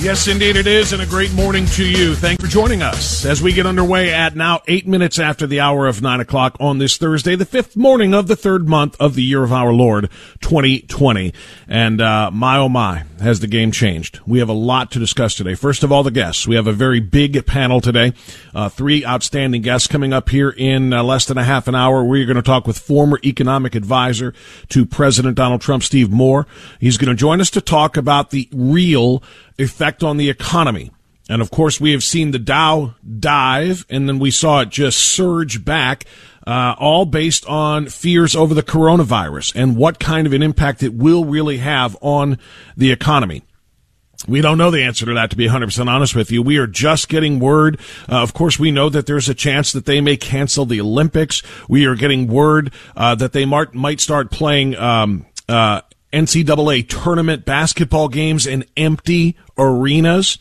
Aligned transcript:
Yes, 0.00 0.28
indeed 0.28 0.54
it 0.54 0.68
is, 0.68 0.92
and 0.92 1.02
a 1.02 1.06
great 1.06 1.32
morning 1.32 1.66
to 1.66 1.84
you. 1.84 2.14
Thank 2.14 2.40
you 2.40 2.46
for 2.46 2.52
joining 2.52 2.82
us 2.82 3.24
as 3.24 3.42
we 3.42 3.52
get 3.52 3.66
underway 3.66 4.14
at 4.14 4.36
now 4.36 4.60
eight 4.68 4.86
minutes 4.86 5.18
after 5.18 5.44
the 5.44 5.58
hour 5.58 5.88
of 5.88 6.00
nine 6.00 6.20
o'clock 6.20 6.56
on 6.60 6.78
this 6.78 6.96
Thursday, 6.96 7.34
the 7.34 7.44
fifth 7.44 7.76
morning 7.76 8.14
of 8.14 8.28
the 8.28 8.36
third 8.36 8.68
month 8.68 8.96
of 9.00 9.16
the 9.16 9.24
year 9.24 9.42
of 9.42 9.52
our 9.52 9.72
Lord, 9.72 10.08
2020. 10.40 11.34
And, 11.66 12.00
uh, 12.00 12.30
my 12.32 12.58
oh 12.58 12.68
my, 12.68 13.06
has 13.20 13.40
the 13.40 13.48
game 13.48 13.72
changed. 13.72 14.20
We 14.24 14.38
have 14.38 14.48
a 14.48 14.54
lot 14.54 14.92
to 14.92 15.00
discuss 15.00 15.34
today. 15.34 15.54
First 15.54 15.82
of 15.82 15.90
all, 15.90 16.04
the 16.04 16.12
guests. 16.12 16.46
We 16.46 16.54
have 16.54 16.68
a 16.68 16.72
very 16.72 17.00
big 17.00 17.44
panel 17.46 17.80
today. 17.80 18.12
Uh, 18.54 18.68
three 18.68 19.04
outstanding 19.04 19.62
guests 19.62 19.88
coming 19.88 20.12
up 20.12 20.28
here 20.28 20.50
in 20.50 20.92
uh, 20.92 21.02
less 21.02 21.26
than 21.26 21.38
a 21.38 21.44
half 21.44 21.66
an 21.66 21.74
hour. 21.74 22.04
We're 22.04 22.26
going 22.26 22.36
to 22.36 22.42
talk 22.42 22.66
with 22.66 22.78
former 22.78 23.18
economic 23.24 23.74
advisor 23.74 24.32
to 24.68 24.86
President 24.86 25.36
Donald 25.36 25.60
Trump, 25.60 25.82
Steve 25.82 26.10
Moore. 26.10 26.46
He's 26.78 26.96
going 26.96 27.10
to 27.10 27.16
join 27.16 27.40
us 27.40 27.50
to 27.50 27.60
talk 27.60 27.96
about 27.96 28.30
the 28.30 28.48
real 28.52 29.22
effect 29.58 30.02
on 30.02 30.16
the 30.16 30.30
economy. 30.30 30.90
And 31.28 31.42
of 31.42 31.50
course, 31.50 31.80
we 31.80 31.92
have 31.92 32.02
seen 32.02 32.30
the 32.30 32.38
Dow 32.38 32.94
dive, 33.18 33.84
and 33.90 34.08
then 34.08 34.18
we 34.18 34.30
saw 34.30 34.60
it 34.60 34.70
just 34.70 34.98
surge 34.98 35.64
back, 35.64 36.06
uh, 36.46 36.74
all 36.78 37.04
based 37.04 37.44
on 37.46 37.88
fears 37.88 38.34
over 38.34 38.54
the 38.54 38.62
coronavirus 38.62 39.54
and 39.54 39.76
what 39.76 39.98
kind 39.98 40.26
of 40.26 40.32
an 40.32 40.42
impact 40.42 40.82
it 40.82 40.94
will 40.94 41.26
really 41.26 41.58
have 41.58 41.96
on 42.00 42.38
the 42.76 42.90
economy. 42.90 43.42
We 44.26 44.40
don't 44.40 44.58
know 44.58 44.70
the 44.70 44.82
answer 44.82 45.06
to 45.06 45.14
that, 45.14 45.30
to 45.30 45.36
be 45.36 45.46
100% 45.46 45.86
honest 45.86 46.16
with 46.16 46.32
you. 46.32 46.42
We 46.42 46.56
are 46.56 46.66
just 46.66 47.08
getting 47.08 47.38
word. 47.38 47.78
Uh, 48.08 48.22
of 48.22 48.34
course, 48.34 48.58
we 48.58 48.70
know 48.70 48.88
that 48.88 49.06
there's 49.06 49.28
a 49.28 49.34
chance 49.34 49.72
that 49.72 49.84
they 49.84 50.00
may 50.00 50.16
cancel 50.16 50.66
the 50.66 50.80
Olympics. 50.80 51.42
We 51.68 51.84
are 51.84 51.94
getting 51.94 52.26
word 52.26 52.72
uh, 52.96 53.14
that 53.16 53.32
they 53.32 53.44
might, 53.44 53.74
might 53.74 54.00
start 54.00 54.30
playing 54.30 54.74
um, 54.76 55.26
uh, 55.48 55.82
NCAA 56.12 56.88
tournament 56.88 57.44
basketball 57.44 58.08
games 58.08 58.46
in 58.46 58.64
empty 58.76 59.36
arenas 59.58 60.38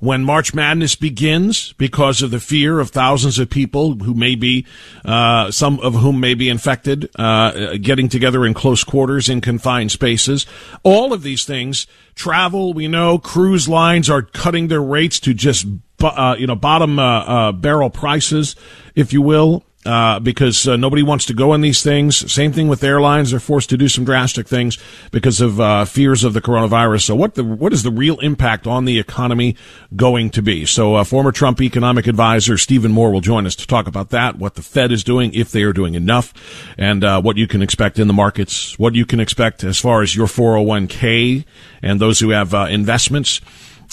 when 0.00 0.24
March 0.24 0.54
Madness 0.54 0.96
begins 0.96 1.74
because 1.74 2.22
of 2.22 2.30
the 2.30 2.40
fear 2.40 2.80
of 2.80 2.90
thousands 2.90 3.38
of 3.38 3.50
people 3.50 3.94
who 3.96 4.14
may 4.14 4.34
be, 4.34 4.66
uh, 5.04 5.50
some 5.50 5.78
of 5.80 5.94
whom 5.94 6.18
may 6.18 6.34
be 6.34 6.48
infected, 6.48 7.08
uh, 7.16 7.76
getting 7.76 8.08
together 8.08 8.46
in 8.46 8.54
close 8.54 8.82
quarters 8.82 9.28
in 9.28 9.40
confined 9.40 9.92
spaces. 9.92 10.46
All 10.82 11.12
of 11.12 11.22
these 11.22 11.44
things, 11.44 11.86
travel, 12.14 12.72
we 12.72 12.88
know 12.88 13.18
cruise 13.18 13.68
lines 13.68 14.08
are 14.08 14.22
cutting 14.22 14.68
their 14.68 14.82
rates 14.82 15.20
to 15.20 15.34
just, 15.34 15.66
uh, 16.02 16.34
you 16.38 16.46
know, 16.46 16.56
bottom, 16.56 16.98
uh, 16.98 17.02
uh, 17.02 17.52
barrel 17.52 17.90
prices, 17.90 18.56
if 18.94 19.12
you 19.12 19.20
will 19.20 19.64
uh, 19.86 20.20
because 20.20 20.68
uh, 20.68 20.76
nobody 20.76 21.02
wants 21.02 21.24
to 21.24 21.32
go 21.32 21.52
on 21.52 21.62
these 21.62 21.82
things. 21.82 22.30
Same 22.30 22.52
thing 22.52 22.68
with 22.68 22.84
airlines; 22.84 23.30
they're 23.30 23.40
forced 23.40 23.70
to 23.70 23.78
do 23.78 23.88
some 23.88 24.04
drastic 24.04 24.46
things 24.46 24.78
because 25.10 25.40
of 25.40 25.58
uh, 25.58 25.86
fears 25.86 26.22
of 26.22 26.34
the 26.34 26.42
coronavirus. 26.42 27.02
So, 27.04 27.16
what 27.16 27.34
the 27.34 27.44
what 27.44 27.72
is 27.72 27.82
the 27.82 27.90
real 27.90 28.18
impact 28.20 28.66
on 28.66 28.84
the 28.84 28.98
economy 28.98 29.56
going 29.96 30.30
to 30.30 30.42
be? 30.42 30.66
So, 30.66 30.96
uh, 30.96 31.04
former 31.04 31.32
Trump 31.32 31.62
economic 31.62 32.06
advisor 32.06 32.58
Stephen 32.58 32.92
Moore 32.92 33.10
will 33.10 33.22
join 33.22 33.46
us 33.46 33.56
to 33.56 33.66
talk 33.66 33.86
about 33.86 34.10
that, 34.10 34.36
what 34.36 34.54
the 34.54 34.62
Fed 34.62 34.92
is 34.92 35.02
doing, 35.02 35.32
if 35.32 35.50
they 35.50 35.62
are 35.62 35.72
doing 35.72 35.94
enough, 35.94 36.34
and 36.76 37.02
uh, 37.02 37.22
what 37.22 37.38
you 37.38 37.46
can 37.46 37.62
expect 37.62 37.98
in 37.98 38.06
the 38.06 38.12
markets, 38.12 38.78
what 38.78 38.94
you 38.94 39.06
can 39.06 39.18
expect 39.18 39.64
as 39.64 39.80
far 39.80 40.02
as 40.02 40.14
your 40.14 40.26
401k 40.26 41.46
and 41.82 42.00
those 42.00 42.20
who 42.20 42.30
have 42.30 42.52
uh, 42.52 42.66
investments 42.68 43.40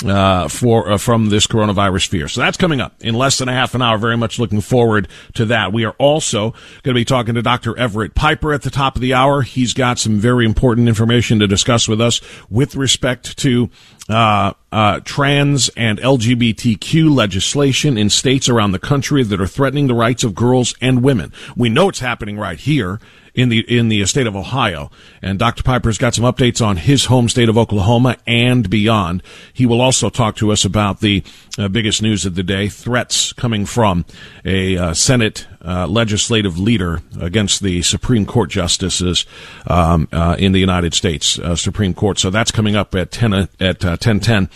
uh, 0.05 0.47
for 0.47 0.91
uh, 0.91 0.97
from 0.97 1.29
this 1.29 1.47
coronavirus 1.47 2.07
fear. 2.07 2.27
So 2.27 2.41
that's 2.41 2.57
coming 2.57 2.81
up 2.81 2.95
in 3.01 3.15
less 3.15 3.37
than 3.37 3.49
a 3.49 3.53
half 3.53 3.73
an 3.73 3.81
hour. 3.81 3.97
Very 3.97 4.17
much 4.17 4.39
looking 4.39 4.61
forward 4.61 5.07
to 5.33 5.45
that. 5.45 5.73
We 5.73 5.85
are 5.85 5.95
also 5.97 6.51
going 6.83 6.93
to 6.93 6.93
be 6.93 7.05
talking 7.05 7.35
to 7.35 7.41
Dr. 7.41 7.77
Everett 7.77 8.13
Piper 8.13 8.53
at 8.53 8.61
the 8.61 8.69
top 8.69 8.95
of 8.95 9.01
the 9.01 9.13
hour. 9.13 9.41
He's 9.41 9.73
got 9.73 9.99
some 9.99 10.19
very 10.19 10.45
important 10.45 10.87
information 10.87 11.39
to 11.39 11.47
discuss 11.47 11.87
with 11.87 12.01
us 12.01 12.21
with 12.49 12.75
respect 12.75 13.37
to 13.39 13.69
uh, 14.09 14.53
uh, 14.77 14.99
trans 15.03 15.69
and 15.69 15.97
LGBTQ 15.97 17.11
legislation 17.11 17.97
in 17.97 18.11
states 18.11 18.47
around 18.47 18.73
the 18.73 18.79
country 18.79 19.23
that 19.23 19.41
are 19.41 19.47
threatening 19.47 19.87
the 19.87 19.95
rights 19.95 20.23
of 20.23 20.35
girls 20.35 20.75
and 20.79 21.01
women. 21.01 21.33
We 21.55 21.67
know 21.67 21.89
it's 21.89 21.97
happening 21.97 22.37
right 22.37 22.59
here 22.59 22.99
in 23.33 23.49
the 23.49 23.61
in 23.61 23.89
the 23.89 24.05
state 24.05 24.27
of 24.27 24.35
Ohio. 24.35 24.91
And 25.19 25.39
Dr. 25.39 25.63
Piper's 25.63 25.97
got 25.97 26.13
some 26.13 26.25
updates 26.25 26.63
on 26.63 26.77
his 26.77 27.05
home 27.05 27.27
state 27.27 27.49
of 27.49 27.57
Oklahoma 27.57 28.17
and 28.27 28.69
beyond. 28.69 29.23
He 29.51 29.65
will 29.65 29.81
also 29.81 30.11
talk 30.11 30.35
to 30.35 30.51
us 30.51 30.63
about 30.63 30.99
the 30.99 31.23
uh, 31.57 31.69
biggest 31.69 32.03
news 32.03 32.27
of 32.27 32.35
the 32.35 32.43
day: 32.43 32.69
threats 32.69 33.33
coming 33.33 33.65
from 33.65 34.05
a 34.45 34.77
uh, 34.77 34.93
Senate 34.93 35.47
uh, 35.63 35.87
legislative 35.87 36.57
leader 36.59 37.01
against 37.19 37.61
the 37.61 37.81
Supreme 37.81 38.25
Court 38.25 38.49
justices 38.49 39.25
um, 39.67 40.07
uh, 40.11 40.35
in 40.37 40.51
the 40.51 40.59
United 40.59 40.93
States 40.93 41.39
uh, 41.39 41.55
Supreme 41.55 41.93
Court. 41.93 42.19
So 42.19 42.29
that's 42.29 42.51
coming 42.51 42.75
up 42.75 42.95
at 42.95 43.11
ten 43.11 43.33
uh, 43.33 43.47
at 43.59 43.79
ten 44.01 44.19
ten. 44.19 44.49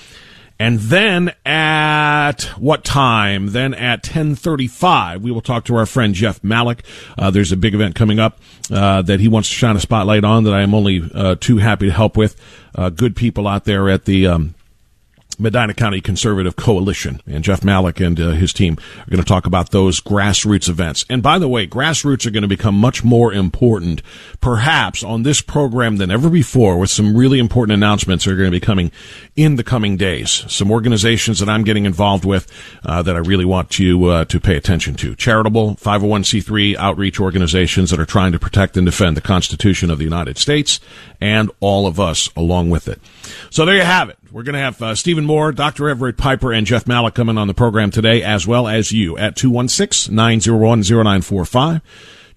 And 0.61 0.77
then 0.79 1.33
at 1.43 2.43
what 2.59 2.83
time? 2.83 3.47
Then 3.47 3.73
at 3.73 4.05
1035, 4.05 5.23
we 5.23 5.31
will 5.31 5.41
talk 5.41 5.65
to 5.65 5.75
our 5.75 5.87
friend 5.87 6.13
Jeff 6.13 6.43
Malik. 6.43 6.83
Uh, 7.17 7.31
there's 7.31 7.51
a 7.51 7.57
big 7.57 7.73
event 7.73 7.95
coming 7.95 8.19
up 8.19 8.37
uh, 8.69 9.01
that 9.01 9.19
he 9.19 9.27
wants 9.27 9.49
to 9.49 9.55
shine 9.55 9.75
a 9.75 9.79
spotlight 9.79 10.23
on 10.23 10.43
that 10.43 10.53
I 10.53 10.61
am 10.61 10.75
only 10.75 11.01
uh, 11.15 11.33
too 11.39 11.57
happy 11.57 11.87
to 11.87 11.91
help 11.91 12.15
with. 12.15 12.39
Uh, 12.75 12.91
good 12.91 13.15
people 13.15 13.47
out 13.47 13.65
there 13.65 13.89
at 13.89 14.05
the 14.05 14.27
um, 14.27 14.53
Medina 15.41 15.73
County 15.73 15.99
Conservative 16.01 16.55
Coalition. 16.55 17.21
And 17.25 17.43
Jeff 17.43 17.63
Malik 17.63 17.99
and 17.99 18.19
uh, 18.19 18.29
his 18.31 18.53
team 18.53 18.77
are 18.99 19.09
going 19.09 19.21
to 19.21 19.27
talk 19.27 19.45
about 19.45 19.71
those 19.71 19.99
grassroots 19.99 20.69
events. 20.69 21.05
And 21.09 21.23
by 21.23 21.39
the 21.39 21.47
way, 21.47 21.67
grassroots 21.67 22.25
are 22.25 22.31
going 22.31 22.43
to 22.43 22.47
become 22.47 22.75
much 22.75 23.03
more 23.03 23.33
important, 23.33 24.01
perhaps 24.39 25.03
on 25.03 25.23
this 25.23 25.41
program 25.41 25.97
than 25.97 26.11
ever 26.11 26.29
before, 26.29 26.77
with 26.77 26.89
some 26.89 27.17
really 27.17 27.39
important 27.39 27.73
announcements 27.73 28.25
that 28.25 28.31
are 28.31 28.37
going 28.37 28.51
to 28.51 28.55
be 28.55 28.59
coming 28.59 28.91
in 29.35 29.55
the 29.55 29.63
coming 29.63 29.97
days. 29.97 30.45
Some 30.47 30.71
organizations 30.71 31.39
that 31.39 31.49
I'm 31.49 31.63
getting 31.63 31.85
involved 31.85 32.25
with 32.25 32.47
uh, 32.83 33.01
that 33.01 33.15
I 33.15 33.19
really 33.19 33.45
want 33.45 33.79
you 33.79 34.05
uh, 34.05 34.25
to 34.25 34.39
pay 34.39 34.55
attention 34.55 34.95
to. 34.95 35.15
Charitable 35.15 35.75
501c3 35.75 36.75
outreach 36.75 37.19
organizations 37.19 37.89
that 37.89 37.99
are 37.99 38.05
trying 38.05 38.31
to 38.31 38.39
protect 38.39 38.77
and 38.77 38.85
defend 38.85 39.17
the 39.17 39.21
Constitution 39.21 39.89
of 39.89 39.97
the 39.97 40.03
United 40.03 40.37
States 40.37 40.79
and 41.19 41.49
all 41.59 41.87
of 41.87 41.99
us 41.99 42.29
along 42.35 42.69
with 42.69 42.87
it. 42.87 42.99
So 43.49 43.65
there 43.65 43.75
you 43.75 43.83
have 43.83 44.09
it. 44.09 44.17
We're 44.31 44.43
going 44.43 44.53
to 44.53 44.59
have 44.59 44.81
uh, 44.81 44.95
Stephen 44.95 45.25
Moore, 45.25 45.51
Dr. 45.51 45.89
Everett 45.89 46.15
Piper, 46.15 46.53
and 46.53 46.65
Jeff 46.65 46.87
Malik 46.87 47.15
coming 47.15 47.37
on 47.37 47.47
the 47.47 47.53
program 47.53 47.91
today, 47.91 48.23
as 48.23 48.47
well 48.47 48.65
as 48.65 48.93
you 48.93 49.17
at 49.17 49.35
216 49.35 50.15
901 50.15 50.83
0945. 50.83 51.81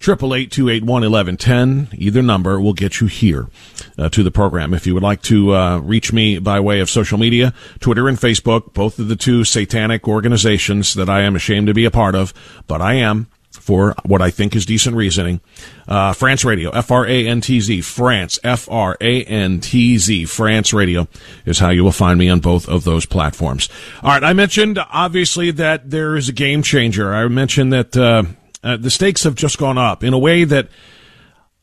Triple 0.00 0.34
eight 0.34 0.50
two 0.50 0.68
eight 0.68 0.82
one 0.82 1.04
eleven 1.04 1.36
ten. 1.36 1.88
Either 1.94 2.20
number 2.20 2.60
will 2.60 2.74
get 2.74 3.00
you 3.00 3.06
here 3.06 3.48
uh, 3.96 4.08
to 4.10 4.22
the 4.22 4.32
program. 4.32 4.74
If 4.74 4.86
you 4.86 4.92
would 4.92 5.04
like 5.04 5.22
to 5.22 5.54
uh, 5.54 5.78
reach 5.78 6.12
me 6.12 6.38
by 6.40 6.60
way 6.60 6.80
of 6.80 6.90
social 6.90 7.16
media, 7.16 7.54
Twitter 7.80 8.08
and 8.08 8.18
Facebook, 8.18 8.74
both 8.74 8.98
of 8.98 9.08
the 9.08 9.16
two 9.16 9.44
satanic 9.44 10.06
organizations 10.08 10.94
that 10.94 11.08
I 11.08 11.22
am 11.22 11.36
ashamed 11.36 11.68
to 11.68 11.74
be 11.74 11.84
a 11.84 11.90
part 11.90 12.14
of, 12.16 12.34
but 12.66 12.82
I 12.82 12.94
am 12.94 13.28
for 13.60 13.94
what 14.04 14.20
I 14.20 14.30
think 14.30 14.54
is 14.54 14.66
decent 14.66 14.96
reasoning. 14.96 15.40
Uh, 15.86 16.12
Frantz 16.12 16.44
Radio, 16.44 16.70
F 16.70 16.90
R 16.90 17.06
A 17.06 17.26
N 17.26 17.40
T 17.40 17.60
Z, 17.60 17.80
Frantz, 17.80 18.38
F 18.42 18.68
R 18.70 18.96
A 19.00 19.24
N 19.24 19.60
T 19.60 19.98
Z, 19.98 20.24
Frantz 20.26 20.72
Radio 20.72 21.08
is 21.46 21.58
how 21.58 21.70
you 21.70 21.84
will 21.84 21.92
find 21.92 22.18
me 22.18 22.28
on 22.28 22.40
both 22.40 22.68
of 22.68 22.84
those 22.84 23.06
platforms. 23.06 23.68
All 24.02 24.10
right, 24.10 24.24
I 24.24 24.32
mentioned 24.32 24.78
obviously 24.90 25.50
that 25.52 25.90
there 25.90 26.16
is 26.16 26.28
a 26.28 26.32
game 26.32 26.62
changer. 26.62 27.14
I 27.14 27.26
mentioned 27.28 27.72
that 27.72 27.96
uh, 27.96 28.24
uh, 28.62 28.76
the 28.76 28.90
stakes 28.90 29.24
have 29.24 29.34
just 29.34 29.58
gone 29.58 29.78
up 29.78 30.04
in 30.04 30.12
a 30.12 30.18
way 30.18 30.44
that. 30.44 30.68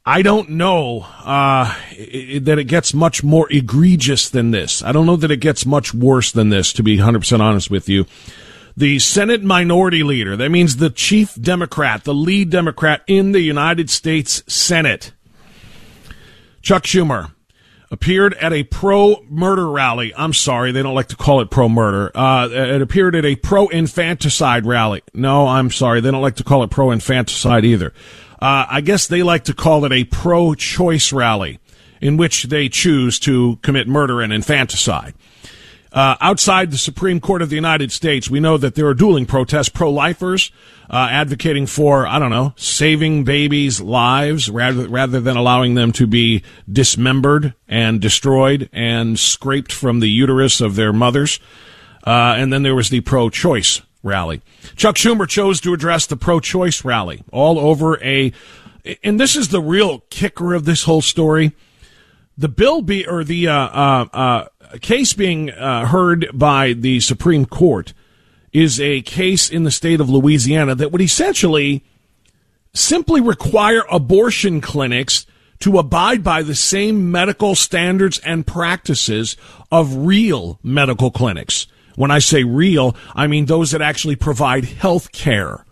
I 0.04 0.24
don't 0.24 0.50
know 0.50 1.06
uh, 1.20 1.78
it, 1.92 2.46
that 2.46 2.58
it 2.58 2.64
gets 2.64 2.92
much 2.92 3.24
more 3.24 3.48
egregious 3.52 4.30
than 4.30 4.50
this. 4.50 4.82
I 4.82 4.94
don't 4.94 5.06
know 5.06 5.16
that 5.16 5.30
it 5.30 5.38
gets 5.38 5.64
much 5.64 5.94
worse 5.94 6.32
than 6.32 6.50
this, 6.50 6.74
to 6.74 6.82
be 6.82 6.98
100% 6.98 7.40
honest 7.40 7.70
with 7.70 7.88
you 7.88 8.08
the 8.76 9.00
Senate 9.00 9.44
Minority 9.44 10.04
Leader. 10.04 10.36
That 10.36 10.50
means 10.50 10.78
the 10.78 10.90
chief 10.90 11.36
Democrat, 11.36 12.04
the 12.04 12.14
lead 12.14 12.50
Democrat 12.50 13.02
in 13.08 13.32
the 13.32 13.42
United 13.42 13.90
States 13.90 14.44
Senate. 14.48 15.12
Chuck 16.62 16.84
Schumer 16.84 17.32
appeared 17.90 18.34
at 18.36 18.54
a 18.54 18.64
pro 18.64 19.24
murder 19.30 19.70
rally. 19.70 20.14
I'm 20.16 20.34
sorry, 20.34 20.72
they 20.72 20.82
don't 20.82 20.96
like 20.96 21.10
to 21.10 21.16
call 21.16 21.42
it 21.42 21.50
pro 21.50 21.68
murder. 21.68 22.12
Uh, 22.16 22.48
it 22.50 22.82
appeared 22.82 23.16
at 23.16 23.26
a 23.26 23.36
pro 23.36 23.68
infanticide 23.68 24.66
rally. 24.66 25.02
No, 25.14 25.48
I'm 25.48 25.70
sorry, 25.70 26.00
they 26.00 26.10
don't 26.10 26.22
like 26.22 26.38
to 26.38 26.44
call 26.44 26.64
it 26.64 26.72
pro 26.72 26.92
infanticide 26.92 27.66
either. 27.66 27.94
Uh, 28.42 28.66
I 28.70 28.82
guess 28.82 29.08
they 29.08 29.22
like 29.22 29.44
to 29.46 29.54
call 29.54 29.86
it 29.86 29.92
a 29.92 30.06
pro 30.06 30.56
choice 30.56 31.12
rally 31.12 31.60
in 32.00 32.18
which 32.18 32.44
they 32.44 32.70
choose 32.70 33.20
to 33.20 33.58
commit 33.62 33.88
murder 33.88 34.22
and 34.22 34.34
infanticide. 34.34 35.14
Uh, 35.94 36.16
outside 36.22 36.72
the 36.72 36.78
Supreme 36.78 37.20
Court 37.20 37.42
of 37.42 37.50
the 37.50 37.56
United 37.56 37.92
States, 37.92 38.30
we 38.30 38.40
know 38.40 38.58
that 38.58 38.76
there 38.76 38.88
are 38.88 38.94
dueling 38.94 39.26
protests, 39.26 39.68
pro-lifers 39.68 40.50
uh, 40.90 41.10
advocating 41.12 41.66
for, 41.66 42.08
I 42.08 42.18
don't 42.18 42.30
know, 42.30 42.54
saving 42.56 43.26
babies' 43.26 43.82
lives 43.82 44.50
rather 44.50 44.88
rather 44.88 45.20
than 45.20 45.36
allowing 45.36 45.76
them 45.76 45.92
to 45.94 46.08
be 46.08 46.44
dismembered 46.72 47.56
and 47.68 48.00
destroyed 48.00 48.70
and 48.72 49.20
scraped 49.20 49.74
from 49.74 50.00
the 50.00 50.10
uterus 50.10 50.62
of 50.62 50.76
their 50.76 50.94
mothers. 50.94 51.42
Uh, 52.08 52.36
and 52.38 52.54
then 52.54 52.64
there 52.64 52.76
was 52.76 52.90
the 52.90 53.02
pro-choice 53.02 53.82
rally. 54.02 54.42
Chuck 54.78 54.96
Schumer 54.96 55.28
chose 55.28 55.60
to 55.62 55.74
address 55.74 56.06
the 56.06 56.18
pro-choice 56.18 56.86
rally 56.86 57.22
all 57.34 57.60
over 57.60 58.02
a, 58.02 58.32
and 59.04 59.20
this 59.20 59.36
is 59.36 59.50
the 59.50 59.62
real 59.62 60.00
kicker 60.10 60.54
of 60.54 60.64
this 60.64 60.84
whole 60.84 61.02
story. 61.02 61.52
The 62.38 62.48
bill 62.48 62.82
be 62.82 63.06
or 63.06 63.26
the 63.26 63.50
uh, 63.50 63.54
uh, 63.54 64.06
uh 64.14 64.46
case 64.80 65.14
being 65.14 65.52
uh, 65.52 65.86
heard 65.86 66.30
by 66.34 66.74
the 66.74 67.00
Supreme 67.00 67.46
Court 67.46 67.94
is 68.54 68.80
a 68.80 69.02
case 69.02 69.50
in 69.50 69.64
the 69.64 69.72
state 69.72 70.02
of 70.02 70.10
Louisiana 70.10 70.76
that 70.76 70.92
would 70.92 71.02
essentially 71.02 71.84
simply 72.74 73.22
require 73.22 73.84
abortion 73.90 74.62
clinics 74.62 75.26
to 75.60 75.78
abide 75.78 76.24
by 76.24 76.42
the 76.42 76.56
same 76.56 77.12
medical 77.12 77.56
standards 77.56 78.20
and 78.20 78.48
practices 78.48 79.38
of 79.72 79.96
real 79.96 80.60
medical 80.64 81.12
clinics. 81.12 81.68
When 81.96 82.12
I 82.12 82.20
say 82.20 82.44
real, 82.44 82.96
I 83.14 83.28
mean 83.28 83.46
those 83.46 83.72
that 83.72 83.82
actually 83.82 84.16
provide 84.16 84.66
health 84.66 85.12
care, 85.12 85.66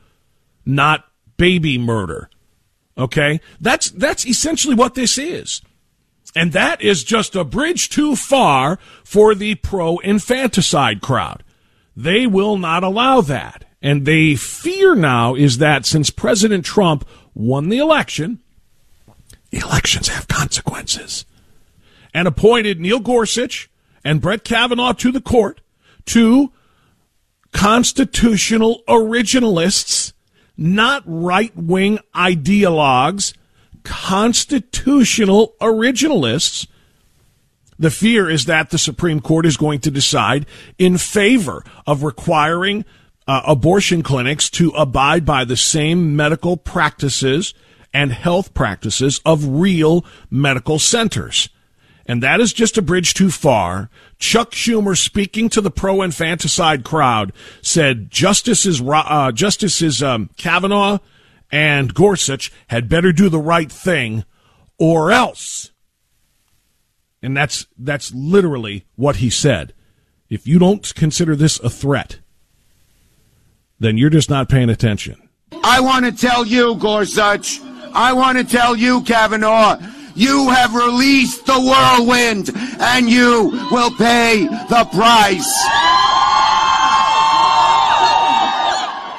not 0.66 1.06
baby 1.38 1.78
murder. 1.78 2.30
Okay? 2.98 3.40
That's, 3.60 3.90
that's 3.92 4.26
essentially 4.26 4.76
what 4.76 4.94
this 4.94 5.18
is. 5.18 5.62
And 6.36 6.54
that 6.54 6.82
is 6.82 7.04
just 7.04 7.36
a 7.36 7.44
bridge 7.44 7.90
too 7.90 8.16
far 8.16 8.78
for 9.04 9.34
the 9.34 9.56
pro 9.56 9.98
infanticide 9.98 11.02
crowd. 11.02 11.44
They 11.96 12.28
will 12.28 12.58
not 12.58 12.84
allow 12.84 13.22
that. 13.22 13.66
And 13.82 14.06
they 14.06 14.36
fear 14.36 14.96
now 14.96 15.36
is 15.36 15.58
that 15.58 15.86
since 15.86 16.10
President 16.10 16.66
Trump 16.66 17.08
won 17.34 17.70
the 17.70 17.78
election, 17.78 18.40
elections 19.52 20.10
have 20.10 20.28
consequences, 20.28 21.26
and 22.14 22.28
appointed 22.28 22.80
Neil 22.80 23.00
Gorsuch 23.00 23.70
and 24.04 24.22
Brett 24.22 24.44
Kavanaugh 24.44 24.94
to 24.94 25.12
the 25.12 25.22
court, 25.22 25.62
two 26.06 26.52
constitutional 27.52 28.84
originalists, 28.88 30.14
not 30.58 31.04
right 31.06 31.56
wing 31.56 32.00
ideologues 32.14 33.34
constitutional 33.90 35.56
originalists. 35.60 36.68
The 37.80 37.90
fear 37.90 38.30
is 38.30 38.46
that 38.46 38.70
the 38.70 38.78
Supreme 38.78 39.20
Court 39.20 39.48
is 39.48 39.58
going 39.58 39.80
to 39.80 39.90
decide 39.90 40.46
in 40.78 41.00
favor 41.00 41.64
of 41.88 42.04
requiring 42.04 42.86
uh, 43.28 43.42
abortion 43.48 44.04
clinics 44.04 44.48
to 44.52 44.70
abide 44.72 45.26
by 45.26 45.44
the 45.44 45.58
same 45.58 46.16
medical 46.16 46.56
practices 46.56 47.56
and 47.92 48.12
health 48.12 48.54
practices 48.54 49.22
of 49.26 49.60
real 49.60 50.06
medical 50.30 50.78
centers. 50.78 51.50
And 52.06 52.22
that 52.22 52.40
is 52.40 52.54
just 52.54 52.78
a 52.78 52.84
bridge 52.84 53.16
too 53.16 53.32
far. 53.32 53.90
Chuck 54.20 54.52
Schumer, 54.52 54.96
speaking 54.96 55.50
to 55.50 55.62
the 55.62 55.72
pro 55.72 56.04
infanticide 56.04 56.84
crowd, 56.84 57.34
said 57.64 58.12
Justices, 58.12 58.84
uh, 58.86 59.32
Justices 59.32 60.04
um, 60.04 60.30
Kavanaugh 60.38 61.00
and 61.52 61.94
Gorsuch 61.94 62.52
had 62.68 62.90
better 62.90 63.12
do 63.12 63.30
the 63.30 63.40
right 63.40 63.72
thing 63.72 64.24
or 64.78 65.12
else. 65.12 65.72
And 67.22 67.36
that's 67.36 67.68
that's 67.78 68.14
literally 68.14 68.86
what 68.96 69.18
he 69.18 69.30
said. 69.30 69.74
If 70.30 70.48
you 70.48 70.60
don't 70.60 70.94
consider 70.96 71.36
this 71.36 71.60
a 71.60 71.70
threat, 71.70 72.20
then 73.80 73.98
you're 73.98 74.10
just 74.10 74.30
not 74.30 74.48
paying 74.48 74.70
attention. 74.70 75.30
I 75.64 75.82
want 75.82 76.06
to 76.06 76.12
tell 76.12 76.46
you, 76.46 76.76
Gorsuch, 76.76 77.60
I 77.94 78.14
want 78.14 78.38
to 78.38 78.44
tell 78.44 78.76
you, 78.76 79.02
Kavanaugh, 79.02 79.80
you 80.16 80.50
have 80.50 80.76
released 80.76 81.46
the 81.46 81.60
whirlwind 81.60 82.52
and 82.80 83.10
you 83.10 83.68
will 83.72 83.92
pay 83.92 84.46
the 84.46 84.88
price. 84.94 85.50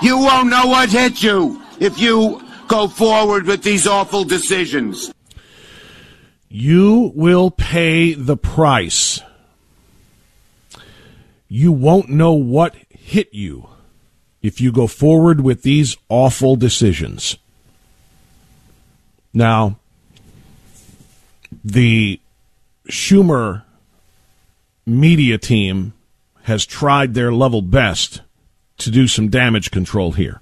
You 0.02 0.16
won't 0.18 0.48
know 0.48 0.66
what 0.66 0.90
hit 0.90 1.22
you 1.22 1.59
if 1.80 1.98
you 1.98 2.40
go 2.68 2.86
forward 2.86 3.46
with 3.46 3.64
these 3.64 3.86
awful 3.86 4.22
decisions. 4.22 5.12
You 6.48 7.10
will 7.16 7.50
pay 7.50 8.12
the 8.12 8.36
price. 8.36 9.20
You 11.48 11.72
won't 11.72 12.08
know 12.08 12.32
what 12.32 12.76
hit 12.90 13.34
you 13.34 13.68
if 14.42 14.60
you 14.60 14.70
go 14.70 14.86
forward 14.86 15.40
with 15.40 15.62
these 15.62 15.96
awful 16.08 16.54
decisions. 16.54 17.36
Now, 19.32 19.78
the 21.64 22.20
Schumer 22.88 23.64
media 24.86 25.38
team 25.38 25.94
has 26.42 26.66
tried 26.66 27.14
their 27.14 27.32
level 27.32 27.62
best 27.62 28.22
to 28.78 28.90
do 28.90 29.06
some 29.06 29.28
damage 29.28 29.70
control 29.70 30.12
here 30.12 30.39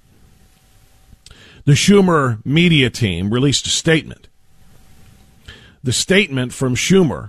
the 1.68 1.74
Schumer 1.74 2.40
media 2.46 2.88
team 2.88 3.28
released 3.28 3.66
a 3.66 3.68
statement. 3.68 4.26
The 5.82 5.92
statement 5.92 6.54
from 6.54 6.74
Schumer 6.74 7.28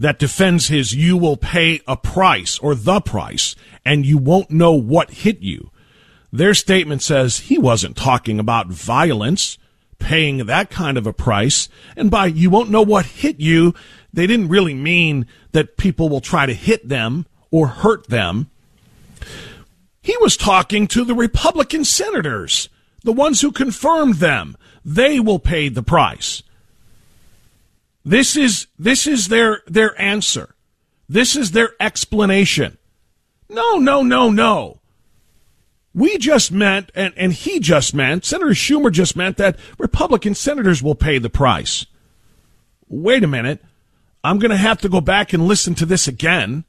that 0.00 0.18
defends 0.18 0.68
his 0.68 0.94
you 0.94 1.18
will 1.18 1.36
pay 1.36 1.82
a 1.86 1.98
price 1.98 2.58
or 2.60 2.74
the 2.74 3.02
price 3.02 3.56
and 3.84 4.06
you 4.06 4.16
won't 4.16 4.50
know 4.50 4.72
what 4.72 5.10
hit 5.10 5.40
you. 5.40 5.70
Their 6.32 6.54
statement 6.54 7.02
says 7.02 7.40
he 7.40 7.58
wasn't 7.58 7.94
talking 7.94 8.40
about 8.40 8.68
violence, 8.68 9.58
paying 9.98 10.38
that 10.46 10.70
kind 10.70 10.96
of 10.96 11.06
a 11.06 11.12
price. 11.12 11.68
And 11.98 12.10
by 12.10 12.24
you 12.24 12.48
won't 12.48 12.70
know 12.70 12.80
what 12.80 13.04
hit 13.04 13.38
you, 13.38 13.74
they 14.14 14.26
didn't 14.26 14.48
really 14.48 14.72
mean 14.72 15.26
that 15.52 15.76
people 15.76 16.08
will 16.08 16.22
try 16.22 16.46
to 16.46 16.54
hit 16.54 16.88
them 16.88 17.26
or 17.50 17.66
hurt 17.66 18.06
them. 18.06 18.48
He 20.00 20.16
was 20.22 20.38
talking 20.38 20.86
to 20.86 21.04
the 21.04 21.14
Republican 21.14 21.84
senators, 21.84 22.70
the 23.04 23.12
ones 23.12 23.40
who 23.40 23.52
confirmed 23.52 24.14
them. 24.16 24.56
They 24.84 25.20
will 25.20 25.38
pay 25.38 25.68
the 25.68 25.82
price. 25.82 26.42
This 28.04 28.36
is 28.36 28.66
this 28.78 29.06
is 29.06 29.28
their 29.28 29.62
their 29.66 29.98
answer. 30.00 30.54
This 31.08 31.36
is 31.36 31.52
their 31.52 31.70
explanation. 31.80 32.78
No, 33.48 33.76
no, 33.76 34.02
no, 34.02 34.30
no. 34.30 34.80
We 35.94 36.18
just 36.18 36.50
meant, 36.50 36.90
and, 36.94 37.14
and 37.16 37.32
he 37.32 37.60
just 37.60 37.94
meant, 37.94 38.24
Senator 38.24 38.50
Schumer 38.50 38.90
just 38.90 39.14
meant 39.14 39.36
that 39.36 39.56
Republican 39.78 40.34
senators 40.34 40.82
will 40.82 40.96
pay 40.96 41.18
the 41.18 41.30
price. 41.30 41.86
Wait 42.88 43.22
a 43.22 43.28
minute. 43.28 43.62
I'm 44.24 44.38
going 44.38 44.50
to 44.50 44.56
have 44.56 44.80
to 44.80 44.88
go 44.88 45.00
back 45.00 45.32
and 45.32 45.46
listen 45.46 45.74
to 45.76 45.86
this 45.86 46.08
again 46.08 46.64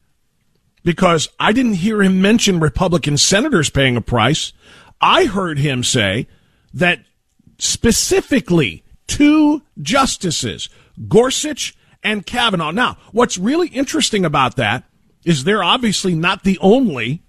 because 0.84 1.28
I 1.40 1.54
didn't 1.54 1.76
hear 1.76 2.04
him 2.04 2.22
mention 2.22 2.60
Republican 2.60 3.18
senators 3.18 3.70
paying 3.70 3.98
a 3.98 4.02
price. 4.02 4.54
I 5.02 5.26
heard 5.26 5.60
him 5.60 5.84
say 5.84 6.28
that 6.74 7.00
specifically 7.58 8.84
two 9.08 9.62
justices, 9.82 10.70
Gorsuch 11.08 11.76
and 12.04 12.26
Kavanaugh. 12.26 12.72
Now, 12.72 12.98
what's 13.12 13.38
really 13.38 13.68
interesting 13.70 14.26
about 14.26 14.56
that 14.58 14.84
is 15.24 15.44
they're 15.44 15.64
obviously 15.64 16.14
not 16.16 16.44
the 16.44 16.58
only 16.60 17.22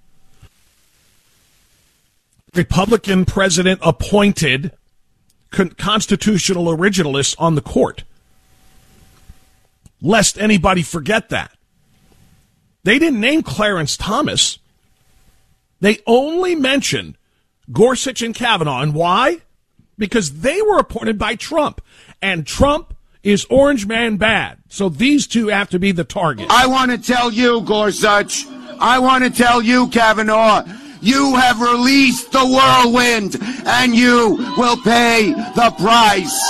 Republican 2.55 3.25
president 3.25 3.81
appointed 3.83 4.73
constitutional 5.51 6.67
originalists 6.67 7.35
on 7.39 7.55
the 7.55 7.61
court. 7.61 8.05
Lest 10.03 10.39
anybody 10.39 10.83
forget 10.83 11.31
that. 11.31 11.53
They 12.85 12.99
didn't 12.99 13.21
name 13.21 13.43
Clarence 13.43 13.97
Thomas. 13.97 14.59
They 15.81 15.99
only 16.07 16.55
mentioned 16.55 17.17
Gorsuch 17.73 18.23
and 18.23 18.35
Kavanaugh. 18.35 18.83
And 18.83 18.95
why? 18.95 19.43
Because 19.99 20.41
they 20.41 20.61
were 20.63 20.79
appointed 20.79 21.19
by 21.19 21.35
Trump. 21.37 21.81
And 22.23 22.47
Trump 22.47 22.95
is 23.23 23.45
Orange 23.47 23.87
Man 23.87 24.17
bad. 24.17 24.59
So 24.69 24.89
these 24.89 25.27
two 25.27 25.49
have 25.49 25.71
to 25.71 25.79
be 25.79 25.93
the 25.93 26.05
target. 26.05 26.47
I 26.51 26.67
want 26.67 26.91
to 26.93 26.99
tell 26.99 27.33
you, 27.33 27.61
Gorsuch. 27.63 28.47
I 28.79 28.99
want 28.99 29.25
to 29.25 29.31
tell 29.31 29.63
you, 29.63 29.89
Kavanaugh. 29.89 30.65
You 31.01 31.37
have 31.37 31.61
released 31.61 32.33
the 32.33 32.45
whirlwind, 32.45 33.37
and 33.67 33.95
you 33.95 34.37
will 34.57 34.77
pay 34.79 35.33
the 35.33 35.75
price. 35.79 36.43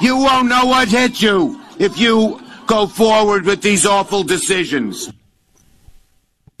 You 0.00 0.16
won't 0.16 0.48
know 0.48 0.66
what 0.66 0.88
hit 0.88 1.20
you 1.22 1.60
if 1.78 1.98
you 1.98 2.40
go 2.66 2.86
forward 2.86 3.44
with 3.44 3.62
these 3.62 3.86
awful 3.86 4.22
decisions. 4.22 5.12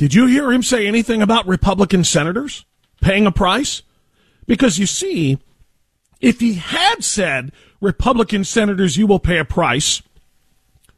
Did 0.00 0.14
you 0.14 0.24
hear 0.24 0.50
him 0.50 0.62
say 0.62 0.86
anything 0.86 1.20
about 1.20 1.46
Republican 1.46 2.04
senators 2.04 2.64
paying 3.02 3.26
a 3.26 3.30
price? 3.30 3.82
Because 4.46 4.78
you 4.78 4.86
see, 4.86 5.38
if 6.22 6.40
he 6.40 6.54
had 6.54 7.04
said, 7.04 7.52
Republican 7.82 8.44
senators, 8.44 8.96
you 8.96 9.06
will 9.06 9.18
pay 9.18 9.36
a 9.36 9.44
price 9.44 10.00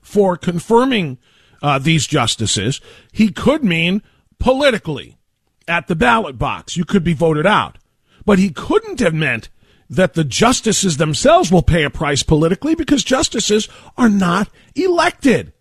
for 0.03 0.37
confirming 0.37 1.19
uh, 1.61 1.81
these 1.81 2.07
justices, 2.07 2.81
he 3.11 3.33
could 3.33 3.65
mean 3.65 4.03
politically 4.39 5.19
at 5.67 5.89
the 5.89 5.97
ballot 5.97 6.39
box. 6.39 6.77
You 6.77 6.85
could 6.85 7.03
be 7.03 7.13
voted 7.13 7.45
out. 7.45 7.79
But 8.25 8.39
he 8.39 8.51
couldn't 8.51 9.01
have 9.01 9.15
meant 9.15 9.49
that 9.91 10.15
the 10.15 10.23
justices 10.23 10.99
themselves 10.99 11.51
will 11.51 11.63
pay 11.63 11.83
a 11.83 11.91
price 11.91 12.23
politically 12.23 12.77
because 12.77 13.03
justices 13.03 13.69
are 13.99 14.09
not 14.09 14.49
elected. 14.77 15.53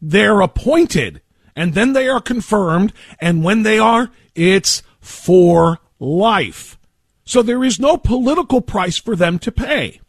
They're 0.00 0.40
appointed 0.40 1.22
and 1.58 1.74
then 1.74 1.92
they 1.92 2.08
are 2.08 2.20
confirmed. 2.20 2.92
And 3.20 3.42
when 3.42 3.64
they 3.64 3.80
are, 3.80 4.12
it's 4.36 4.84
for 5.00 5.80
life. 5.98 6.78
So 7.24 7.42
there 7.42 7.64
is 7.64 7.80
no 7.80 7.96
political 7.96 8.60
price 8.60 8.96
for 8.96 9.16
them 9.16 9.40
to 9.40 9.50
pay. 9.50 10.00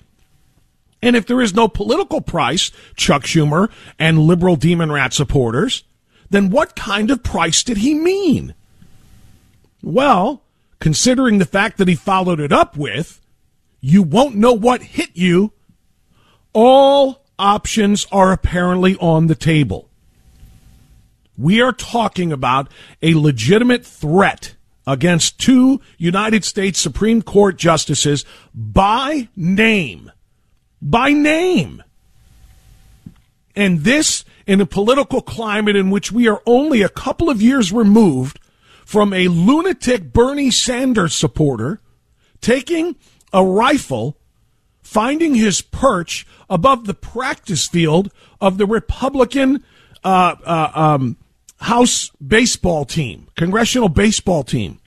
And 1.02 1.16
if 1.16 1.26
there 1.26 1.42
is 1.42 1.56
no 1.56 1.68
political 1.68 2.22
price, 2.22 2.70
Chuck 2.96 3.24
Schumer 3.24 3.72
and 3.98 4.20
liberal 4.20 4.58
demon 4.58 4.92
rat 4.92 5.12
supporters, 5.12 5.84
then 6.30 6.52
what 6.52 6.76
kind 6.76 7.10
of 7.10 7.24
price 7.24 7.64
did 7.64 7.78
he 7.78 7.96
mean? 7.96 8.54
Well, 9.82 10.44
considering 10.80 11.40
the 11.40 11.46
fact 11.46 11.80
that 11.80 11.88
he 11.88 11.96
followed 11.96 12.40
it 12.40 12.54
up 12.54 12.78
with, 12.78 13.20
you 13.82 14.04
won't 14.04 14.36
know 14.36 14.54
what 14.54 14.84
hit 14.84 15.10
you, 15.16 15.54
all 16.54 17.26
options 17.40 18.06
are 18.12 18.32
apparently 18.32 18.96
on 18.98 19.26
the 19.26 19.36
table. 19.36 19.89
We 21.40 21.62
are 21.62 21.72
talking 21.72 22.34
about 22.34 22.70
a 23.02 23.14
legitimate 23.14 23.86
threat 23.86 24.56
against 24.86 25.40
two 25.40 25.80
United 25.98 26.44
States 26.44 26.82
Supreme 26.82 27.22
Court 27.22 27.56
justices 27.56 28.26
by 28.54 29.30
name. 29.38 30.12
By 30.82 31.14
name. 31.14 31.82
And 33.56 33.86
this 33.86 34.26
in 34.46 34.60
a 34.60 34.66
political 34.66 35.22
climate 35.22 35.78
in 35.78 35.92
which 35.92 36.12
we 36.12 36.28
are 36.28 36.42
only 36.46 36.82
a 36.82 36.90
couple 36.90 37.30
of 37.30 37.42
years 37.42 37.72
removed 37.72 38.38
from 38.86 39.14
a 39.14 39.30
lunatic 39.30 40.12
Bernie 40.12 40.52
Sanders 40.52 41.14
supporter 41.14 41.80
taking 42.42 42.98
a 43.32 43.46
rifle, 43.46 44.18
finding 44.82 45.36
his 45.36 45.62
perch 45.62 46.28
above 46.50 46.86
the 46.86 46.94
practice 46.94 47.66
field 47.66 48.12
of 48.42 48.58
the 48.58 48.66
Republican 48.66 49.64
uh, 50.04 50.36
uh, 50.44 50.72
um, 50.74 51.16
House 51.60 52.12
baseball 52.26 52.86
team, 52.86 53.28
congressional 53.36 53.90
baseball 53.90 54.44
team, 54.44 54.80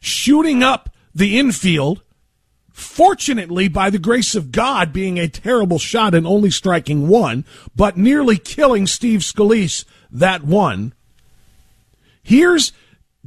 shooting 0.00 0.62
up 0.62 0.90
the 1.14 1.38
infield. 1.38 2.02
Fortunately, 2.72 3.66
by 3.66 3.90
the 3.90 3.98
grace 3.98 4.36
of 4.36 4.52
God, 4.52 4.92
being 4.92 5.18
a 5.18 5.26
terrible 5.26 5.80
shot 5.80 6.14
and 6.14 6.24
only 6.24 6.50
striking 6.50 7.08
one, 7.08 7.44
but 7.74 7.96
nearly 7.96 8.38
killing 8.38 8.86
Steve 8.86 9.20
Scalise 9.20 9.84
that 10.12 10.44
one. 10.44 10.94
Here's 12.22 12.72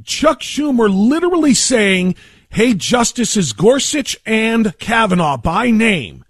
Chuck 0.02 0.40
Schumer 0.40 0.88
literally 0.90 1.52
saying, 1.52 2.14
Hey, 2.48 2.74
Justices 2.74 3.52
Gorsuch 3.52 4.16
and 4.24 4.78
Kavanaugh 4.78 5.36
by 5.36 5.70
name, 5.70 6.24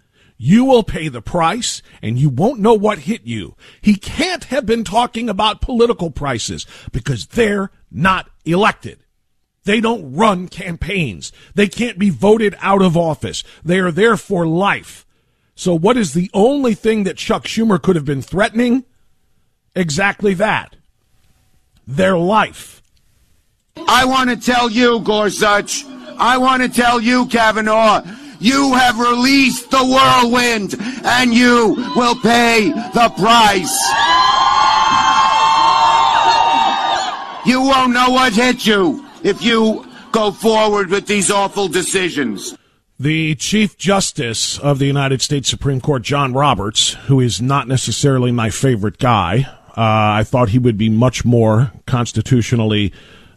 you 0.44 0.64
will 0.64 0.82
pay 0.82 1.06
the 1.06 1.22
price 1.22 1.82
and 2.02 2.18
you 2.18 2.28
won't 2.28 2.58
know 2.58 2.74
what 2.74 2.98
hit 2.98 3.22
you. 3.22 3.54
He 3.80 3.94
can't 3.94 4.42
have 4.46 4.66
been 4.66 4.82
talking 4.82 5.28
about 5.28 5.60
political 5.60 6.10
prices 6.10 6.66
because 6.90 7.26
they're 7.26 7.70
not 7.92 8.28
elected. 8.44 9.04
They 9.62 9.80
don't 9.80 10.16
run 10.16 10.48
campaigns. 10.48 11.30
They 11.54 11.68
can't 11.68 11.96
be 11.96 12.10
voted 12.10 12.56
out 12.60 12.82
of 12.82 12.96
office. 12.96 13.44
They 13.64 13.78
are 13.78 13.92
there 13.92 14.16
for 14.16 14.44
life. 14.44 15.06
So 15.54 15.78
what 15.78 15.96
is 15.96 16.12
the 16.12 16.28
only 16.34 16.74
thing 16.74 17.04
that 17.04 17.18
Chuck 17.18 17.44
Schumer 17.44 17.80
could 17.80 17.94
have 17.94 18.04
been 18.04 18.20
threatening? 18.20 18.84
Exactly 19.76 20.34
that. 20.34 20.74
Their 21.86 22.18
life. 22.18 22.82
I 23.86 24.06
want 24.06 24.28
to 24.30 24.36
tell 24.36 24.68
you, 24.68 24.98
Gorsuch. 24.98 25.84
I 26.18 26.36
want 26.38 26.64
to 26.64 26.68
tell 26.68 27.00
you, 27.00 27.26
Kavanaugh. 27.26 28.02
You 28.42 28.74
have 28.74 28.98
released 28.98 29.70
the 29.70 29.84
whirlwind, 29.84 30.74
and 31.04 31.32
you 31.32 31.76
will 31.94 32.16
pay 32.16 32.70
the 32.92 33.08
price. 33.16 33.78
You 37.46 37.60
won't 37.60 37.92
know 37.92 38.10
what 38.10 38.32
hit 38.32 38.66
you 38.66 39.06
if 39.22 39.44
you 39.44 39.86
go 40.10 40.32
forward 40.32 40.90
with 40.90 41.06
these 41.06 41.30
awful 41.30 41.68
decisions. 41.68 42.56
The 42.98 43.36
Chief 43.36 43.76
Justice 43.76 44.58
of 44.58 44.80
the 44.80 44.86
United 44.86 45.22
States 45.22 45.48
Supreme 45.48 45.80
Court, 45.80 46.02
John 46.02 46.32
Roberts, 46.32 46.94
who 47.06 47.20
is 47.20 47.40
not 47.40 47.68
necessarily 47.68 48.32
my 48.32 48.50
favorite 48.50 48.98
guy, 48.98 49.46
uh, 49.70 50.18
I 50.18 50.24
thought 50.24 50.48
he 50.48 50.58
would 50.58 50.76
be 50.76 50.88
much 50.88 51.24
more 51.24 51.70
constitutionally 51.86 52.92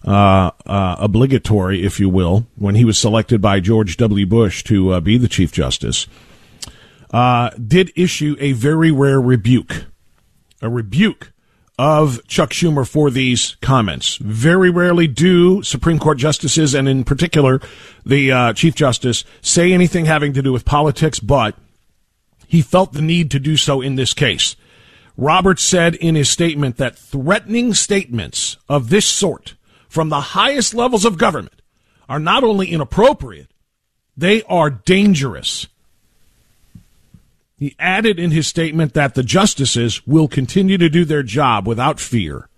uh, 0.06 0.52
uh, 0.66 0.96
obligatory, 1.00 1.84
if 1.84 2.00
you 2.00 2.10
will, 2.10 2.46
when 2.56 2.76
he 2.76 2.86
was 2.86 2.98
selected 3.00 3.42
by 3.42 3.60
George 3.60 3.98
W. 3.98 4.26
Bush 4.26 4.64
to 4.66 4.94
uh, 4.94 5.00
be 5.00 5.18
the 5.18 5.28
Chief 5.28 5.52
Justice, 5.52 6.06
uh, 7.12 7.50
did 7.52 7.92
issue 7.96 8.36
a 8.40 8.52
very 8.52 8.92
rare 8.92 9.20
rebuke. 9.20 9.86
A 10.62 10.70
rebuke 10.70 11.32
of 11.80 12.26
Chuck 12.28 12.52
Schumer 12.52 12.88
for 12.88 13.10
these 13.10 13.58
comments. 13.62 14.18
Very 14.18 14.70
rarely 14.70 15.08
do 15.08 15.64
Supreme 15.64 16.00
Court 16.00 16.18
justices, 16.18 16.74
and 16.76 16.88
in 16.88 17.04
particular 17.04 17.60
the 18.06 18.54
Chief 18.56 18.76
Justice, 18.76 19.26
say 19.42 19.74
anything 19.74 20.06
having 20.06 20.34
to 20.34 20.42
do 20.42 20.54
with 20.54 20.66
politics, 20.66 21.20
but 21.20 21.56
he 22.48 22.62
felt 22.62 22.94
the 22.94 23.02
need 23.02 23.32
to 23.32 23.40
do 23.40 23.58
so 23.58 23.82
in 23.82 23.96
this 23.96 24.14
case. 24.14 24.56
Roberts 25.18 25.64
said 25.64 25.96
in 25.96 26.16
his 26.16 26.30
statement 26.30 26.78
that 26.78 26.98
threatening 26.98 27.74
statements 27.74 28.58
of 28.70 28.90
this 28.90 29.06
sort 29.06 29.56
from 29.96 30.10
the 30.10 30.20
highest 30.20 30.74
levels 30.74 31.06
of 31.06 31.18
government 31.18 31.62
are 32.10 32.20
not 32.20 32.44
only 32.44 32.68
inappropriate, 32.68 33.48
they 34.18 34.44
are 34.44 34.70
dangerous. 34.70 35.68
He 37.58 37.78
added 37.80 38.20
in 38.20 38.32
his 38.32 38.46
statement 38.46 38.94
that 38.94 39.16
the 39.16 39.24
justices 39.24 40.06
will 40.06 40.28
continue 40.28 40.78
to 40.78 40.90
do 40.90 41.06
their 41.06 41.24
job 41.24 41.66
without 41.66 42.02
fear 42.02 42.50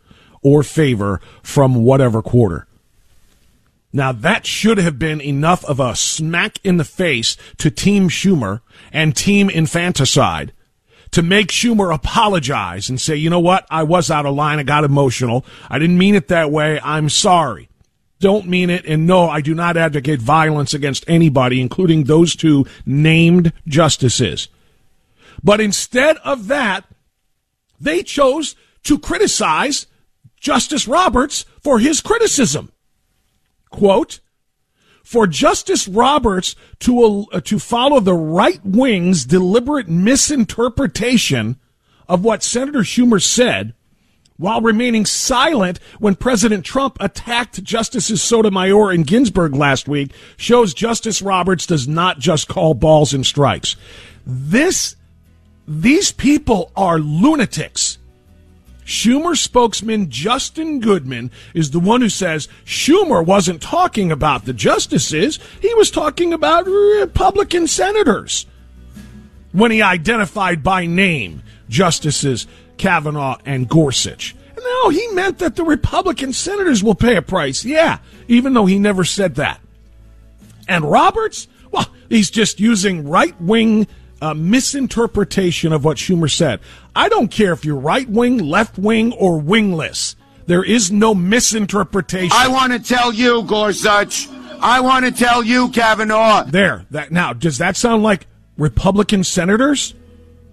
or 0.41 0.63
favor 0.63 1.21
from 1.43 1.75
whatever 1.75 2.23
quarter. 2.23 2.65
Now 3.93 4.11
that 4.13 4.47
should 4.47 4.79
have 4.79 4.97
been 4.97 5.21
enough 5.21 5.63
of 5.65 5.79
a 5.79 5.95
smack 5.95 6.57
in 6.63 6.77
the 6.77 6.83
face 6.83 7.37
to 7.59 7.69
Team 7.69 8.09
Schumer 8.09 8.61
and 8.91 9.15
Team 9.15 9.51
Infanticide 9.51 10.53
to 11.11 11.21
make 11.21 11.47
Schumer 11.47 11.93
apologize 11.93 12.89
and 12.89 12.99
say, 12.99 13.15
you 13.15 13.29
know 13.29 13.39
what? 13.39 13.65
I 13.69 13.83
was 13.83 14.11
out 14.11 14.25
of 14.25 14.35
line. 14.35 14.59
I 14.59 14.63
got 14.63 14.83
emotional. 14.83 15.45
I 15.69 15.79
didn't 15.79 15.97
mean 15.97 16.15
it 16.15 16.27
that 16.27 16.51
way. 16.51 16.79
I'm 16.83 17.09
sorry. 17.09 17.69
Don't 18.19 18.47
mean 18.47 18.69
it. 18.69 18.85
And 18.85 19.05
no, 19.05 19.29
I 19.29 19.41
do 19.41 19.53
not 19.53 19.77
advocate 19.77 20.21
violence 20.21 20.73
against 20.73 21.05
anybody, 21.07 21.61
including 21.61 22.03
those 22.03 22.35
two 22.35 22.65
named 22.85 23.53
justices. 23.67 24.47
But 25.43 25.61
instead 25.61 26.17
of 26.17 26.47
that, 26.47 26.85
they 27.79 28.01
chose 28.01 28.55
to 28.83 28.97
criticize 28.97 29.85
Justice 30.39 30.87
Roberts 30.87 31.45
for 31.61 31.79
his 31.79 32.01
criticism. 32.01 32.71
Quote, 33.69 34.19
for 35.07 35.25
Justice 35.25 35.87
Roberts 35.87 36.53
to, 36.79 37.27
uh, 37.31 37.39
to 37.39 37.59
follow 37.59 38.01
the 38.01 38.13
right 38.13 38.59
wing's 38.65 39.23
deliberate 39.23 39.87
misinterpretation 39.87 41.55
of 42.09 42.25
what 42.25 42.43
Senator 42.43 42.81
Schumer 42.81 43.23
said 43.23 43.73
while 44.35 44.59
remaining 44.59 45.05
silent 45.05 45.79
when 45.99 46.15
President 46.15 46.65
Trump 46.65 46.97
attacked 46.99 47.63
Justices 47.63 48.21
Sotomayor 48.21 48.91
and 48.91 49.07
Ginsburg 49.07 49.55
last 49.55 49.87
week 49.87 50.11
shows 50.35 50.73
Justice 50.73 51.21
Roberts 51.21 51.65
does 51.65 51.87
not 51.87 52.19
just 52.19 52.49
call 52.49 52.73
balls 52.73 53.13
and 53.13 53.25
strikes. 53.25 53.77
This, 54.25 54.97
these 55.65 56.11
people 56.11 56.69
are 56.75 56.99
lunatics. 56.99 57.97
Schumer 58.87 59.35
spokesman 59.35 60.09
Justin 60.09 60.79
Goodman 60.79 61.29
is 61.53 61.71
the 61.71 61.79
one 61.79 61.99
who 61.99 62.07
says 62.07 62.47
Schumer 62.65 63.23
wasn't 63.23 63.61
talking 63.61 64.13
about 64.13 64.45
the 64.45 64.53
justices, 64.53 65.39
he 65.61 65.73
was 65.73 65.91
talking 65.91 66.31
about 66.31 66.65
Republican 66.65 67.67
senators 67.67 68.45
when 69.51 69.71
he 69.71 69.81
identified 69.81 70.63
by 70.63 70.85
name 70.85 71.43
Justices 71.67 72.47
Kavanaugh 72.77 73.37
and 73.45 73.67
Gorsuch. 73.67 74.33
And 74.55 74.63
no, 74.63 74.89
he 74.89 75.05
meant 75.09 75.39
that 75.39 75.57
the 75.57 75.65
Republican 75.65 76.31
senators 76.31 76.81
will 76.81 76.95
pay 76.95 77.17
a 77.17 77.21
price. 77.21 77.65
Yeah, 77.65 77.99
even 78.29 78.53
though 78.53 78.67
he 78.67 78.79
never 78.79 79.03
said 79.03 79.35
that. 79.35 79.59
And 80.69 80.89
Roberts, 80.89 81.49
well, 81.71 81.89
he's 82.07 82.31
just 82.31 82.61
using 82.61 83.09
right 83.09 83.39
wing 83.41 83.85
uh, 84.21 84.33
misinterpretation 84.33 85.73
of 85.73 85.83
what 85.83 85.97
Schumer 85.97 86.31
said. 86.31 86.59
I 86.97 87.09
don't 87.09 87.27
care 87.27 87.53
if 87.53 87.63
you're 87.63 87.75
right 87.75 88.09
wing, 88.09 88.39
left 88.39 88.79
wing, 88.79 89.13
or 89.13 89.37
wingless. 89.37 90.15
There 90.47 90.63
is 90.63 90.91
no 90.91 91.13
misinterpretation. 91.13 92.31
I 92.33 92.47
want 92.47 92.73
to 92.73 92.79
tell 92.79 93.13
you, 93.13 93.43
Gorsuch. 93.43 94.27
I 94.59 94.79
want 94.79 95.05
to 95.05 95.11
tell 95.11 95.43
you, 95.43 95.69
Kavanaugh. 95.69 96.45
There. 96.45 96.87
That 96.89 97.11
now 97.11 97.33
does 97.33 97.59
that 97.59 97.77
sound 97.77 98.01
like 98.01 98.25
Republican 98.57 99.23
senators? 99.23 99.93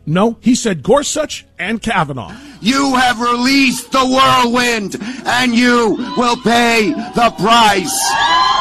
No, 0.05 0.37
he 0.43 0.55
said 0.55 0.83
Gorsuch 0.83 1.47
and 1.59 1.81
Kavanaugh. 1.81 2.37
You 2.61 2.95
have 2.95 3.21
released 3.21 3.91
the 3.93 4.05
whirlwind, 4.05 4.97
and 5.25 5.55
you 5.55 5.97
will 6.19 6.37
pay 6.37 6.93
the 7.15 7.35
price. 7.39 8.54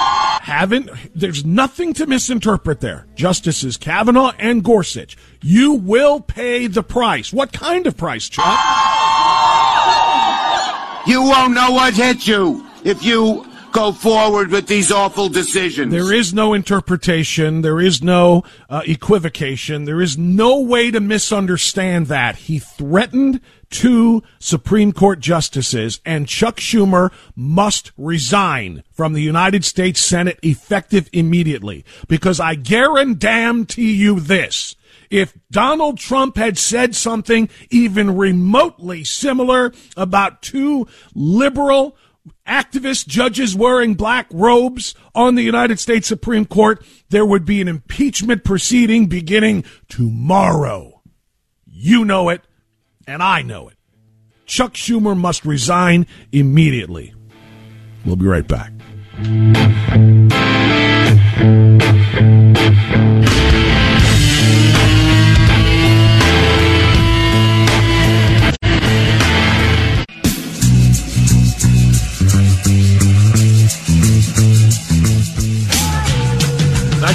Haven't, 0.43 0.89
there's 1.15 1.45
nothing 1.45 1.93
to 1.93 2.05
misinterpret 2.05 2.81
there. 2.81 3.07
Justices 3.15 3.77
Kavanaugh 3.77 4.33
and 4.37 4.61
Gorsuch. 4.61 5.15
You 5.41 5.75
will 5.75 6.19
pay 6.19 6.67
the 6.67 6.83
price. 6.83 7.31
What 7.31 7.53
kind 7.53 7.87
of 7.87 7.95
price, 7.95 8.27
Chuck? 8.27 8.59
You 11.07 11.21
won't 11.21 11.53
know 11.53 11.71
what 11.71 11.93
hit 11.93 12.27
you 12.27 12.67
if 12.83 13.05
you 13.05 13.45
go 13.71 13.93
forward 13.93 14.49
with 14.49 14.67
these 14.67 14.91
awful 14.91 15.29
decisions. 15.29 15.93
There 15.93 16.13
is 16.13 16.33
no 16.33 16.53
interpretation. 16.53 17.61
There 17.61 17.79
is 17.79 18.03
no 18.03 18.43
uh, 18.69 18.81
equivocation. 18.85 19.85
There 19.85 20.01
is 20.01 20.17
no 20.17 20.59
way 20.59 20.91
to 20.91 20.99
misunderstand 20.99 22.07
that. 22.07 22.35
He 22.35 22.59
threatened 22.59 23.39
two 23.73 24.21
Supreme 24.39 24.93
Court 24.93 25.19
justices, 25.19 25.99
and 26.05 26.27
Chuck 26.27 26.57
Schumer 26.57 27.11
must 27.35 27.91
resign 27.97 28.83
from 28.91 29.13
the 29.13 29.21
United 29.21 29.65
States 29.65 29.99
Senate 29.99 30.39
effective 30.43 31.09
immediately. 31.11 31.83
Because 32.07 32.39
I 32.39 32.55
guarantee 32.55 33.93
you 33.93 34.19
this. 34.19 34.75
If 35.09 35.33
Donald 35.51 35.97
Trump 35.97 36.37
had 36.37 36.57
said 36.57 36.95
something 36.95 37.49
even 37.69 38.15
remotely 38.15 39.03
similar 39.03 39.73
about 39.97 40.41
two 40.41 40.87
liberal 41.13 41.97
activist 42.47 43.07
judges 43.07 43.55
wearing 43.55 43.95
black 43.95 44.27
robes 44.31 44.95
on 45.15 45.35
the 45.35 45.43
United 45.43 45.79
States 45.79 46.07
Supreme 46.07 46.45
Court, 46.45 46.83
there 47.09 47.25
would 47.25 47.45
be 47.45 47.59
an 47.59 47.67
impeachment 47.67 48.43
proceeding 48.43 49.07
beginning 49.07 49.65
tomorrow. 49.89 51.01
You 51.65 52.05
know 52.05 52.29
it, 52.29 52.41
and 53.07 53.21
I 53.23 53.41
know 53.41 53.69
it. 53.69 53.77
Chuck 54.45 54.73
Schumer 54.73 55.17
must 55.17 55.45
resign 55.45 56.05
immediately. 56.31 57.13
We'll 58.05 58.15
be 58.17 58.25
right 58.25 58.47
back. 58.47 58.71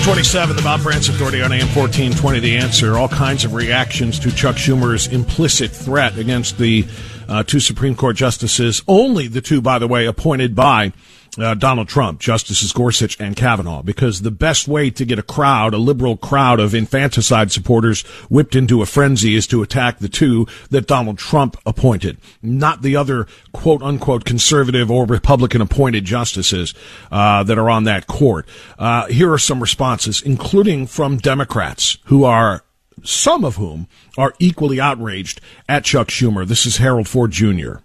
927, 0.09 0.57
the 0.57 0.63
Bob 0.63 0.81
Frantz 0.81 1.11
Authority 1.11 1.43
on 1.43 1.53
AM 1.53 1.67
1420. 1.77 2.41
The 2.41 2.57
answer. 2.57 2.97
All 2.97 3.09
kinds 3.09 3.45
of 3.45 3.53
reactions 3.53 4.19
to 4.21 4.35
Chuck 4.35 4.57
Schumer's 4.57 5.07
implicit 5.07 5.71
threat 5.71 6.17
against 6.17 6.57
the 6.57 6.87
uh, 7.29 7.43
two 7.43 7.61
Supreme 7.61 7.95
Court 7.95 8.17
justices. 8.17 8.83
Only 8.89 9.29
the 9.29 9.43
two, 9.43 9.61
by 9.61 9.79
the 9.79 9.87
way, 9.87 10.07
appointed 10.07 10.55
by 10.55 10.95
uh, 11.39 11.55
Donald 11.55 11.89
Trump, 11.89 12.21
Justices 12.21 12.73
Gorsuch 12.73 13.19
and 13.21 13.37
Kavanaugh, 13.37 13.83
because 13.83 14.23
the 14.23 14.31
best 14.31 14.69
way 14.69 14.91
to 14.91 15.05
get 15.05 15.19
a 15.19 15.23
crowd, 15.23 15.75
a 15.75 15.79
liberal 15.79 16.17
crowd 16.17 16.61
of 16.61 16.75
infanticide 16.75 17.53
supporters 17.53 18.03
whipped 18.29 18.55
into 18.55 18.83
a 18.83 18.87
frenzy 18.87 19.35
is 19.35 19.47
to 19.49 19.63
attack 19.63 19.99
the 19.99 20.09
two 20.09 20.47
that 20.71 20.87
Donald 20.87 21.19
Trump 21.19 21.57
appointed, 21.65 22.19
not 22.43 22.83
the 22.83 22.97
other 22.97 23.27
quote 23.53 23.83
unquote 23.83 24.25
conservative 24.25 24.91
or 24.91 25.07
Republican 25.07 25.61
appointed 25.61 26.05
justices 26.05 26.75
uh, 27.11 27.43
that 27.45 27.59
are 27.59 27.71
on 27.71 27.85
that 27.85 28.07
court. 28.07 28.47
Uh, 28.79 29.07
here 29.07 29.33
are 29.33 29.39
some 29.39 29.61
responses, 29.61 30.23
including 30.23 30.87
from 30.87 31.19
Democrats 31.19 31.99
who 32.05 32.25
are 32.25 32.65
some 33.05 33.45
of 33.45 33.57
whom 33.57 33.87
are 34.17 34.35
equally 34.39 34.81
outraged 34.81 35.41
at 35.69 35.85
Chuck 35.85 36.09
Schumer. 36.09 36.47
This 36.47 36.67
is 36.67 36.79
Harold 36.79 37.09
Ford 37.09 37.31
Jr. 37.31 37.77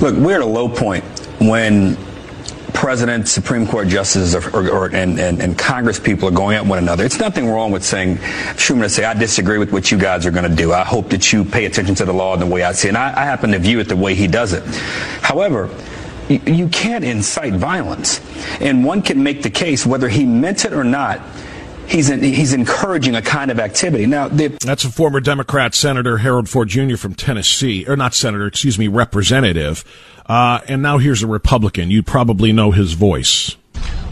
Look, 0.00 0.16
we're 0.16 0.34
at 0.34 0.42
a 0.42 0.46
low 0.46 0.68
point 0.68 1.04
when 1.40 1.96
president, 2.74 3.28
Supreme 3.28 3.66
Court 3.66 3.88
justices, 3.88 4.34
or, 4.34 4.50
or, 4.54 4.68
or 4.68 4.86
and, 4.86 5.18
and, 5.18 5.40
and, 5.40 5.56
Congress 5.56 5.98
people 5.98 6.28
are 6.28 6.32
going 6.32 6.56
at 6.56 6.66
one 6.66 6.78
another. 6.78 7.04
It's 7.04 7.20
nothing 7.20 7.48
wrong 7.48 7.70
with 7.70 7.84
saying, 7.84 8.16
Schumer 8.56 8.82
to 8.82 8.88
say, 8.90 9.04
I 9.04 9.14
disagree 9.14 9.58
with 9.58 9.72
what 9.72 9.90
you 9.90 9.96
guys 9.96 10.26
are 10.26 10.30
going 10.30 10.48
to 10.48 10.54
do. 10.54 10.72
I 10.72 10.84
hope 10.84 11.08
that 11.10 11.32
you 11.32 11.44
pay 11.44 11.64
attention 11.64 11.94
to 11.94 12.04
the 12.04 12.12
law 12.12 12.34
and 12.34 12.42
the 12.42 12.46
way 12.46 12.64
I 12.64 12.72
see 12.72 12.88
it. 12.88 12.90
And 12.90 12.98
I, 12.98 13.08
I 13.08 13.24
happen 13.24 13.52
to 13.52 13.58
view 13.58 13.78
it 13.80 13.88
the 13.88 13.96
way 13.96 14.14
he 14.14 14.26
does 14.26 14.52
it. 14.52 14.64
However, 15.22 15.70
you, 16.28 16.40
you 16.46 16.68
can't 16.68 17.04
incite 17.04 17.54
violence. 17.54 18.20
And 18.60 18.84
one 18.84 19.02
can 19.02 19.22
make 19.22 19.42
the 19.42 19.50
case, 19.50 19.86
whether 19.86 20.08
he 20.08 20.26
meant 20.26 20.64
it 20.64 20.72
or 20.72 20.84
not, 20.84 21.22
he's 21.86 22.10
in, 22.10 22.22
he's 22.22 22.52
encouraging 22.52 23.14
a 23.14 23.22
kind 23.22 23.50
of 23.50 23.60
activity. 23.60 24.06
Now, 24.06 24.28
that's 24.28 24.84
a 24.84 24.90
former 24.90 25.20
Democrat 25.20 25.74
Senator 25.74 26.18
Harold 26.18 26.48
Ford 26.48 26.68
Jr. 26.68 26.96
from 26.96 27.14
Tennessee, 27.14 27.86
or 27.86 27.96
not 27.96 28.14
senator, 28.14 28.46
excuse 28.46 28.78
me, 28.78 28.88
representative. 28.88 29.84
Uh, 30.26 30.60
and 30.68 30.82
now 30.82 30.98
here's 30.98 31.22
a 31.22 31.26
Republican. 31.26 31.90
You 31.90 32.02
probably 32.02 32.52
know 32.52 32.70
his 32.70 32.94
voice. 32.94 33.56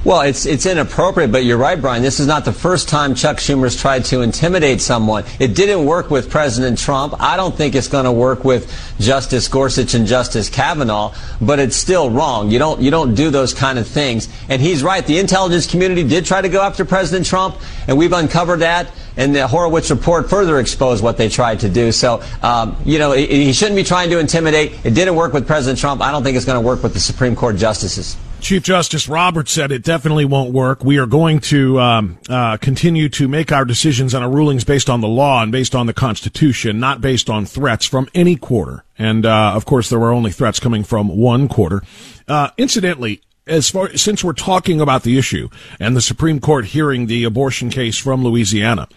Well, 0.05 0.23
it's 0.23 0.47
it's 0.47 0.67
inappropriate, 0.67 1.31
but 1.31 1.45
you're 1.45 1.59
right, 1.59 1.81
Brian. 1.81 2.03
This 2.03 2.19
is 2.19 2.27
not 2.27 2.45
the 2.45 2.53
first 2.53 2.89
time 2.89 3.15
Chuck 3.15 3.37
Schumer's 3.37 3.81
tried 3.81 4.05
to 4.07 4.23
intimidate 4.23 4.81
someone. 4.81 5.23
It 5.39 5.55
didn't 5.55 5.85
work 5.85 6.11
with 6.11 6.29
President 6.29 6.77
Trump. 6.77 7.15
I 7.21 7.37
don't 7.37 7.55
think 7.55 7.77
it's 7.77 7.87
going 7.87 8.07
to 8.07 8.13
work 8.13 8.45
with 8.45 8.69
Justice 8.99 9.47
Gorsuch 9.47 9.95
and 9.95 10.05
Justice 10.05 10.49
Kavanaugh, 10.49 11.15
but 11.41 11.61
it's 11.61 11.77
still 11.77 12.11
wrong. 12.11 12.51
You 12.51 12.59
don't 12.59 12.81
you 12.81 12.91
don't 12.91 13.15
do 13.15 13.31
those 13.31 13.55
kind 13.55 13.79
of 13.79 13.87
things. 13.87 14.29
And 14.49 14.61
he's 14.61 14.83
right. 14.83 15.07
The 15.07 15.21
intelligence 15.21 15.69
community 15.69 16.03
did 16.03 16.27
try 16.27 16.41
to 16.41 16.49
go 16.49 16.63
after 16.63 16.85
President 16.85 17.25
Trump, 17.25 17.61
and 17.87 17.97
we've 17.97 18.13
uncovered 18.13 18.59
that. 18.59 18.91
And 19.17 19.35
the 19.35 19.47
Horowitz 19.47 19.91
report 19.91 20.31
further 20.31 20.59
exposed 20.59 21.03
what 21.03 21.17
they 21.17 21.29
tried 21.29 21.61
to 21.61 21.69
do. 21.69 21.93
So, 21.93 22.23
um, 22.43 22.77
you 22.85 22.99
know, 22.99 23.13
he 23.13 23.53
shouldn't 23.53 23.77
be 23.77 23.85
trying 23.85 24.11
to 24.11 24.19
intimidate. 24.19 24.73
It 24.85 24.95
didn't 24.95 25.17
work 25.17 25.33
with 25.33 25.47
President 25.47 25.79
Trump. 25.79 26.01
I 26.01 26.11
don't 26.11 26.23
think 26.23 26.37
it's 26.37 26.47
going 26.47 26.61
to 26.61 26.67
work 26.67 26.83
with 26.83 26.95
the 26.95 27.01
Supreme 27.01 27.37
Court 27.37 27.57
justices. 27.57 28.17
Chief 28.43 28.61
Justice 28.61 29.09
Roberts 29.09 29.53
said 29.53 29.71
it 29.71 29.85
definitely 29.85 30.25
won't 30.25 30.53
work. 30.53 30.83
We 30.83 30.99
are 30.99 31.07
going 31.07 31.39
to 31.41 31.79
um, 31.79 32.19
uh, 32.29 32.57
continue 32.57 33.09
to 33.11 33.29
make 33.29 33.53
our 33.53 33.65
decisions 33.65 34.15
and 34.15 34.25
our 34.25 34.31
rulings 34.31 34.65
based 34.65 34.91
on 34.91 35.01
the 35.01 35.07
law 35.07 35.45
and 35.45 35.53
based 35.53 35.77
on 35.77 35.87
the 35.87 35.95
Constitution, 35.95 36.81
not 36.81 37.01
based 37.01 37.31
on 37.31 37.47
threats 37.47 37.87
from 37.87 38.09
any 38.17 38.35
quarter. 38.35 38.83
And 38.99 39.25
uh, 39.25 39.53
of 39.55 39.65
course, 39.65 39.91
there 39.91 40.01
were 40.01 40.11
only 40.11 40.33
threats 40.33 40.59
coming 40.59 40.83
from 40.83 41.17
one 41.17 41.47
quarter. 41.47 41.85
Uh, 42.27 42.51
incidentally, 42.59 43.23
as 43.47 43.71
far 43.71 43.97
since 43.97 44.23
we're 44.23 44.33
talking 44.33 44.81
about 44.81 45.03
the 45.03 45.19
issue 45.19 45.49
and 45.81 45.97
the 45.97 46.01
Supreme 46.01 46.41
Court 46.41 46.67
hearing 46.67 47.07
the 47.07 47.25
abortion 47.25 47.71
case 47.71 47.99
from 47.99 48.23
Louisiana, 48.25 48.89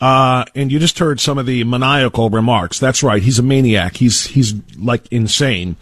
uh, 0.00 0.44
and 0.54 0.72
you 0.72 0.78
just 0.78 0.98
heard 0.98 1.20
some 1.20 1.38
of 1.38 1.46
the 1.46 1.64
maniacal 1.64 2.30
remarks. 2.30 2.78
That's 2.78 3.02
right, 3.02 3.22
he's 3.22 3.38
a 3.38 3.42
maniac. 3.42 3.96
He's 3.96 4.26
he's 4.26 4.54
like 4.76 5.06
insane. 5.12 5.76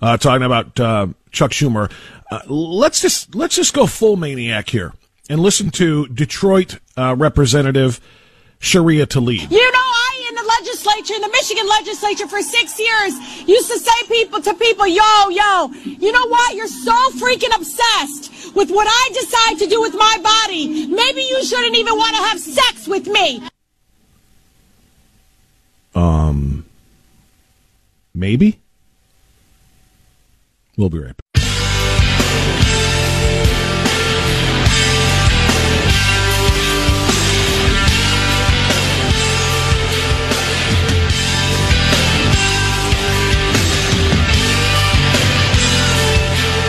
Uh, 0.00 0.16
talking 0.16 0.44
about 0.44 0.78
uh, 0.78 1.08
Chuck 1.32 1.50
Schumer. 1.50 1.90
Uh, 2.30 2.40
let's 2.46 3.00
just 3.00 3.34
let's 3.34 3.56
just 3.56 3.74
go 3.74 3.86
full 3.86 4.16
maniac 4.16 4.68
here 4.68 4.92
and 5.28 5.40
listen 5.40 5.70
to 5.70 6.06
Detroit 6.08 6.78
uh, 6.96 7.14
Representative 7.16 8.00
Sharia 8.58 9.06
Tlaib. 9.06 9.50
You 9.50 9.72
know, 9.72 9.78
I 9.78 10.17
legislature, 10.58 11.14
in 11.14 11.22
the 11.22 11.28
Michigan 11.28 11.66
legislature 11.68 12.26
for 12.26 12.40
six 12.42 12.78
years, 12.78 13.12
used 13.46 13.70
to 13.70 13.78
say 13.78 13.98
people 14.08 14.40
to 14.40 14.54
people, 14.54 14.86
yo, 14.86 15.28
yo, 15.28 15.68
you 15.84 16.10
know 16.12 16.26
what? 16.28 16.54
You're 16.54 16.66
so 16.66 16.96
freaking 17.20 17.54
obsessed 17.56 18.54
with 18.54 18.70
what 18.70 18.88
I 18.90 19.10
decide 19.12 19.58
to 19.58 19.66
do 19.66 19.80
with 19.80 19.94
my 19.94 20.18
body. 20.22 20.86
Maybe 20.86 21.22
you 21.22 21.44
shouldn't 21.44 21.76
even 21.76 21.96
want 21.96 22.16
to 22.16 22.22
have 22.22 22.40
sex 22.40 22.88
with 22.88 23.06
me. 23.06 23.42
Um, 25.94 26.64
maybe. 28.14 28.60
We'll 30.76 30.90
be 30.90 30.98
right 30.98 31.16
back. 31.16 31.27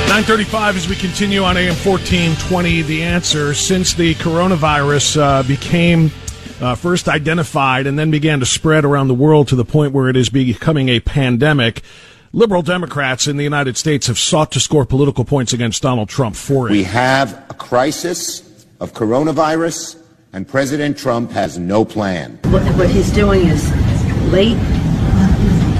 935 0.10 0.76
as 0.76 0.90
we 0.90 0.96
continue 0.96 1.44
on 1.44 1.56
AM 1.56 1.76
1420. 1.76 2.82
The 2.82 3.04
answer 3.04 3.54
since 3.54 3.94
the 3.94 4.16
coronavirus 4.16 5.22
uh, 5.22 5.44
became 5.44 6.10
uh, 6.60 6.74
first 6.74 7.08
identified 7.08 7.86
and 7.86 7.98
then 7.98 8.10
began 8.10 8.40
to 8.40 8.46
spread 8.48 8.86
around 8.86 9.08
the 9.08 9.14
world 9.14 9.50
to 9.50 9.56
the 9.56 9.64
point 9.64 9.94
where 9.94 10.10
it 10.10 10.18
is 10.18 10.30
becoming 10.30 10.90
a 10.90 11.00
pandemic. 11.00 11.84
Liberal 12.34 12.64
Democrats 12.64 13.28
in 13.28 13.38
the 13.38 13.44
United 13.44 13.78
States 13.78 14.08
have 14.08 14.18
sought 14.18 14.52
to 14.54 14.60
score 14.60 14.84
political 14.84 15.26
points 15.26 15.54
against 15.54 15.84
Donald 15.84 16.10
Trump 16.10 16.36
for 16.36 16.68
it. 16.68 16.72
We 16.72 16.86
have 16.86 17.46
a 17.52 17.54
crisis 17.54 18.66
of 18.80 18.94
coronavirus, 18.94 20.02
and 20.34 20.48
President 20.48 20.98
Trump 20.98 21.30
has 21.34 21.60
no 21.60 21.86
plan. 21.86 22.40
What, 22.46 22.64
what 22.78 22.90
he's 22.90 23.12
doing 23.12 23.42
is 23.42 23.64
late, 24.32 24.58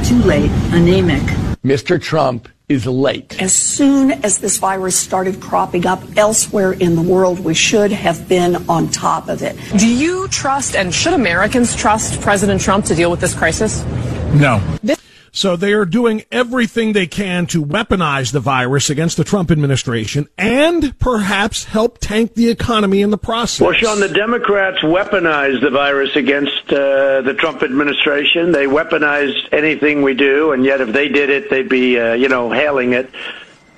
too 0.06 0.22
late, 0.24 0.52
anemic. 0.72 1.24
Mr. 1.64 2.00
Trump 2.00 2.48
is 2.70 2.86
late. 2.86 3.42
As 3.42 3.52
soon 3.52 4.12
as 4.24 4.38
this 4.38 4.60
virus 4.60 4.96
started 4.96 5.42
cropping 5.42 5.88
up 5.88 6.02
elsewhere 6.16 6.74
in 6.74 6.96
the 6.96 7.02
world, 7.02 7.40
we 7.40 7.56
should 7.56 7.92
have 7.92 8.30
been 8.30 8.70
on 8.70 8.88
top 8.90 9.28
of 9.28 9.42
it. 9.42 9.58
Do 9.78 9.88
you 9.88 10.28
trust 10.28 10.76
and 10.76 10.94
should 10.94 11.14
Americans 11.14 11.76
trust 11.76 12.22
President 12.22 12.62
Trump 12.62 12.86
to 12.86 12.96
deal 12.96 13.10
with 13.10 13.22
this 13.22 13.34
crisis? 13.34 13.84
No. 14.36 14.62
This- 14.84 14.99
so 15.32 15.56
they 15.56 15.74
are 15.74 15.86
doing 15.86 16.24
everything 16.32 16.94
they 16.94 17.08
can 17.08 17.46
to 17.48 17.64
weaponize 17.64 18.32
the 18.32 18.40
virus 18.40 18.90
against 18.90 19.18
the 19.18 19.24
Trump 19.24 19.52
administration 19.52 20.28
and 20.38 20.98
perhaps 21.00 21.66
help 21.66 21.98
tank 22.00 22.36
the 22.36 22.50
economy 22.50 23.02
in 23.02 23.10
the 23.10 23.18
process. 23.18 23.62
Well, 23.62 23.74
Sean, 23.74 24.00
the 24.00 24.10
Democrats 24.10 24.80
weaponized 24.80 25.62
the 25.62 25.70
virus 25.70 26.16
against 26.16 26.72
uh, 26.72 27.22
the 27.22 27.36
Trump 27.38 27.64
administration. 27.64 28.52
They 28.52 28.66
weaponized 28.66 29.52
anything 29.52 30.02
we 30.02 30.14
do, 30.14 30.52
and 30.52 30.64
yet 30.66 30.82
if 30.82 30.94
they 30.94 31.10
did 31.10 31.30
it, 31.30 31.50
they'd 31.50 31.70
be, 31.70 32.00
uh, 32.00 32.14
you 32.14 32.30
know, 32.30 32.52
hailing 32.52 32.94
it. 32.94 33.10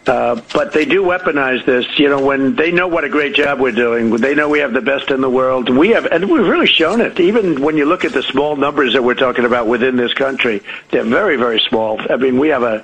Uh, 0.07 0.41
but 0.53 0.73
they 0.73 0.83
do 0.83 1.03
weaponize 1.03 1.63
this. 1.65 1.85
You 1.99 2.09
know, 2.09 2.23
when 2.25 2.55
they 2.55 2.71
know 2.71 2.87
what 2.87 3.03
a 3.03 3.09
great 3.09 3.35
job 3.35 3.59
we're 3.59 3.71
doing, 3.71 4.09
they 4.17 4.33
know 4.33 4.49
we 4.49 4.59
have 4.59 4.73
the 4.73 4.81
best 4.81 5.11
in 5.11 5.21
the 5.21 5.29
world. 5.29 5.69
We 5.69 5.89
have, 5.89 6.05
and 6.05 6.29
we've 6.29 6.47
really 6.47 6.67
shown 6.67 7.01
it. 7.01 7.19
Even 7.19 7.61
when 7.61 7.77
you 7.77 7.85
look 7.85 8.03
at 8.03 8.11
the 8.11 8.23
small 8.23 8.55
numbers 8.55 8.93
that 8.93 9.03
we're 9.03 9.13
talking 9.13 9.45
about 9.45 9.67
within 9.67 9.97
this 9.97 10.13
country, 10.13 10.63
they're 10.89 11.03
very, 11.03 11.35
very 11.35 11.59
small. 11.69 12.01
I 12.11 12.15
mean, 12.15 12.39
we 12.39 12.47
have 12.49 12.63
a, 12.63 12.83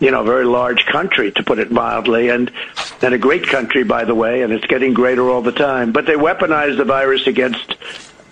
you 0.00 0.10
know, 0.10 0.24
very 0.24 0.46
large 0.46 0.86
country, 0.86 1.30
to 1.32 1.42
put 1.42 1.58
it 1.58 1.70
mildly, 1.70 2.30
and 2.30 2.50
and 3.02 3.12
a 3.12 3.18
great 3.18 3.46
country, 3.46 3.84
by 3.84 4.04
the 4.04 4.14
way, 4.14 4.40
and 4.42 4.50
it's 4.50 4.66
getting 4.66 4.94
greater 4.94 5.28
all 5.28 5.42
the 5.42 5.52
time. 5.52 5.92
But 5.92 6.06
they 6.06 6.14
weaponize 6.14 6.78
the 6.78 6.84
virus 6.84 7.26
against 7.26 7.74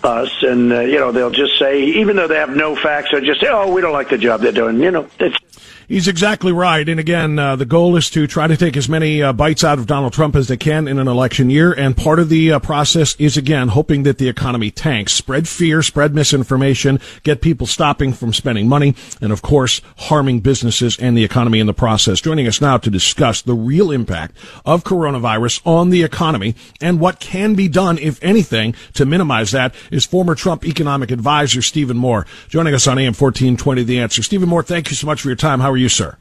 us, 0.02 0.30
and 0.42 0.72
uh, 0.72 0.80
you 0.80 0.98
know, 0.98 1.12
they'll 1.12 1.30
just 1.30 1.58
say, 1.58 1.82
even 1.84 2.16
though 2.16 2.28
they 2.28 2.36
have 2.36 2.56
no 2.56 2.74
facts, 2.74 3.10
they'll 3.10 3.20
just 3.20 3.40
say, 3.40 3.48
"Oh, 3.50 3.70
we 3.70 3.82
don't 3.82 3.92
like 3.92 4.08
the 4.08 4.18
job 4.18 4.40
they're 4.40 4.52
doing." 4.52 4.80
You 4.80 4.90
know, 4.90 5.08
it's 5.18 5.36
He's 5.86 6.08
exactly 6.08 6.52
right. 6.52 6.88
And 6.88 6.98
again, 6.98 7.38
uh, 7.38 7.56
the 7.56 7.66
goal 7.66 7.96
is 7.96 8.08
to 8.10 8.26
try 8.26 8.46
to 8.46 8.56
take 8.56 8.76
as 8.76 8.88
many 8.88 9.22
uh, 9.22 9.32
bites 9.34 9.62
out 9.62 9.78
of 9.78 9.86
Donald 9.86 10.14
Trump 10.14 10.34
as 10.34 10.48
they 10.48 10.56
can 10.56 10.88
in 10.88 10.98
an 10.98 11.08
election 11.08 11.50
year. 11.50 11.72
And 11.72 11.96
part 11.96 12.18
of 12.18 12.30
the 12.30 12.52
uh, 12.52 12.58
process 12.58 13.14
is, 13.16 13.36
again, 13.36 13.68
hoping 13.68 14.04
that 14.04 14.16
the 14.16 14.28
economy 14.28 14.70
tanks, 14.70 15.12
spread 15.12 15.46
fear, 15.46 15.82
spread 15.82 16.14
misinformation, 16.14 17.00
get 17.22 17.42
people 17.42 17.66
stopping 17.66 18.14
from 18.14 18.32
spending 18.32 18.66
money, 18.66 18.94
and 19.20 19.30
of 19.30 19.42
course, 19.42 19.82
harming 19.98 20.40
businesses 20.40 20.98
and 20.98 21.16
the 21.16 21.24
economy 21.24 21.60
in 21.60 21.66
the 21.66 21.74
process. 21.74 22.20
Joining 22.20 22.46
us 22.46 22.62
now 22.62 22.78
to 22.78 22.90
discuss 22.90 23.42
the 23.42 23.54
real 23.54 23.90
impact 23.90 24.36
of 24.64 24.84
coronavirus 24.84 25.60
on 25.66 25.90
the 25.90 26.02
economy 26.02 26.54
and 26.80 26.98
what 26.98 27.20
can 27.20 27.54
be 27.54 27.68
done, 27.68 27.98
if 27.98 28.22
anything, 28.22 28.74
to 28.94 29.04
minimize 29.04 29.50
that 29.50 29.74
is 29.90 30.06
former 30.06 30.34
Trump 30.34 30.64
economic 30.64 31.10
advisor 31.10 31.60
Stephen 31.60 31.98
Moore. 31.98 32.26
Joining 32.48 32.74
us 32.74 32.86
on 32.86 32.98
AM 32.98 33.12
1420, 33.12 33.82
The 33.82 34.00
Answer. 34.00 34.22
Stephen 34.22 34.48
Moore, 34.48 34.62
thank 34.62 34.88
you 34.88 34.96
so 34.96 35.06
much 35.06 35.20
for 35.20 35.28
your 35.28 35.36
time. 35.36 35.60
How 35.60 35.73
are 35.74 35.78
you, 35.78 35.88
sir? 35.88 36.16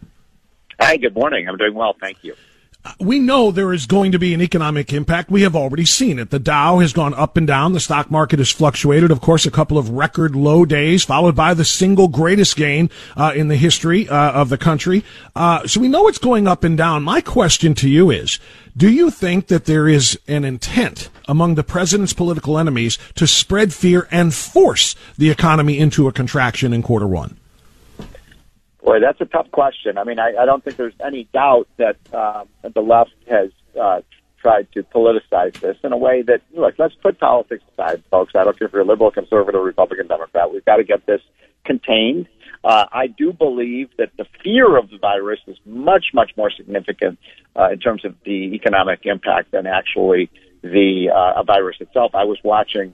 Hi, 0.79 0.97
good 0.97 1.15
morning. 1.15 1.47
I'm 1.47 1.57
doing 1.57 1.75
well. 1.75 1.95
Thank 1.99 2.23
you. 2.23 2.35
We 2.99 3.19
know 3.19 3.49
there 3.49 3.71
is 3.71 3.85
going 3.85 4.11
to 4.11 4.19
be 4.19 4.33
an 4.33 4.41
economic 4.41 4.91
impact. 4.91 5.31
We 5.31 5.43
have 5.43 5.55
already 5.55 5.85
seen 5.85 6.19
it. 6.19 6.31
The 6.31 6.39
Dow 6.39 6.79
has 6.79 6.91
gone 6.91 7.13
up 7.13 7.37
and 7.37 7.47
down. 7.47 7.71
The 7.71 7.79
stock 7.79 8.11
market 8.11 8.39
has 8.39 8.51
fluctuated. 8.51 9.09
Of 9.09 9.21
course, 9.21 9.45
a 9.45 9.51
couple 9.51 9.77
of 9.77 9.91
record 9.91 10.35
low 10.35 10.65
days, 10.65 11.05
followed 11.05 11.33
by 11.33 11.53
the 11.53 11.63
single 11.63 12.09
greatest 12.09 12.57
gain 12.57 12.89
uh, 13.15 13.31
in 13.33 13.47
the 13.47 13.55
history 13.55 14.09
uh, 14.09 14.33
of 14.33 14.49
the 14.49 14.57
country. 14.57 15.05
Uh, 15.33 15.65
so 15.65 15.79
we 15.79 15.87
know 15.87 16.09
it's 16.09 16.17
going 16.17 16.45
up 16.45 16.65
and 16.65 16.77
down. 16.77 17.03
My 17.03 17.21
question 17.21 17.73
to 17.75 17.89
you 17.89 18.11
is, 18.11 18.37
do 18.75 18.91
you 18.91 19.09
think 19.09 19.47
that 19.47 19.63
there 19.63 19.87
is 19.87 20.19
an 20.27 20.43
intent 20.43 21.09
among 21.25 21.55
the 21.55 21.63
president's 21.63 22.11
political 22.11 22.57
enemies 22.57 22.97
to 23.15 23.27
spread 23.27 23.71
fear 23.71 24.09
and 24.11 24.33
force 24.33 24.95
the 25.17 25.29
economy 25.29 25.79
into 25.79 26.09
a 26.09 26.11
contraction 26.11 26.73
in 26.73 26.81
quarter 26.81 27.07
one? 27.07 27.37
Boy, 28.83 28.99
that's 28.99 29.21
a 29.21 29.25
tough 29.25 29.49
question. 29.51 29.97
I 29.97 30.03
mean, 30.03 30.19
I, 30.19 30.33
I 30.41 30.45
don't 30.45 30.63
think 30.63 30.75
there's 30.75 30.93
any 31.03 31.23
doubt 31.33 31.67
that 31.77 31.95
um, 32.13 32.49
the 32.73 32.81
left 32.81 33.15
has 33.29 33.49
uh, 33.79 34.01
tried 34.41 34.67
to 34.73 34.83
politicize 34.83 35.57
this 35.61 35.77
in 35.83 35.93
a 35.93 35.97
way 35.97 36.21
that, 36.23 36.41
look, 36.53 36.75
let's 36.77 36.93
put 36.95 37.17
politics 37.17 37.63
aside, 37.73 38.03
folks. 38.11 38.33
I 38.35 38.43
don't 38.43 38.59
care 38.59 38.67
if 38.67 38.73
you're 38.73 38.83
liberal, 38.83 39.09
conservative, 39.09 39.61
Republican, 39.61 40.07
Democrat. 40.07 40.51
We've 40.51 40.65
got 40.65 40.77
to 40.77 40.83
get 40.83 41.05
this 41.05 41.21
contained. 41.63 42.27
Uh, 42.61 42.85
I 42.91 43.07
do 43.07 43.31
believe 43.31 43.89
that 43.97 44.11
the 44.17 44.25
fear 44.43 44.77
of 44.77 44.89
the 44.89 44.97
virus 44.97 45.39
is 45.47 45.57
much, 45.65 46.07
much 46.13 46.31
more 46.35 46.51
significant 46.51 47.19
uh, 47.55 47.69
in 47.71 47.79
terms 47.79 48.03
of 48.03 48.15
the 48.25 48.53
economic 48.53 49.05
impact 49.05 49.51
than 49.51 49.65
actually 49.65 50.29
the 50.61 51.09
uh, 51.13 51.41
virus 51.43 51.77
itself. 51.79 52.15
I 52.15 52.25
was 52.25 52.37
watching 52.43 52.93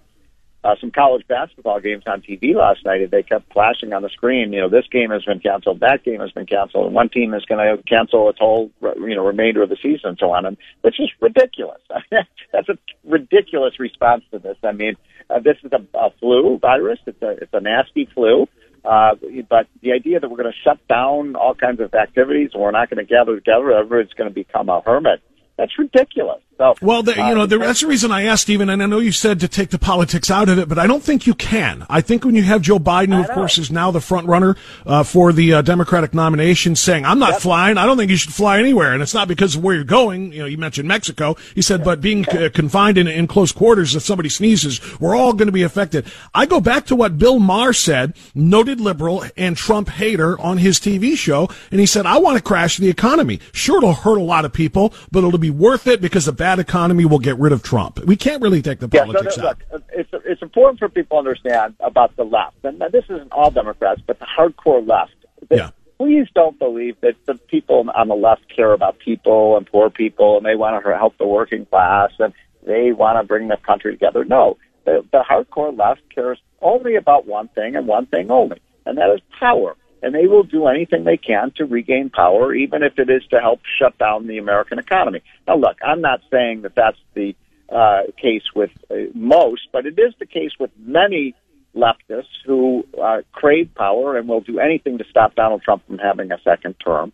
uh, 0.64 0.76
some 0.82 0.92
college 0.92 1.26
basketball 1.28 1.80
games 1.80 2.04
on 2.06 2.22
TV 2.22 2.54
last 2.54 2.84
night, 2.86 3.02
and 3.02 3.12
they 3.12 3.24
kept 3.24 3.52
flashing 3.54 3.94
on 3.94 4.02
the 4.02 4.10
screen. 4.10 4.52
You 4.52 4.62
know, 4.62 4.70
this 4.70 4.86
game 4.92 5.10
has 5.12 5.24
been 5.24 5.40
canceled, 5.40 5.80
that 5.80 6.04
game 6.04 6.20
has 6.20 6.32
been 6.32 6.46
canceled, 6.46 6.88
and 6.88 6.96
one 6.96 7.10
team 7.10 7.34
is 7.34 7.46
going 7.46 7.78
to 7.78 7.82
cancel 7.84 8.30
its 8.30 8.40
whole, 8.40 8.70
you 8.82 9.16
know, 9.16 9.26
remainder 9.26 9.64
of 9.64 9.70
the 9.70 9.78
season, 9.82 10.10
and 10.10 10.18
so 10.20 10.32
on. 10.32 10.46
And 10.46 10.58
it's 10.84 10.98
just 10.98 11.14
ridiculous. 11.22 11.82
That's 12.52 12.70
a 12.70 12.78
ridiculous 13.06 13.80
response 13.80 14.24
to 14.32 14.40
this. 14.40 14.58
I 14.64 14.74
mean, 14.74 14.96
uh, 15.30 15.40
this 15.40 15.58
is 15.64 15.72
a, 15.72 15.98
a 15.98 16.10
flu 16.20 16.58
virus. 16.58 17.00
It's 17.06 17.22
a 17.22 17.30
it's 17.30 17.54
a 17.54 17.62
nasty 17.62 18.10
flu. 18.14 18.48
Uh, 18.84 19.16
but 19.50 19.68
the 19.82 19.92
idea 19.92 20.20
that 20.20 20.30
we're 20.30 20.38
going 20.38 20.52
to 20.52 20.58
shut 20.64 20.80
down 20.88 21.36
all 21.36 21.54
kinds 21.54 21.82
of 21.82 21.94
activities 21.94 22.52
and 22.54 22.64
we're 22.64 22.72
not 22.72 22.90
going 22.90 23.06
to 23.06 23.10
gather 23.10 23.36
together, 23.36 23.74
everyone's 23.74 24.14
going 24.14 24.30
to 24.30 24.34
become 24.34 24.70
a 24.70 24.82
hermit, 24.82 25.22
that's 25.58 25.78
ridiculous. 25.78 26.42
So, 26.60 26.76
well, 26.82 27.04
the, 27.04 27.16
you 27.16 27.22
uh, 27.22 27.34
know, 27.34 27.46
the, 27.46 27.58
that's 27.58 27.80
the 27.80 27.88
reason 27.88 28.12
I 28.12 28.24
asked, 28.24 28.42
Stephen, 28.42 28.70
and 28.70 28.84
I 28.84 28.86
know 28.86 29.00
you 29.00 29.14
said 29.14 29.40
to 29.40 29.48
take 29.48 29.70
the 29.70 29.80
politics 29.80 30.30
out 30.30 30.50
of 30.50 30.60
it, 30.60 30.68
but 30.68 30.78
I 30.78 30.88
don't 30.88 31.02
think 31.02 31.26
you 31.26 31.34
can. 31.34 31.86
I 31.90 32.02
think 32.02 32.26
when 32.26 32.36
you 32.36 32.44
have 32.44 32.62
Joe 32.62 32.80
Biden, 32.80 33.14
who 33.14 33.22
of 33.22 33.30
course 33.30 33.58
is 33.58 33.72
now 33.72 33.92
the 33.92 34.02
front 34.02 34.28
runner 34.28 34.58
uh, 34.86 35.04
for 35.04 35.32
the 35.32 35.54
uh, 35.54 35.62
Democratic 35.62 36.14
nomination, 36.14 36.76
saying, 36.76 37.06
"I'm 37.06 37.18
not 37.18 37.32
Yep. 37.32 37.42
flying. 37.42 37.78
I 37.78 37.86
don't 37.86 37.96
think 37.96 38.12
you 38.12 38.18
should 38.18 38.34
fly 38.34 38.60
anywhere," 38.60 38.92
and 38.92 39.02
it's 39.02 39.14
not 39.14 39.30
because 39.30 39.56
of 39.56 39.64
where 39.64 39.74
you're 39.74 39.86
going. 39.86 40.34
You 40.34 40.40
know, 40.40 40.46
you 40.48 40.58
mentioned 40.58 40.86
Mexico. 40.86 41.38
He 41.56 41.62
said, 41.62 41.82
but 41.82 42.02
being 42.02 42.28
uh, 42.28 42.50
confined 42.54 42.98
in, 42.98 43.08
in 43.08 43.28
close 43.28 43.54
quarters, 43.54 43.96
if 43.96 44.04
somebody 44.04 44.28
sneezes, 44.28 44.82
we're 45.00 45.16
all 45.16 45.32
going 45.32 45.48
to 45.48 45.54
be 45.54 45.64
affected. 45.64 46.12
I 46.36 46.46
go 46.46 46.60
back 46.60 46.86
to 46.88 46.96
what 46.98 47.18
Bill 47.18 47.40
Maher 47.40 47.72
said, 47.72 48.16
noted 48.36 48.82
liberal 48.82 49.24
and 49.38 49.56
Trump 49.56 49.88
hater, 49.88 50.38
on 50.42 50.58
his 50.58 50.78
TV 50.78 51.16
show, 51.16 51.48
and 51.72 51.80
he 51.80 51.86
said, 51.86 52.06
"I 52.06 52.18
want 52.18 52.36
to 52.36 52.44
crash 52.44 52.76
the 52.76 52.90
economy. 52.90 53.40
Sure, 53.54 53.78
it'll 53.78 53.94
hurt 53.94 54.18
a 54.18 54.24
lot 54.24 54.44
of 54.44 54.52
people, 54.52 54.94
but 55.10 55.20
it'll 55.20 55.38
be 55.38 55.50
worth 55.50 55.88
it 55.88 56.02
because 56.02 56.28
a 56.28 56.34
bad 56.50 56.60
economy 56.60 57.06
will 57.06 57.20
get 57.20 57.38
rid 57.38 57.52
of 57.52 57.62
Trump." 57.64 58.00
We 58.06 58.16
can't 58.16 58.42
really 58.42 58.62
take 58.62 58.80
the 58.80 58.90
Yeah, 58.92 59.06
so 59.06 59.12
politics 59.14 59.38
no, 59.38 59.48
out. 59.48 59.58
look, 59.72 59.84
it's 59.94 60.10
it's 60.26 60.42
important 60.42 60.80
for 60.80 60.90
people 60.90 61.16
to 61.16 61.20
understand 61.20 61.76
about 61.80 62.16
the 62.16 62.24
left, 62.24 62.58
and 62.64 62.80
this 62.92 63.06
isn't 63.06 63.32
all 63.32 63.52
Democrats, 63.52 64.02
but 64.06 64.20
the 64.20 64.26
hardcore 64.26 64.86
left. 64.88 65.14
Yeah. 65.52 65.72
Please 65.98 66.28
don't 66.34 66.58
believe 66.58 66.96
that 67.02 67.16
the 67.26 67.36
people 67.36 67.86
on 67.94 68.08
the 68.08 68.16
left 68.16 68.44
care 68.56 68.72
about 68.72 69.00
people 69.00 69.58
and 69.58 69.68
poor 69.68 69.90
people, 69.90 70.38
and 70.38 70.46
they 70.46 70.56
want 70.56 70.82
to 70.84 70.98
help 70.98 71.18
the 71.18 71.28
working 71.28 71.66
class, 71.66 72.12
and 72.20 72.34
they 72.66 72.92
want 72.94 73.20
to 73.20 73.28
bring 73.28 73.48
the 73.50 73.58
country 73.58 73.92
together. 73.92 74.24
No, 74.24 74.58
the, 74.86 75.06
the 75.12 75.24
hardcore 75.30 75.78
left 75.78 76.02
cares 76.14 76.40
only 76.62 76.96
about 76.96 77.28
one 77.28 77.48
thing 77.50 77.76
and 77.76 77.86
one 77.88 78.06
thing 78.06 78.32
only, 78.32 78.60
and 78.86 78.98
that 78.98 79.10
is 79.14 79.22
power. 79.40 79.76
And 80.02 80.16
they 80.16 80.28
will 80.28 80.44
do 80.44 80.68
anything 80.68 81.04
they 81.04 81.18
can 81.18 81.52
to 81.58 81.66
regain 81.66 82.10
power, 82.10 82.54
even 82.54 82.84
if 82.84 82.98
it 82.98 83.10
is 83.10 83.24
to 83.32 83.40
help 83.40 83.62
shut 83.80 83.98
down 83.98 84.28
the 84.28 84.38
American 84.38 84.80
economy. 84.80 85.22
Now, 85.48 85.58
look, 85.58 85.78
I'm 85.86 86.02
not 86.02 86.22
saying 86.32 86.62
that 86.62 86.76
that's 86.76 86.98
the 87.14 87.36
uh, 87.70 88.04
case 88.20 88.44
with 88.56 88.72
uh, 88.90 88.96
most, 89.14 89.68
but 89.72 89.86
it 89.86 90.00
is 90.00 90.14
the 90.20 90.26
case 90.26 90.52
with 90.60 90.72
many 90.80 91.36
leftists 91.76 92.24
who 92.46 92.84
uh, 93.02 93.22
crave 93.32 93.70
power 93.76 94.18
and 94.18 94.28
will 94.28 94.42
do 94.42 94.60
anything 94.60 94.98
to 94.98 95.04
stop 95.10 95.36
Donald 95.36 95.62
Trump 95.62 95.86
from 95.86 96.00
having 96.00 96.32
a 96.32 96.40
second 96.44 96.76
term. 96.84 97.14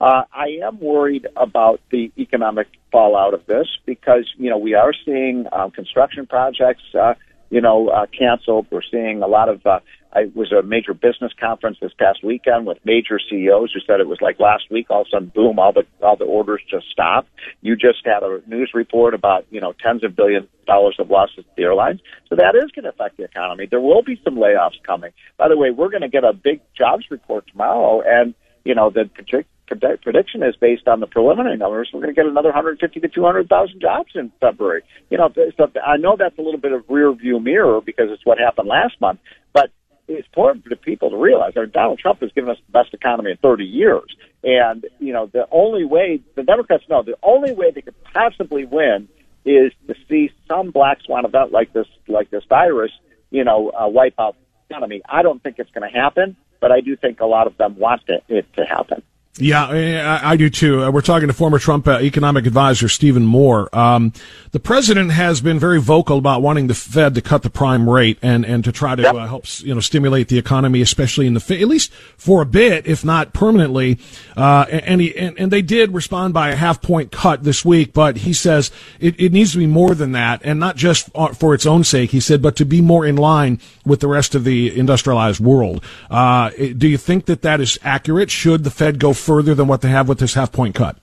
Uh, 0.00 0.24
I 0.32 0.58
am 0.62 0.78
worried 0.78 1.26
about 1.36 1.80
the 1.90 2.12
economic 2.18 2.68
fallout 2.92 3.34
of 3.34 3.46
this 3.46 3.66
because 3.86 4.30
you 4.36 4.50
know 4.50 4.58
we 4.58 4.74
are 4.74 4.92
seeing 5.04 5.46
um, 5.52 5.70
construction 5.70 6.26
projects. 6.26 6.82
Uh, 6.94 7.14
you 7.50 7.60
know, 7.60 7.88
uh, 7.88 8.06
canceled. 8.06 8.66
We're 8.70 8.82
seeing 8.90 9.22
a 9.22 9.28
lot 9.28 9.48
of. 9.48 9.64
Uh, 9.64 9.80
I 10.14 10.30
was 10.34 10.52
at 10.52 10.58
a 10.58 10.62
major 10.62 10.94
business 10.94 11.32
conference 11.38 11.78
this 11.80 11.92
past 11.98 12.22
weekend 12.22 12.66
with 12.66 12.78
major 12.84 13.18
CEOs 13.18 13.72
who 13.72 13.80
said 13.80 14.00
it 14.00 14.06
was 14.06 14.20
like 14.20 14.38
last 14.38 14.70
week. 14.70 14.86
All 14.88 15.02
of 15.02 15.08
a 15.08 15.10
sudden, 15.10 15.32
boom! 15.34 15.58
All 15.58 15.72
the 15.72 15.84
all 16.02 16.16
the 16.16 16.24
orders 16.24 16.62
just 16.70 16.86
stopped. 16.90 17.28
You 17.62 17.74
just 17.74 18.04
had 18.04 18.22
a 18.22 18.40
news 18.46 18.70
report 18.74 19.14
about 19.14 19.44
you 19.50 19.60
know 19.60 19.72
tens 19.72 20.04
of 20.04 20.14
billions 20.14 20.44
of 20.44 20.66
dollars 20.66 20.96
of 20.98 21.10
losses 21.10 21.38
to 21.38 21.50
the 21.56 21.62
airlines. 21.62 22.00
So 22.28 22.36
that 22.36 22.54
is 22.54 22.70
going 22.70 22.84
to 22.84 22.90
affect 22.90 23.16
the 23.16 23.24
economy. 23.24 23.66
There 23.68 23.80
will 23.80 24.02
be 24.02 24.20
some 24.22 24.36
layoffs 24.36 24.80
coming. 24.86 25.10
By 25.36 25.48
the 25.48 25.56
way, 25.56 25.70
we're 25.70 25.90
going 25.90 26.02
to 26.02 26.08
get 26.08 26.24
a 26.24 26.32
big 26.32 26.60
jobs 26.76 27.04
report 27.10 27.46
tomorrow, 27.50 28.02
and 28.06 28.34
you 28.64 28.76
know 28.76 28.90
the 28.90 29.10
predict, 29.12 29.48
predict, 29.66 30.04
prediction 30.04 30.44
is 30.44 30.54
based 30.54 30.86
on 30.86 31.00
the 31.00 31.08
preliminary 31.08 31.56
numbers. 31.56 31.90
We're 31.92 32.02
going 32.02 32.14
to 32.14 32.20
get 32.20 32.26
another 32.26 32.50
150 32.50 33.00
to 33.00 33.08
200,000 33.08 33.80
jobs 33.80 34.10
in 34.14 34.30
February. 34.40 34.82
You 35.10 35.18
know, 35.18 35.32
so 35.56 35.70
I 35.84 35.96
know 35.96 36.14
that's 36.16 36.38
a 36.38 36.42
little 36.42 36.60
bit 36.60 36.72
of 36.72 36.84
rear 36.88 37.12
view 37.12 37.40
mirror 37.40 37.80
because 37.80 38.06
it's 38.10 38.24
what 38.24 38.38
happened 38.38 38.68
last 38.68 39.00
month, 39.00 39.18
but 39.52 39.70
it's 40.06 40.26
important 40.26 40.64
for 40.64 40.76
people 40.76 41.10
to 41.10 41.16
realize 41.16 41.54
that 41.54 41.72
Donald 41.72 41.98
Trump 41.98 42.20
has 42.20 42.30
given 42.32 42.50
us 42.50 42.58
the 42.66 42.72
best 42.72 42.92
economy 42.92 43.30
in 43.30 43.36
30 43.38 43.64
years. 43.64 44.04
And, 44.42 44.86
you 44.98 45.12
know, 45.12 45.26
the 45.26 45.46
only 45.50 45.84
way, 45.84 46.20
the 46.34 46.42
Democrats 46.42 46.84
know, 46.88 47.02
the 47.02 47.16
only 47.22 47.52
way 47.52 47.70
they 47.70 47.80
could 47.80 47.94
possibly 48.12 48.64
win 48.64 49.08
is 49.44 49.72
to 49.86 49.94
see 50.08 50.30
some 50.48 50.70
black 50.70 50.98
swan 51.04 51.24
event 51.24 51.52
like 51.52 51.72
this, 51.72 51.86
like 52.08 52.30
this 52.30 52.44
virus, 52.48 52.92
you 53.30 53.44
know, 53.44 53.70
uh, 53.70 53.88
wipe 53.88 54.14
out 54.18 54.36
the 54.68 54.74
economy. 54.74 55.02
I 55.08 55.22
don't 55.22 55.42
think 55.42 55.58
it's 55.58 55.70
going 55.70 55.90
to 55.90 55.98
happen, 55.98 56.36
but 56.60 56.72
I 56.72 56.80
do 56.80 56.96
think 56.96 57.20
a 57.20 57.26
lot 57.26 57.46
of 57.46 57.56
them 57.56 57.78
want 57.78 58.02
it, 58.08 58.24
it 58.28 58.46
to 58.54 58.64
happen. 58.64 59.02
Yeah, 59.36 59.66
I, 59.66 60.32
I 60.32 60.36
do 60.36 60.48
too. 60.48 60.84
Uh, 60.84 60.92
we're 60.92 61.00
talking 61.00 61.26
to 61.26 61.34
former 61.34 61.58
Trump 61.58 61.88
uh, 61.88 61.98
economic 61.98 62.46
advisor 62.46 62.88
Stephen 62.88 63.26
Moore. 63.26 63.68
Um, 63.76 64.12
the 64.52 64.60
president 64.60 65.10
has 65.10 65.40
been 65.40 65.58
very 65.58 65.80
vocal 65.80 66.18
about 66.18 66.40
wanting 66.40 66.68
the 66.68 66.74
Fed 66.74 67.16
to 67.16 67.20
cut 67.20 67.42
the 67.42 67.50
prime 67.50 67.90
rate 67.90 68.16
and, 68.22 68.46
and 68.46 68.62
to 68.62 68.70
try 68.70 68.94
to 68.94 69.02
Yep. 69.02 69.14
uh, 69.16 69.26
help 69.26 69.44
you 69.60 69.74
know 69.74 69.80
stimulate 69.80 70.28
the 70.28 70.38
economy, 70.38 70.80
especially 70.82 71.26
in 71.26 71.34
the 71.34 71.40
at 71.60 71.66
least 71.66 71.92
for 72.16 72.42
a 72.42 72.46
bit, 72.46 72.86
if 72.86 73.04
not 73.04 73.32
permanently. 73.32 73.98
Uh, 74.36 74.66
and, 74.70 75.00
he, 75.00 75.16
and 75.18 75.36
and 75.36 75.50
they 75.50 75.62
did 75.62 75.92
respond 75.92 76.32
by 76.32 76.50
a 76.50 76.56
half 76.56 76.80
point 76.80 77.10
cut 77.10 77.42
this 77.42 77.64
week, 77.64 77.92
but 77.92 78.18
he 78.18 78.32
says 78.32 78.70
it, 79.00 79.18
it 79.20 79.32
needs 79.32 79.50
to 79.50 79.58
be 79.58 79.66
more 79.66 79.96
than 79.96 80.12
that, 80.12 80.42
and 80.44 80.60
not 80.60 80.76
just 80.76 81.10
for 81.34 81.54
its 81.54 81.66
own 81.66 81.82
sake. 81.82 82.12
He 82.12 82.20
said, 82.20 82.40
but 82.40 82.54
to 82.54 82.64
be 82.64 82.80
more 82.80 83.04
in 83.04 83.16
line 83.16 83.58
with 83.84 83.98
the 83.98 84.06
rest 84.08 84.36
of 84.36 84.44
the 84.44 84.78
industrialized 84.78 85.40
world. 85.40 85.82
Uh, 86.08 86.50
do 86.50 86.86
you 86.86 86.98
think 86.98 87.26
that 87.26 87.42
that 87.42 87.60
is 87.60 87.80
accurate? 87.82 88.30
Should 88.30 88.62
the 88.62 88.70
Fed 88.70 89.00
go 89.00 89.12
further 89.24 89.54
than 89.54 89.66
what 89.66 89.80
they 89.80 89.88
have 89.88 90.08
with 90.08 90.18
this 90.18 90.34
half 90.34 90.52
point 90.52 90.74
cut? 90.74 90.96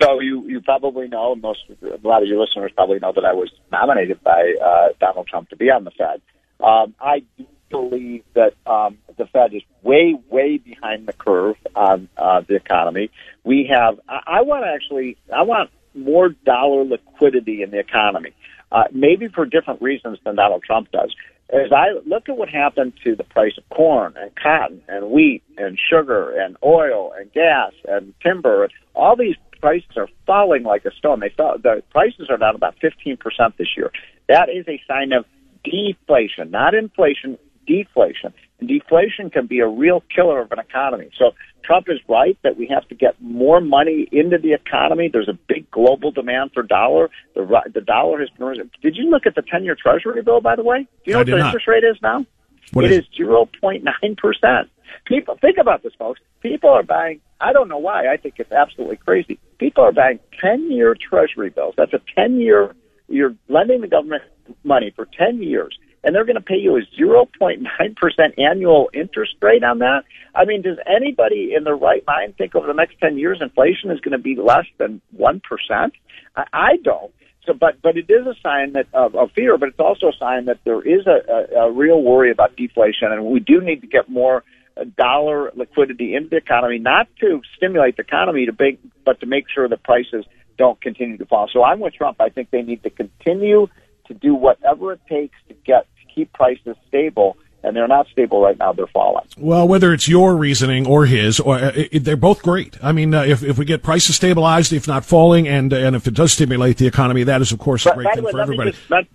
So 0.00 0.20
you 0.20 0.48
you 0.48 0.60
probably 0.60 1.08
know 1.08 1.34
most 1.34 1.60
a 1.82 2.06
lot 2.06 2.22
of 2.22 2.28
your 2.28 2.40
listeners 2.40 2.72
probably 2.74 2.98
know 2.98 3.12
that 3.12 3.24
I 3.24 3.32
was 3.32 3.50
nominated 3.70 4.22
by 4.22 4.54
uh, 4.64 4.88
Donald 4.98 5.26
Trump 5.28 5.50
to 5.50 5.56
be 5.56 5.70
on 5.70 5.84
the 5.84 5.90
Fed. 5.92 6.20
Um, 6.60 6.94
I 7.00 7.22
do 7.36 7.46
believe 7.70 8.24
that 8.34 8.54
um, 8.66 8.98
the 9.16 9.26
Fed 9.26 9.54
is 9.54 9.62
way 9.82 10.14
way 10.30 10.58
behind 10.58 11.06
the 11.06 11.12
curve 11.12 11.56
on 11.74 12.08
uh, 12.16 12.42
the 12.46 12.56
economy. 12.56 13.10
We 13.44 13.70
have 13.72 14.00
I, 14.08 14.38
I 14.38 14.42
want 14.42 14.64
actually 14.64 15.16
I 15.32 15.42
want 15.42 15.70
more 15.94 16.30
dollar 16.30 16.84
liquidity 16.84 17.62
in 17.62 17.70
the 17.70 17.78
economy, 17.78 18.32
uh, 18.70 18.84
maybe 18.92 19.28
for 19.28 19.44
different 19.44 19.82
reasons 19.82 20.18
than 20.24 20.36
Donald 20.36 20.62
Trump 20.62 20.90
does. 20.90 21.14
As 21.52 21.70
I 21.70 21.88
look 22.06 22.30
at 22.30 22.36
what 22.38 22.48
happened 22.48 22.94
to 23.04 23.14
the 23.14 23.24
price 23.24 23.52
of 23.58 23.68
corn 23.68 24.14
and 24.16 24.30
cotton 24.34 24.80
and 24.88 25.10
wheat 25.10 25.42
and 25.58 25.78
sugar 25.78 26.30
and 26.30 26.56
oil 26.64 27.12
and 27.18 27.30
gas 27.32 27.72
and 27.86 28.14
timber, 28.22 28.68
all 28.94 29.16
these 29.16 29.36
prices 29.60 29.96
are 29.96 30.08
falling 30.26 30.62
like 30.62 30.86
a 30.86 30.90
stone. 30.92 31.20
They 31.20 31.28
fell, 31.28 31.56
the 31.62 31.82
prices 31.90 32.28
are 32.30 32.38
down 32.38 32.54
about 32.54 32.76
15% 32.82 33.18
this 33.58 33.68
year. 33.76 33.92
That 34.28 34.48
is 34.48 34.66
a 34.66 34.80
sign 34.88 35.12
of 35.12 35.26
deflation, 35.62 36.50
not 36.50 36.74
inflation, 36.74 37.36
deflation. 37.66 38.32
Deflation 38.66 39.30
can 39.30 39.46
be 39.46 39.60
a 39.60 39.66
real 39.68 40.02
killer 40.14 40.40
of 40.40 40.52
an 40.52 40.58
economy. 40.58 41.10
So 41.18 41.32
Trump 41.64 41.86
is 41.88 41.98
right 42.08 42.36
that 42.42 42.56
we 42.56 42.66
have 42.68 42.86
to 42.88 42.94
get 42.94 43.20
more 43.20 43.60
money 43.60 44.08
into 44.12 44.38
the 44.38 44.52
economy. 44.52 45.08
There's 45.12 45.28
a 45.28 45.38
big 45.48 45.70
global 45.70 46.10
demand 46.10 46.52
for 46.52 46.62
dollar. 46.62 47.10
The 47.34 47.46
the 47.72 47.80
dollar 47.80 48.20
has 48.20 48.30
been. 48.30 48.46
risen. 48.46 48.70
Did 48.82 48.96
you 48.96 49.10
look 49.10 49.26
at 49.26 49.34
the 49.34 49.42
10-year 49.42 49.76
Treasury 49.80 50.22
bill, 50.22 50.40
by 50.40 50.56
the 50.56 50.64
way? 50.64 50.82
Do 50.82 50.86
you 51.06 51.12
know 51.12 51.18
I 51.18 51.20
what 51.20 51.26
the 51.26 51.36
not. 51.38 51.46
interest 51.46 51.68
rate 51.68 51.84
is 51.84 51.96
now? 52.02 52.26
What 52.72 52.84
It 52.86 52.92
is 52.92 52.98
is 53.00 53.04
zero 53.16 53.48
point 53.60 53.84
nine 53.84 54.16
percent. 54.16 54.70
People 55.06 55.36
think 55.40 55.56
about 55.58 55.82
this, 55.82 55.92
folks. 55.98 56.20
People 56.40 56.70
are 56.70 56.82
buying. 56.82 57.20
I 57.40 57.52
don't 57.52 57.68
know 57.68 57.78
why. 57.78 58.12
I 58.12 58.16
think 58.16 58.34
it's 58.38 58.52
absolutely 58.52 58.96
crazy. 58.96 59.38
People 59.58 59.84
are 59.84 59.92
buying 59.92 60.20
ten-year 60.40 60.94
Treasury 60.94 61.50
bills. 61.50 61.74
That's 61.76 61.92
a 61.92 62.00
ten-year. 62.14 62.74
You're 63.08 63.34
lending 63.48 63.80
the 63.82 63.88
government 63.88 64.22
money 64.64 64.92
for 64.94 65.06
ten 65.18 65.42
years, 65.42 65.76
and 66.04 66.14
they're 66.14 66.24
going 66.24 66.36
to 66.36 66.40
pay 66.40 66.56
you 66.56 66.76
a 66.76 66.82
zero 66.96 67.28
point 67.38 67.62
nine 67.62 67.94
percent 67.94 68.34
annual 68.38 68.90
interest 68.92 69.34
rate 69.40 69.64
on 69.64 69.78
that. 69.78 70.02
I 70.34 70.44
mean, 70.44 70.62
does 70.62 70.78
anybody 70.86 71.54
in 71.56 71.64
their 71.64 71.76
right 71.76 72.02
mind 72.06 72.36
think 72.36 72.54
over 72.54 72.66
the 72.66 72.74
next 72.74 72.98
ten 73.00 73.18
years 73.18 73.38
inflation 73.40 73.90
is 73.90 74.00
going 74.00 74.12
to 74.12 74.18
be 74.18 74.36
less 74.36 74.66
than 74.78 75.00
one 75.12 75.40
percent? 75.40 75.94
I, 76.36 76.44
I 76.52 76.76
don't. 76.82 77.12
So, 77.46 77.52
but 77.54 77.82
but 77.82 77.96
it 77.96 78.08
is 78.08 78.26
a 78.26 78.34
sign 78.40 78.74
that 78.74 78.86
of, 78.92 79.14
of 79.16 79.32
fear, 79.32 79.58
but 79.58 79.70
it's 79.70 79.80
also 79.80 80.08
a 80.08 80.16
sign 80.18 80.44
that 80.46 80.58
there 80.64 80.80
is 80.80 81.06
a, 81.06 81.56
a, 81.56 81.66
a 81.66 81.72
real 81.72 82.00
worry 82.00 82.30
about 82.30 82.56
deflation, 82.56 83.10
and 83.10 83.24
we 83.26 83.40
do 83.40 83.60
need 83.60 83.80
to 83.80 83.88
get 83.88 84.08
more 84.08 84.44
uh, 84.76 84.84
dollar 84.96 85.50
liquidity 85.56 86.14
into 86.14 86.28
the 86.30 86.36
economy, 86.36 86.78
not 86.78 87.08
to 87.20 87.40
stimulate 87.56 87.96
the 87.96 88.02
economy, 88.02 88.46
to 88.46 88.52
make, 88.58 88.78
but 89.04 89.18
to 89.20 89.26
make 89.26 89.46
sure 89.52 89.68
the 89.68 89.76
prices 89.76 90.24
don't 90.56 90.80
continue 90.80 91.16
to 91.16 91.26
fall. 91.26 91.48
So 91.52 91.64
I'm 91.64 91.80
with 91.80 91.94
Trump. 91.94 92.20
I 92.20 92.28
think 92.28 92.50
they 92.50 92.62
need 92.62 92.84
to 92.84 92.90
continue 92.90 93.66
to 94.06 94.14
do 94.14 94.34
whatever 94.34 94.92
it 94.92 95.00
takes 95.08 95.36
to 95.48 95.54
get 95.54 95.86
keep 96.14 96.32
prices 96.32 96.76
stable, 96.88 97.36
and 97.62 97.76
they're 97.76 97.88
not 97.88 98.06
stable 98.08 98.40
right 98.42 98.58
now; 98.58 98.72
they're 98.72 98.86
falling. 98.88 99.24
Well, 99.36 99.66
whether 99.68 99.92
it's 99.92 100.08
your 100.08 100.36
reasoning 100.36 100.86
or 100.86 101.06
his, 101.06 101.40
or 101.40 101.56
uh, 101.56 101.72
it, 101.74 102.04
they're 102.04 102.16
both 102.16 102.42
great. 102.42 102.76
I 102.82 102.92
mean, 102.92 103.14
uh, 103.14 103.22
if 103.22 103.42
if 103.42 103.58
we 103.58 103.64
get 103.64 103.82
prices 103.82 104.16
stabilized, 104.16 104.72
if 104.72 104.86
not 104.88 105.04
falling, 105.04 105.48
and 105.48 105.72
and 105.72 105.94
if 105.96 106.06
it 106.06 106.14
does 106.14 106.32
stimulate 106.32 106.76
the 106.78 106.86
economy, 106.86 107.24
that 107.24 107.40
is 107.40 107.52
of 107.52 107.58
course 107.58 107.86
a 107.86 107.94
great 107.94 108.08
thing 108.14 108.24
way, 108.24 108.32
for 108.32 108.40
everybody. 108.40 108.70
just- 108.72 108.90
let- 108.90 109.06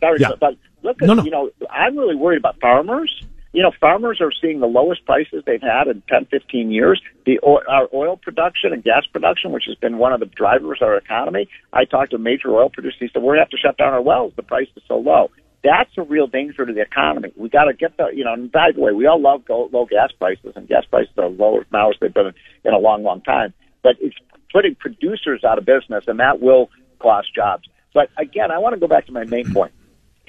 sorry, 0.00 0.18
Yeah. 0.20 0.30
but 0.40 0.54
look 0.82 1.00
at 1.02 1.06
No, 1.08 1.14
no. 1.14 1.22
you 1.24 1.30
know, 1.30 1.50
I'm 1.70 1.96
really 1.96 2.14
worried 2.16 2.38
about 2.38 2.58
farmers. 2.60 3.10
You 3.52 3.62
know, 3.62 3.72
farmers 3.80 4.20
are 4.20 4.30
seeing 4.42 4.60
the 4.60 4.66
lowest 4.66 5.06
prices 5.06 5.42
they've 5.46 5.62
had 5.62 5.86
in 5.86 6.02
10, 6.10 6.26
15 6.26 6.70
years. 6.70 7.00
The 7.24 7.38
our 7.40 7.88
oil 7.94 8.18
production 8.18 8.74
and 8.74 8.84
gas 8.84 9.06
production, 9.10 9.50
which 9.50 9.64
has 9.66 9.76
been 9.76 9.96
one 9.96 10.12
of 10.12 10.20
the 10.20 10.26
drivers 10.26 10.78
of 10.82 10.88
our 10.88 10.96
economy. 10.98 11.48
I 11.72 11.86
talked 11.86 12.10
to 12.10 12.16
a 12.16 12.18
major 12.18 12.50
oil 12.54 12.68
producer. 12.68 12.96
He 13.00 13.08
said, 13.08 13.22
"We're 13.22 13.36
going 13.36 13.38
to 13.38 13.42
have 13.44 13.50
to 13.50 13.56
shut 13.56 13.78
down 13.78 13.94
our 13.94 14.02
wells. 14.02 14.34
The 14.36 14.42
price 14.42 14.68
is 14.76 14.82
so 14.86 14.98
low." 14.98 15.30
That's 15.66 15.90
a 15.98 16.02
real 16.02 16.28
danger 16.28 16.64
to 16.64 16.72
the 16.72 16.80
economy. 16.80 17.32
We 17.34 17.48
got 17.48 17.64
to 17.64 17.74
get 17.74 17.96
the, 17.96 18.06
you 18.14 18.22
know. 18.22 18.34
And 18.34 18.52
by 18.52 18.70
the 18.72 18.80
way, 18.80 18.92
we 18.92 19.06
all 19.06 19.20
love 19.20 19.42
low 19.48 19.84
gas 19.90 20.12
prices, 20.16 20.52
and 20.54 20.68
gas 20.68 20.84
prices 20.88 21.12
are 21.18 21.28
lower 21.28 21.66
now 21.72 21.90
as 21.90 21.96
they've 22.00 22.14
been 22.14 22.32
in 22.64 22.72
a 22.72 22.78
long, 22.78 23.02
long 23.02 23.20
time. 23.22 23.52
But 23.82 23.96
it's 24.00 24.14
putting 24.52 24.76
producers 24.76 25.42
out 25.42 25.58
of 25.58 25.64
business, 25.64 26.04
and 26.06 26.20
that 26.20 26.40
will 26.40 26.70
cost 27.00 27.34
jobs. 27.34 27.64
But 27.92 28.10
again, 28.16 28.52
I 28.52 28.58
want 28.58 28.74
to 28.74 28.80
go 28.80 28.86
back 28.86 29.06
to 29.06 29.12
my 29.12 29.24
main 29.24 29.52
point. 29.52 29.72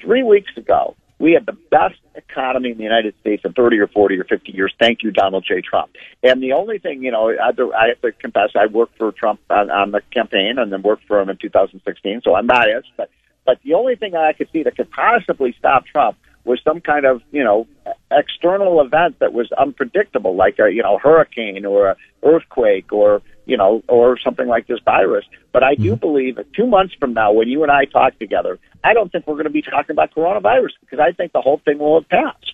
Three 0.00 0.24
weeks 0.24 0.50
ago, 0.56 0.96
we 1.20 1.32
had 1.32 1.46
the 1.46 1.56
best 1.70 2.00
economy 2.16 2.70
in 2.72 2.78
the 2.78 2.82
United 2.82 3.14
States 3.20 3.42
in 3.44 3.52
30 3.52 3.78
or 3.78 3.86
40 3.86 4.18
or 4.18 4.24
50 4.24 4.50
years. 4.52 4.74
Thank 4.80 5.04
you, 5.04 5.12
Donald 5.12 5.44
J. 5.46 5.60
Trump. 5.60 5.90
And 6.24 6.42
the 6.42 6.52
only 6.52 6.78
thing, 6.78 7.04
you 7.04 7.12
know, 7.12 7.30
I 7.30 7.50
I 7.50 7.88
have 7.88 8.00
to 8.02 8.10
confess, 8.12 8.50
I 8.56 8.66
worked 8.66 8.98
for 8.98 9.12
Trump 9.12 9.38
on, 9.50 9.70
on 9.70 9.92
the 9.92 10.00
campaign 10.12 10.54
and 10.58 10.72
then 10.72 10.82
worked 10.82 11.04
for 11.06 11.20
him 11.20 11.28
in 11.28 11.36
2016, 11.36 12.22
so 12.24 12.34
I'm 12.34 12.48
biased. 12.48 12.88
But 12.96 13.10
but 13.48 13.58
the 13.64 13.72
only 13.72 13.96
thing 13.96 14.14
I 14.14 14.34
could 14.34 14.50
see 14.52 14.62
that 14.64 14.76
could 14.76 14.90
possibly 14.90 15.54
stop 15.58 15.86
Trump 15.86 16.18
was 16.44 16.60
some 16.62 16.82
kind 16.82 17.06
of 17.06 17.22
you 17.32 17.42
know 17.42 17.66
external 18.10 18.82
event 18.82 19.20
that 19.20 19.32
was 19.32 19.50
unpredictable, 19.52 20.36
like 20.36 20.58
a 20.58 20.70
you 20.70 20.82
know 20.82 20.98
hurricane 20.98 21.64
or 21.64 21.88
a 21.88 21.96
earthquake 22.22 22.92
or 22.92 23.22
you 23.46 23.56
know 23.56 23.82
or 23.88 24.18
something 24.18 24.48
like 24.48 24.66
this 24.66 24.80
virus. 24.84 25.24
But 25.50 25.62
I 25.62 25.76
do 25.76 25.92
mm-hmm. 25.92 25.94
believe 25.94 26.36
that 26.36 26.52
two 26.52 26.66
months 26.66 26.92
from 27.00 27.14
now, 27.14 27.32
when 27.32 27.48
you 27.48 27.62
and 27.62 27.72
I 27.72 27.86
talk 27.86 28.18
together, 28.18 28.58
I 28.84 28.92
don't 28.92 29.10
think 29.10 29.26
we're 29.26 29.36
going 29.36 29.44
to 29.44 29.50
be 29.50 29.62
talking 29.62 29.92
about 29.92 30.14
coronavirus 30.14 30.72
because 30.82 30.98
I 30.98 31.12
think 31.12 31.32
the 31.32 31.40
whole 31.40 31.62
thing 31.64 31.78
will 31.78 32.02
have 32.02 32.08
passed. 32.10 32.52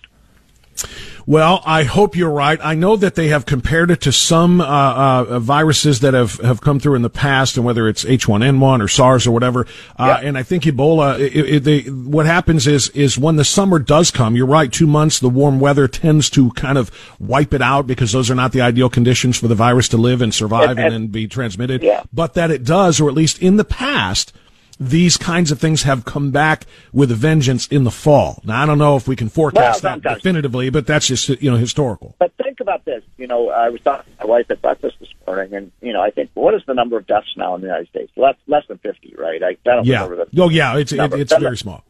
Well, 1.27 1.63
I 1.65 1.83
hope 1.85 2.15
you're 2.15 2.29
right. 2.29 2.59
I 2.63 2.75
know 2.75 2.95
that 2.97 3.15
they 3.15 3.29
have 3.29 3.47
compared 3.47 3.89
it 3.89 4.01
to 4.01 4.11
some 4.11 4.61
uh, 4.61 4.65
uh, 4.65 5.39
viruses 5.39 6.01
that 6.01 6.13
have, 6.13 6.35
have 6.41 6.61
come 6.61 6.79
through 6.79 6.93
in 6.95 7.01
the 7.01 7.09
past, 7.09 7.57
and 7.57 7.65
whether 7.65 7.87
it's 7.87 8.03
H1N1 8.03 8.79
or 8.83 8.87
SARS 8.87 9.25
or 9.25 9.31
whatever. 9.31 9.65
Uh, 9.97 10.19
And 10.21 10.37
I 10.37 10.43
think 10.43 10.63
Ebola. 10.65 11.19
It, 11.19 11.35
it, 11.35 11.63
they, 11.63 11.81
what 11.89 12.27
happens 12.27 12.67
is 12.67 12.89
is 12.89 13.17
when 13.17 13.37
the 13.37 13.43
summer 13.43 13.79
does 13.79 14.11
come. 14.11 14.35
You're 14.35 14.45
right. 14.45 14.71
Two 14.71 14.85
months, 14.85 15.19
the 15.19 15.29
warm 15.29 15.59
weather 15.59 15.87
tends 15.87 16.29
to 16.31 16.51
kind 16.51 16.77
of 16.77 16.91
wipe 17.19 17.55
it 17.55 17.61
out 17.61 17.87
because 17.87 18.11
those 18.11 18.29
are 18.29 18.35
not 18.35 18.51
the 18.51 18.61
ideal 18.61 18.89
conditions 18.89 19.39
for 19.39 19.47
the 19.47 19.55
virus 19.55 19.87
to 19.89 19.97
live 19.97 20.21
and 20.21 20.31
survive 20.31 20.69
and, 20.71 20.79
And- 20.79 20.93
then 20.93 21.07
be 21.07 21.27
transmitted. 21.27 21.81
Yeah. 21.81 22.03
But 22.13 22.35
that 22.35 22.51
it 22.51 22.63
does, 22.63 23.01
or 23.01 23.09
at 23.09 23.15
least 23.15 23.39
in 23.41 23.57
the 23.57 23.65
past 23.65 24.31
these 24.79 25.17
kinds 25.17 25.51
of 25.51 25.59
things 25.59 25.83
have 25.83 26.03
come 26.05 26.31
back 26.31 26.65
with 26.91 27.11
a 27.11 27.15
vengeance 27.15 27.67
in 27.67 27.83
the 27.83 27.91
fall. 27.91 28.41
Now, 28.43 28.61
I 28.63 28.65
don't 28.65 28.77
know 28.77 28.95
if 28.97 29.07
we 29.07 29.15
can 29.15 29.29
forecast 29.29 29.83
Well, 29.83 29.99
that 29.99 30.15
definitively, 30.15 30.69
but 30.69 30.85
that's 30.85 31.07
just, 31.07 31.29
you 31.29 31.49
know, 31.49 31.57
historical. 31.57 32.15
But 32.19 32.33
think 32.41 32.59
about 32.59 32.83
this. 32.85 33.03
You 33.17 33.27
know, 33.27 33.49
I 33.49 33.69
was 33.69 33.81
talking 33.81 34.11
to 34.13 34.19
my 34.25 34.29
wife 34.29 34.51
at 34.51 34.61
breakfast 34.61 34.97
this 34.99 35.09
morning, 35.25 35.53
and 35.53 35.71
you 35.81 35.93
know, 35.93 36.01
I 36.01 36.09
think 36.11 36.29
what 36.33 36.53
is 36.53 36.61
the 36.67 36.73
number 36.73 36.97
of 36.97 37.07
deaths 37.07 37.33
now 37.37 37.55
in 37.55 37.61
the 37.61 37.67
United 37.67 37.87
States? 37.89 38.11
Less 38.15 38.35
less 38.47 38.63
than 38.67 38.77
fifty, 38.79 39.13
right? 39.17 39.41
I, 39.41 39.49
I 39.49 39.55
don't 39.63 39.85
Yeah. 39.85 40.03
remember 40.03 40.25
the 40.25 40.41
Oh, 40.41 40.49
yeah, 40.49 40.77
it's, 40.77 40.91
it, 40.91 41.13
it's 41.13 41.35
very 41.37 41.57
small. 41.57 41.83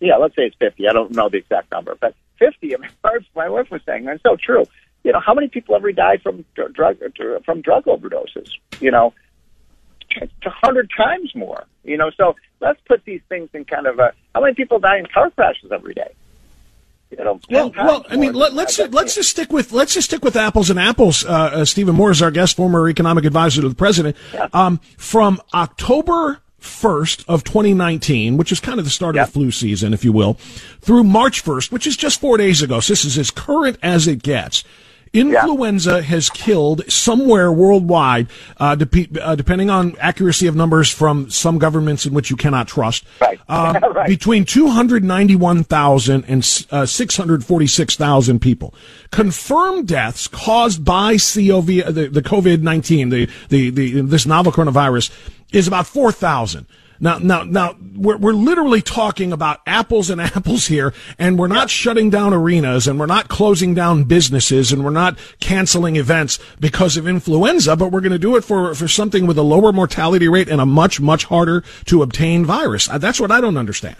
Yeah, 0.00 0.16
let's 0.16 0.36
say 0.36 0.42
it's 0.42 0.56
fifty. 0.56 0.86
I 0.88 0.92
don't 0.92 1.12
know 1.12 1.28
the 1.28 1.38
exact 1.38 1.70
number, 1.72 1.96
but 2.00 2.14
fifty. 2.38 2.74
I 2.74 2.78
mean, 2.78 2.90
my 3.34 3.48
wife 3.48 3.70
was 3.70 3.80
saying, 3.86 4.06
and 4.06 4.14
it's 4.14 4.22
so 4.22 4.36
true. 4.36 4.64
You 5.04 5.12
know, 5.12 5.20
how 5.20 5.34
many 5.34 5.48
people 5.48 5.74
every 5.74 5.92
die 5.92 6.18
from 6.18 6.44
drug 6.54 6.76
from 7.44 7.60
drug 7.62 7.84
overdoses? 7.84 8.50
You 8.80 8.90
know, 8.90 9.14
a 10.20 10.50
hundred 10.50 10.90
times 10.96 11.34
more. 11.34 11.64
You 11.84 11.98
know, 11.98 12.10
so 12.16 12.34
let's 12.60 12.80
put 12.86 13.04
these 13.04 13.20
things 13.28 13.50
in 13.52 13.64
kind 13.64 13.86
of 13.86 13.98
a. 13.98 14.12
How 14.34 14.40
many 14.40 14.54
people 14.54 14.78
die 14.78 14.98
in 14.98 15.06
car 15.06 15.30
crashes 15.30 15.70
every 15.70 15.94
day? 15.94 16.12
You 17.10 17.22
know, 17.22 17.40
Well, 17.48 17.72
well, 17.76 18.06
I 18.08 18.16
mean, 18.16 18.32
let, 18.32 18.54
let's 18.54 18.78
let's 18.78 19.14
just 19.14 19.30
stick 19.30 19.52
with 19.52 19.72
let's 19.72 19.94
just 19.94 20.08
stick 20.08 20.24
with 20.24 20.34
apples 20.34 20.70
and 20.70 20.80
apples. 20.80 21.24
Uh, 21.24 21.28
uh, 21.28 21.64
Stephen 21.64 21.94
Moore 21.94 22.10
is 22.10 22.20
our 22.22 22.30
guest, 22.30 22.56
former 22.56 22.88
economic 22.88 23.24
advisor 23.24 23.62
to 23.62 23.68
the 23.68 23.74
president. 23.74 24.16
Um, 24.52 24.80
from 24.96 25.40
October 25.52 26.40
first 26.64 27.24
of 27.28 27.44
2019, 27.44 28.36
which 28.36 28.50
is 28.50 28.58
kind 28.58 28.78
of 28.78 28.84
the 28.84 28.90
start 28.90 29.16
of 29.16 29.26
the 29.26 29.32
flu 29.32 29.50
season, 29.50 29.92
if 29.92 30.04
you 30.04 30.12
will, 30.12 30.34
through 30.80 31.04
March 31.04 31.44
1st, 31.44 31.70
which 31.70 31.86
is 31.86 31.96
just 31.96 32.20
four 32.20 32.38
days 32.38 32.62
ago. 32.62 32.80
So 32.80 32.92
this 32.92 33.04
is 33.04 33.18
as 33.18 33.30
current 33.30 33.78
as 33.82 34.08
it 34.08 34.22
gets. 34.22 34.64
Influenza 35.14 36.02
has 36.02 36.28
killed 36.28 36.90
somewhere 36.90 37.50
worldwide, 37.52 38.26
uh, 38.58 38.74
dep- 38.74 39.16
uh, 39.20 39.34
depending 39.36 39.70
on 39.70 39.96
accuracy 39.98 40.46
of 40.46 40.56
numbers 40.56 40.90
from 40.90 41.30
some 41.30 41.58
governments 41.58 42.04
in 42.04 42.12
which 42.12 42.30
you 42.30 42.36
cannot 42.36 42.68
trust, 42.68 43.04
right. 43.20 43.40
Um, 43.48 43.76
Right. 43.94 44.08
between 44.08 44.44
291,000 44.44 46.24
and 46.26 46.66
uh, 46.70 46.84
646,000 46.84 48.40
people. 48.40 48.74
Confirmed 49.12 49.86
deaths 49.86 50.26
caused 50.26 50.84
by 50.84 51.16
COV, 51.16 51.80
uh, 51.86 51.92
the, 51.92 52.08
the 52.10 52.22
COVID-19, 52.22 53.10
the, 53.10 53.28
the, 53.50 53.70
the, 53.70 54.00
this 54.00 54.26
novel 54.26 54.50
coronavirus, 54.50 55.10
is 55.52 55.68
about 55.68 55.86
4,000. 55.86 56.66
Now, 57.00 57.18
now, 57.18 57.42
now, 57.42 57.76
we're, 57.96 58.16
we're 58.16 58.32
literally 58.32 58.82
talking 58.82 59.32
about 59.32 59.60
apples 59.66 60.10
and 60.10 60.20
apples 60.20 60.66
here, 60.66 60.94
and 61.18 61.38
we're 61.38 61.48
not 61.48 61.70
shutting 61.70 62.10
down 62.10 62.32
arenas, 62.32 62.86
and 62.86 62.98
we're 62.98 63.06
not 63.06 63.28
closing 63.28 63.74
down 63.74 64.04
businesses, 64.04 64.72
and 64.72 64.84
we're 64.84 64.90
not 64.90 65.18
canceling 65.40 65.96
events 65.96 66.38
because 66.60 66.96
of 66.96 67.08
influenza, 67.08 67.76
but 67.76 67.90
we're 67.90 68.00
going 68.00 68.12
to 68.12 68.18
do 68.18 68.36
it 68.36 68.44
for, 68.44 68.74
for 68.74 68.88
something 68.88 69.26
with 69.26 69.38
a 69.38 69.42
lower 69.42 69.72
mortality 69.72 70.28
rate 70.28 70.48
and 70.48 70.60
a 70.60 70.66
much, 70.66 71.00
much 71.00 71.24
harder 71.24 71.62
to 71.86 72.02
obtain 72.02 72.44
virus. 72.44 72.88
Uh, 72.88 72.98
That's 72.98 73.20
what 73.20 73.30
I 73.30 73.40
don't 73.40 73.56
understand. 73.56 73.96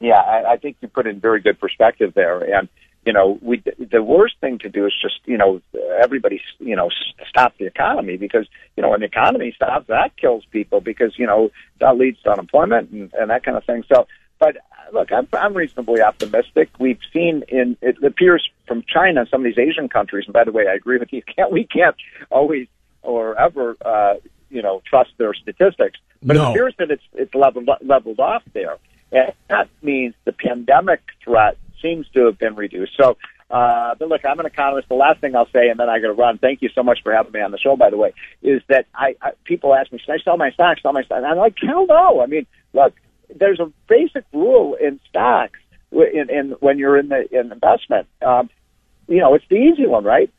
Yeah, 0.00 0.20
I, 0.20 0.52
I 0.52 0.56
think 0.56 0.78
you 0.80 0.88
put 0.88 1.06
in 1.06 1.20
very 1.20 1.40
good 1.40 1.60
perspective 1.60 2.14
there. 2.14 2.40
And, 2.40 2.68
you 3.04 3.12
know, 3.12 3.38
we, 3.40 3.62
the 3.78 4.02
worst 4.02 4.34
thing 4.40 4.58
to 4.58 4.68
do 4.68 4.86
is 4.86 4.92
just, 5.00 5.20
you 5.24 5.38
know, 5.38 5.62
everybody, 6.02 6.40
you 6.58 6.76
know, 6.76 6.90
stop 7.28 7.56
the 7.58 7.66
economy 7.66 8.16
because, 8.16 8.46
you 8.76 8.82
know, 8.82 8.90
when 8.90 9.00
the 9.00 9.06
economy 9.06 9.52
stops, 9.56 9.86
that 9.88 10.16
kills 10.16 10.44
people 10.50 10.80
because, 10.80 11.18
you 11.18 11.26
know, 11.26 11.50
that 11.78 11.96
leads 11.96 12.20
to 12.22 12.30
unemployment 12.30 12.90
and, 12.90 13.12
and 13.14 13.30
that 13.30 13.42
kind 13.44 13.56
of 13.56 13.64
thing. 13.64 13.84
So, 13.92 14.06
but 14.38 14.56
uh, 14.56 14.60
look, 14.92 15.12
I'm, 15.12 15.26
I'm 15.32 15.54
reasonably 15.54 16.02
optimistic. 16.02 16.68
We've 16.78 17.00
seen 17.12 17.42
in, 17.48 17.76
it 17.80 18.02
appears 18.04 18.46
from 18.66 18.84
China, 18.86 19.26
some 19.30 19.40
of 19.40 19.44
these 19.44 19.58
Asian 19.58 19.88
countries, 19.88 20.24
and 20.26 20.34
by 20.34 20.44
the 20.44 20.52
way, 20.52 20.66
I 20.68 20.74
agree 20.74 20.98
with 20.98 21.12
you, 21.12 21.22
can't, 21.36 21.50
we 21.50 21.64
can't 21.64 21.96
always 22.30 22.68
or 23.02 23.38
ever, 23.40 23.78
uh, 23.82 24.14
you 24.50 24.60
know, 24.60 24.82
trust 24.84 25.10
their 25.16 25.32
statistics. 25.32 25.98
But 26.22 26.36
No. 26.36 26.48
it 26.48 26.50
appears 26.50 26.74
that 26.78 26.90
it's, 26.90 27.02
it's 27.14 27.34
leveled, 27.34 27.70
leveled 27.80 28.20
off 28.20 28.42
there. 28.52 28.76
And 29.10 29.32
that 29.48 29.68
means 29.82 30.14
the 30.24 30.32
pandemic 30.32 31.00
threat 31.24 31.56
seems 31.82 32.08
to 32.14 32.26
have 32.26 32.38
been 32.38 32.54
reduced. 32.54 32.96
So, 32.96 33.16
uh, 33.50 33.94
but 33.98 34.08
look, 34.08 34.24
I'm 34.24 34.38
an 34.38 34.46
economist. 34.46 34.88
The 34.88 34.94
last 34.94 35.20
thing 35.20 35.34
I'll 35.34 35.50
say, 35.50 35.68
and 35.68 35.78
then 35.80 35.88
I 35.88 35.98
got 35.98 36.08
to 36.08 36.12
run. 36.12 36.38
Thank 36.38 36.62
you 36.62 36.68
so 36.74 36.82
much 36.82 37.00
for 37.02 37.12
having 37.12 37.32
me 37.32 37.40
on 37.40 37.50
the 37.50 37.58
show, 37.58 37.76
by 37.76 37.90
the 37.90 37.96
way, 37.96 38.12
is 38.42 38.62
that 38.68 38.86
I, 38.94 39.16
I 39.20 39.32
people 39.44 39.74
ask 39.74 39.90
me, 39.92 39.98
should 39.98 40.12
I 40.12 40.18
sell 40.22 40.36
my 40.36 40.50
stocks? 40.52 40.82
Sell 40.82 40.92
my 40.92 41.02
stocks? 41.02 41.18
And 41.18 41.26
I'm 41.26 41.36
like, 41.38 41.56
hell 41.60 41.86
no. 41.86 42.20
I 42.20 42.26
mean, 42.26 42.46
look, 42.72 42.94
there's 43.34 43.60
a 43.60 43.72
basic 43.88 44.24
rule 44.32 44.74
in 44.74 45.00
stocks 45.08 45.58
in, 45.92 46.30
in 46.30 46.50
when 46.60 46.78
you're 46.78 46.96
in 46.98 47.08
the 47.08 47.26
in 47.36 47.50
investment. 47.52 48.06
Um, 48.22 48.50
you 49.08 49.18
know, 49.18 49.34
it's 49.34 49.44
the 49.48 49.56
easy 49.56 49.86
one, 49.86 50.04
right? 50.04 50.30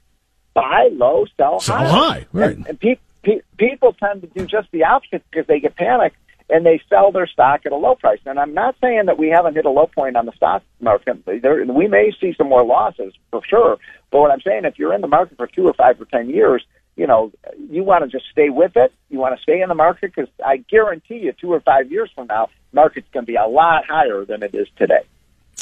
Buy 0.54 0.90
low, 0.94 1.26
sell, 1.38 1.60
Sell 1.60 1.78
high. 1.78 1.88
high, 1.88 2.26
right. 2.32 2.56
And, 2.56 2.68
and 2.68 2.80
pe- 2.80 2.96
pe- 3.24 3.42
people 3.58 3.94
tend 3.94 4.22
to 4.22 4.28
do 4.28 4.46
just 4.46 4.70
the 4.72 4.84
opposite 4.86 5.24
because 5.30 5.48
they 5.48 5.60
get 5.60 5.76
panicked 5.76 6.18
and 6.52 6.66
they 6.66 6.82
sell 6.90 7.12
their 7.12 7.28
stock 7.28 7.62
at 7.66 7.72
a 7.72 7.76
low 7.76 7.96
price. 7.96 8.20
And 8.26 8.38
I'm 8.38 8.54
not 8.54 8.76
saying 8.82 9.06
that 9.06 9.18
we 9.18 9.30
haven't 9.30 9.56
hit 9.56 9.66
a 9.66 9.70
low 9.70 9.88
point 9.88 10.18
on 10.18 10.26
the 10.26 10.34
stock 10.34 10.64
market. 10.80 11.24
There, 11.26 11.66
we 11.66 11.88
may 11.88 12.12
see 12.20 12.34
some 12.38 12.50
more 12.50 12.64
losses 12.64 13.14
for 13.32 13.42
sure. 13.48 13.78
But 14.12 14.20
what 14.20 14.32
I'm 14.32 14.42
saying, 14.42 14.66
if 14.66 14.78
you're 14.78 14.94
in 14.94 15.02
the 15.02 15.08
market 15.08 15.38
for 15.38 15.48
two 15.48 15.68
or 15.68 15.74
five 15.74 16.00
or 16.00 16.06
ten 16.06 16.30
years, 16.30 16.64
you 16.98 17.08
know, 17.08 17.32
you 17.70 17.84
want 17.84 18.04
to 18.04 18.10
just 18.10 18.30
stay 18.32 18.50
with 18.50 18.76
it. 18.76 18.92
You 19.10 19.20
want 19.20 19.36
to 19.36 19.42
stay 19.42 19.62
in 19.62 19.70
the 19.70 19.76
market 19.76 20.14
because 20.14 20.30
I 20.46 20.58
guarantee 20.58 21.20
you, 21.20 21.32
two 21.32 21.52
or 21.52 21.62
five 21.62 21.90
years 21.90 22.12
from 22.14 22.28
now, 22.28 22.50
market's 22.74 23.08
going 23.14 23.26
to 23.26 23.32
be 23.32 23.38
a 23.38 23.48
lot 23.48 23.86
higher 23.88 24.26
than 24.26 24.44
it 24.44 24.54
is 24.54 24.68
today. 24.78 25.02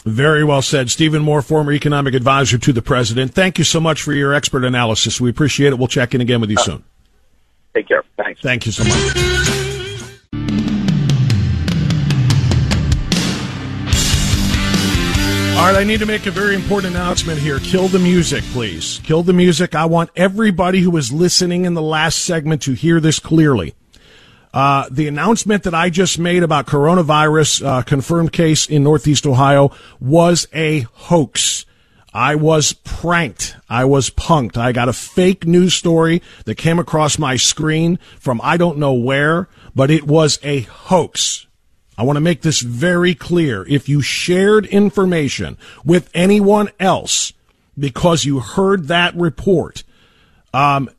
Very 0.06 0.44
well 0.44 0.62
said. 0.62 0.90
Stephen 0.90 1.22
Moore, 1.22 1.42
former 1.42 1.72
economic 1.72 2.14
advisor 2.14 2.58
to 2.58 2.74
the 2.74 2.82
president. 2.82 3.34
Thank 3.34 3.58
you 3.58 3.64
so 3.64 3.80
much 3.80 4.02
for 4.02 4.14
your 4.14 4.34
expert 4.34 4.64
analysis. 4.64 5.22
We 5.22 5.30
appreciate 5.30 5.72
it. 5.72 5.78
We'll 5.78 5.88
check 5.88 6.16
in 6.16 6.22
again 6.22 6.42
with 6.42 6.50
you 6.50 6.58
uh, 6.58 6.64
soon. 6.64 6.84
Take 7.76 7.88
care. 7.88 8.04
Thanks. 8.18 8.42
Thank 8.42 8.66
you 8.66 8.72
so 8.72 8.84
much. 8.86 9.59
All 15.60 15.66
right, 15.66 15.76
I 15.76 15.84
need 15.84 16.00
to 16.00 16.06
make 16.06 16.26
a 16.26 16.32
very 16.32 16.56
important 16.56 16.96
announcement 16.96 17.38
here. 17.38 17.60
Kill 17.60 17.90
the 17.90 18.00
music, 18.00 18.46
please. 18.54 19.02
Kill 19.04 19.24
the 19.24 19.34
music. 19.34 19.76
I 19.76 19.88
want 19.88 20.10
everybody 20.16 20.80
who 20.80 20.90
was 20.90 21.12
listening 21.12 21.66
in 21.66 21.74
the 21.74 21.82
last 21.82 22.20
segment 22.20 22.62
to 22.62 22.72
hear 22.72 23.02
this 23.02 23.20
clearly. 23.20 23.76
Uh, 24.54 24.88
the 24.90 25.10
announcement 25.10 25.64
that 25.64 25.76
I 25.76 25.90
just 25.90 26.18
made 26.18 26.44
about 26.44 26.66
coronavirus 26.66 27.66
uh, 27.66 27.82
confirmed 27.82 28.32
case 28.32 28.68
in 28.68 28.86
Northeast 28.86 29.28
Ohio 29.28 29.72
was 30.00 30.48
a 30.54 30.88
hoax. 30.94 31.66
I 32.14 32.36
was 32.36 32.72
pranked. 32.72 33.58
I 33.68 33.84
was 33.84 34.10
punked. 34.10 34.56
I 34.56 34.72
got 34.72 34.88
a 34.88 34.94
fake 34.94 35.46
news 35.46 35.74
story 35.74 36.22
that 36.46 36.56
came 36.56 36.80
across 36.80 37.20
my 37.20 37.36
screen 37.36 38.00
from 38.18 38.40
I 38.42 38.56
don't 38.56 38.78
know 38.78 38.94
where, 38.94 39.50
but 39.76 39.92
it 39.92 40.08
was 40.08 40.40
a 40.42 40.62
hoax. 40.62 41.48
I 42.00 42.04
want 42.04 42.16
to 42.16 42.22
make 42.22 42.44
this 42.44 42.62
very 42.62 43.14
clear. 43.14 43.66
If 43.68 43.90
you 43.90 44.02
shared 44.02 44.66
information 44.68 45.58
with 45.84 46.10
anyone 46.14 46.70
else 46.80 47.34
because 47.78 48.24
you 48.24 48.40
heard 48.40 48.88
that 48.88 49.14
report, 49.18 49.84
um, 50.54 50.90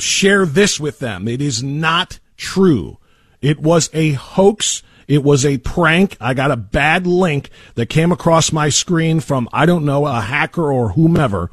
share 0.00 0.44
this 0.44 0.80
with 0.80 0.98
them. 0.98 1.28
It 1.28 1.40
is 1.40 1.62
not 1.62 2.18
true. 2.36 2.98
It 3.40 3.60
was 3.60 3.90
a 3.92 4.14
hoax. 4.14 4.82
It 5.06 5.22
was 5.22 5.46
a 5.46 5.58
prank. 5.58 6.16
I 6.20 6.34
got 6.34 6.50
a 6.50 6.56
bad 6.56 7.06
link 7.06 7.50
that 7.76 7.86
came 7.86 8.10
across 8.10 8.50
my 8.50 8.70
screen 8.70 9.20
from, 9.20 9.48
I 9.52 9.66
don't 9.66 9.84
know, 9.84 10.04
a 10.04 10.20
hacker 10.20 10.72
or 10.72 10.88
whomever, 10.94 11.52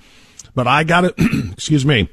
but 0.56 0.66
I 0.66 0.84
got 0.84 1.06
it, 1.06 1.14
excuse 1.54 1.86
me. 1.86 2.10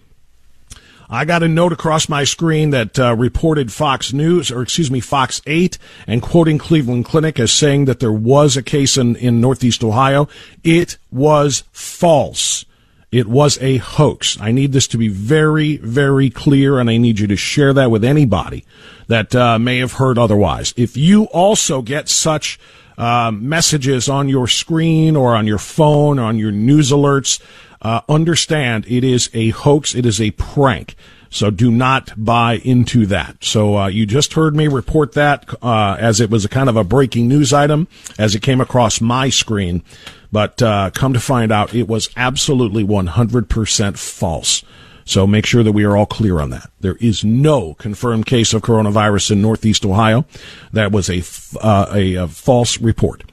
I 1.08 1.24
got 1.24 1.42
a 1.42 1.48
note 1.48 1.72
across 1.72 2.08
my 2.08 2.24
screen 2.24 2.70
that 2.70 2.98
uh, 2.98 3.14
reported 3.14 3.72
Fox 3.72 4.12
News, 4.12 4.50
or 4.50 4.62
excuse 4.62 4.90
me, 4.90 5.00
Fox 5.00 5.42
8, 5.46 5.78
and 6.06 6.22
quoting 6.22 6.58
Cleveland 6.58 7.04
Clinic 7.04 7.38
as 7.38 7.52
saying 7.52 7.84
that 7.86 8.00
there 8.00 8.12
was 8.12 8.56
a 8.56 8.62
case 8.62 8.96
in, 8.96 9.16
in 9.16 9.40
Northeast 9.40 9.84
Ohio. 9.84 10.28
It 10.62 10.98
was 11.10 11.64
false. 11.72 12.64
It 13.12 13.28
was 13.28 13.58
a 13.60 13.76
hoax. 13.76 14.40
I 14.40 14.50
need 14.50 14.72
this 14.72 14.88
to 14.88 14.98
be 14.98 15.08
very, 15.08 15.76
very 15.76 16.30
clear, 16.30 16.80
and 16.80 16.90
I 16.90 16.96
need 16.96 17.20
you 17.20 17.28
to 17.28 17.36
share 17.36 17.72
that 17.72 17.90
with 17.90 18.04
anybody 18.04 18.64
that 19.06 19.34
uh, 19.36 19.58
may 19.58 19.78
have 19.78 19.92
heard 19.92 20.18
otherwise. 20.18 20.74
If 20.76 20.96
you 20.96 21.24
also 21.24 21.80
get 21.80 22.08
such 22.08 22.58
uh, 22.98 23.30
messages 23.32 24.08
on 24.08 24.28
your 24.28 24.48
screen 24.48 25.16
or 25.16 25.36
on 25.36 25.46
your 25.46 25.58
phone 25.58 26.18
or 26.18 26.24
on 26.24 26.38
your 26.38 26.50
news 26.50 26.90
alerts, 26.90 27.40
uh, 27.84 28.00
understand 28.08 28.86
it 28.88 29.04
is 29.04 29.30
a 29.34 29.50
hoax. 29.50 29.94
It 29.94 30.06
is 30.06 30.20
a 30.20 30.30
prank. 30.32 30.96
So 31.30 31.50
do 31.50 31.70
not 31.70 32.12
buy 32.16 32.54
into 32.58 33.06
that. 33.06 33.42
So 33.42 33.76
uh, 33.76 33.86
you 33.88 34.06
just 34.06 34.34
heard 34.34 34.54
me 34.54 34.68
report 34.68 35.12
that 35.12 35.44
uh, 35.62 35.96
as 35.98 36.20
it 36.20 36.30
was 36.30 36.44
a 36.44 36.48
kind 36.48 36.68
of 36.68 36.76
a 36.76 36.84
breaking 36.84 37.28
news 37.28 37.52
item 37.52 37.88
as 38.18 38.34
it 38.34 38.42
came 38.42 38.60
across 38.60 39.00
my 39.00 39.30
screen. 39.30 39.82
But 40.30 40.62
uh, 40.62 40.90
come 40.94 41.12
to 41.12 41.20
find 41.20 41.50
out, 41.52 41.74
it 41.74 41.88
was 41.88 42.08
absolutely 42.16 42.84
100% 42.84 43.98
false. 43.98 44.64
So 45.04 45.26
make 45.26 45.44
sure 45.44 45.62
that 45.62 45.72
we 45.72 45.84
are 45.84 45.96
all 45.96 46.06
clear 46.06 46.40
on 46.40 46.50
that. 46.50 46.70
There 46.80 46.96
is 46.96 47.24
no 47.24 47.74
confirmed 47.74 48.26
case 48.26 48.54
of 48.54 48.62
coronavirus 48.62 49.32
in 49.32 49.42
Northeast 49.42 49.84
Ohio. 49.84 50.24
That 50.72 50.92
was 50.92 51.10
a, 51.10 51.22
uh, 51.60 51.86
a, 51.92 52.14
a 52.14 52.28
false 52.28 52.80
report. 52.80 53.24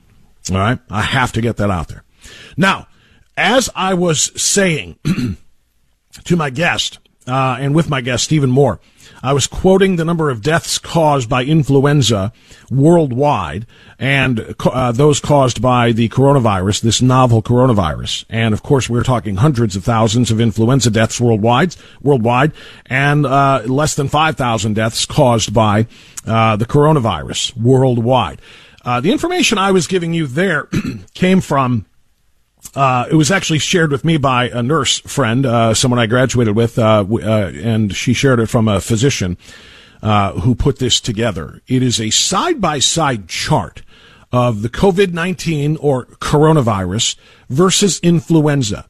All 0.52 0.58
right. 0.58 0.80
I 0.90 1.04
have 1.04 1.32
to 1.34 1.42
get 1.42 1.58
that 1.58 1.70
out 1.70 1.88
there. 1.88 2.04
Now, 2.58 2.88
as 3.42 3.70
I 3.76 3.96
was 3.96 4.32
saying 4.40 5.00
to 6.26 6.36
my 6.36 6.52
guest, 6.52 7.00
uh, 7.28 7.58
and 7.60 7.74
with 7.74 7.90
my 7.90 8.02
guest, 8.02 8.26
Stephen 8.26 8.52
Moore, 8.52 8.80
I 9.24 9.34
was 9.34 9.48
quoting 9.48 9.96
the 9.96 10.06
number 10.06 10.30
of 10.30 10.42
deaths 10.42 10.78
caused 10.78 11.28
by 11.28 11.44
influenza 11.44 12.34
worldwide 12.70 13.66
and 14.00 14.56
uh, 14.60 14.92
those 14.92 15.20
caused 15.20 15.62
by 15.62 15.92
the 15.92 16.10
coronavirus, 16.10 16.82
this 16.82 17.02
novel 17.02 17.42
coronavirus. 17.42 18.26
And 18.30 18.54
of 18.54 18.64
course, 18.64 18.90
we're 18.90 19.04
talking 19.04 19.38
hundreds 19.38 19.76
of 19.76 19.84
thousands 19.84 20.32
of 20.32 20.40
influenza 20.40 20.92
deaths 20.92 21.20
worldwide, 21.20 21.76
worldwide, 22.02 22.52
and 22.86 23.26
uh, 23.26 23.64
less 23.66 23.96
than 23.96 24.08
5,000 24.08 24.76
deaths 24.76 25.06
caused 25.06 25.54
by 25.54 25.88
uh, 26.26 26.56
the 26.56 26.66
coronavirus 26.66 27.58
worldwide. 27.58 28.40
Uh, 28.84 29.00
the 29.00 29.12
information 29.12 29.58
I 29.58 29.72
was 29.72 29.88
giving 29.88 30.14
you 30.14 30.26
there 30.26 30.68
came 31.14 31.42
from 31.42 31.86
uh, 32.76 33.06
it 33.10 33.16
was 33.16 33.32
actually 33.32 33.60
shared 33.60 33.92
with 33.92 34.06
me 34.06 34.18
by 34.18 34.50
a 34.50 34.64
nurse 34.64 35.00
friend, 35.00 35.46
uh, 35.46 35.74
someone 35.74 36.00
I 36.00 36.06
graduated 36.06 36.56
with, 36.56 36.80
uh, 36.80 37.06
uh 37.10 37.52
and 37.56 37.94
she 37.96 38.14
shared 38.14 38.40
it 38.40 38.48
from 38.48 38.68
a 38.68 38.80
physician 38.80 39.38
uh, 40.02 40.34
who 40.40 40.56
put 40.56 40.80
this 40.80 41.00
together. 41.00 41.62
It 41.68 41.84
is 41.84 42.00
a 42.00 42.10
side 42.10 42.62
by 42.62 42.80
side 42.80 43.28
chart 43.28 43.82
of 44.32 44.62
the 44.62 44.70
COVID 44.70 45.12
19 45.14 45.78
or 45.78 46.06
coronavirus 46.06 47.18
versus 47.50 48.00
influenza. 48.00 48.88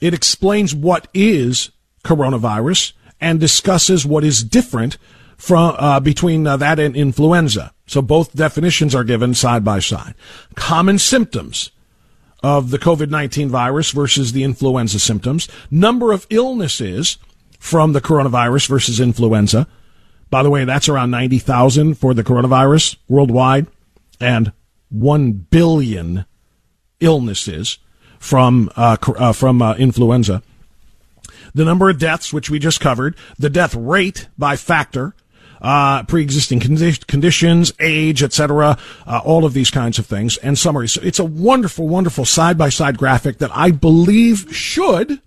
It 0.00 0.14
explains 0.14 0.74
what 0.74 1.08
is 1.14 1.70
coronavirus 2.04 2.92
and 3.20 3.40
discusses 3.40 4.04
what 4.04 4.24
is 4.24 4.42
different 4.42 4.98
from 5.36 5.74
uh, 5.78 6.00
between 6.00 6.44
that 6.44 6.78
and 6.78 6.94
influenza. 6.94 7.72
So 7.86 8.02
both 8.02 8.34
definitions 8.34 8.94
are 8.94 9.04
given 9.04 9.34
side 9.34 9.64
by 9.64 9.80
side. 9.80 10.14
Common 10.54 10.98
symptoms 10.98 11.71
of 12.42 12.70
the 12.70 12.78
COVID 12.78 13.10
19 13.10 13.48
virus 13.48 13.90
versus 13.90 14.32
the 14.32 14.44
influenza 14.44 14.98
symptoms, 14.98 15.48
number 15.70 16.12
of 16.12 16.26
illnesses 16.30 17.18
from 17.58 17.92
the 17.92 18.00
coronavirus 18.00 18.68
versus 18.68 19.00
influenza. 19.00 19.66
By 20.30 20.42
the 20.42 20.50
way, 20.50 20.64
that's 20.64 20.88
around 20.88 21.10
90,000 21.10 21.94
for 21.94 22.14
the 22.14 22.24
coronavirus 22.24 22.96
worldwide 23.08 23.66
and 24.20 24.52
1 24.88 25.32
billion 25.50 26.24
illnesses 27.00 27.78
from, 28.18 28.70
uh, 28.76 28.96
uh, 29.16 29.32
from 29.32 29.60
uh, 29.60 29.74
influenza. 29.74 30.42
The 31.54 31.64
number 31.64 31.90
of 31.90 31.98
deaths, 31.98 32.32
which 32.32 32.48
we 32.48 32.58
just 32.58 32.80
covered, 32.80 33.14
the 33.38 33.50
death 33.50 33.74
rate 33.74 34.28
by 34.38 34.56
factor, 34.56 35.14
uh, 35.62 36.02
pre-existing 36.02 36.60
condi- 36.60 37.06
conditions, 37.06 37.72
age, 37.80 38.22
etc., 38.22 38.76
uh, 39.06 39.20
all 39.24 39.44
of 39.46 39.54
these 39.54 39.70
kinds 39.70 39.98
of 39.98 40.04
things, 40.04 40.36
and 40.38 40.58
summaries. 40.58 40.96
It's 40.98 41.20
a 41.20 41.24
wonderful, 41.24 41.88
wonderful 41.88 42.24
side-by-side 42.24 42.98
graphic 42.98 43.38
that 43.38 43.50
I 43.54 43.70
believe 43.70 44.54
should, 44.54 45.20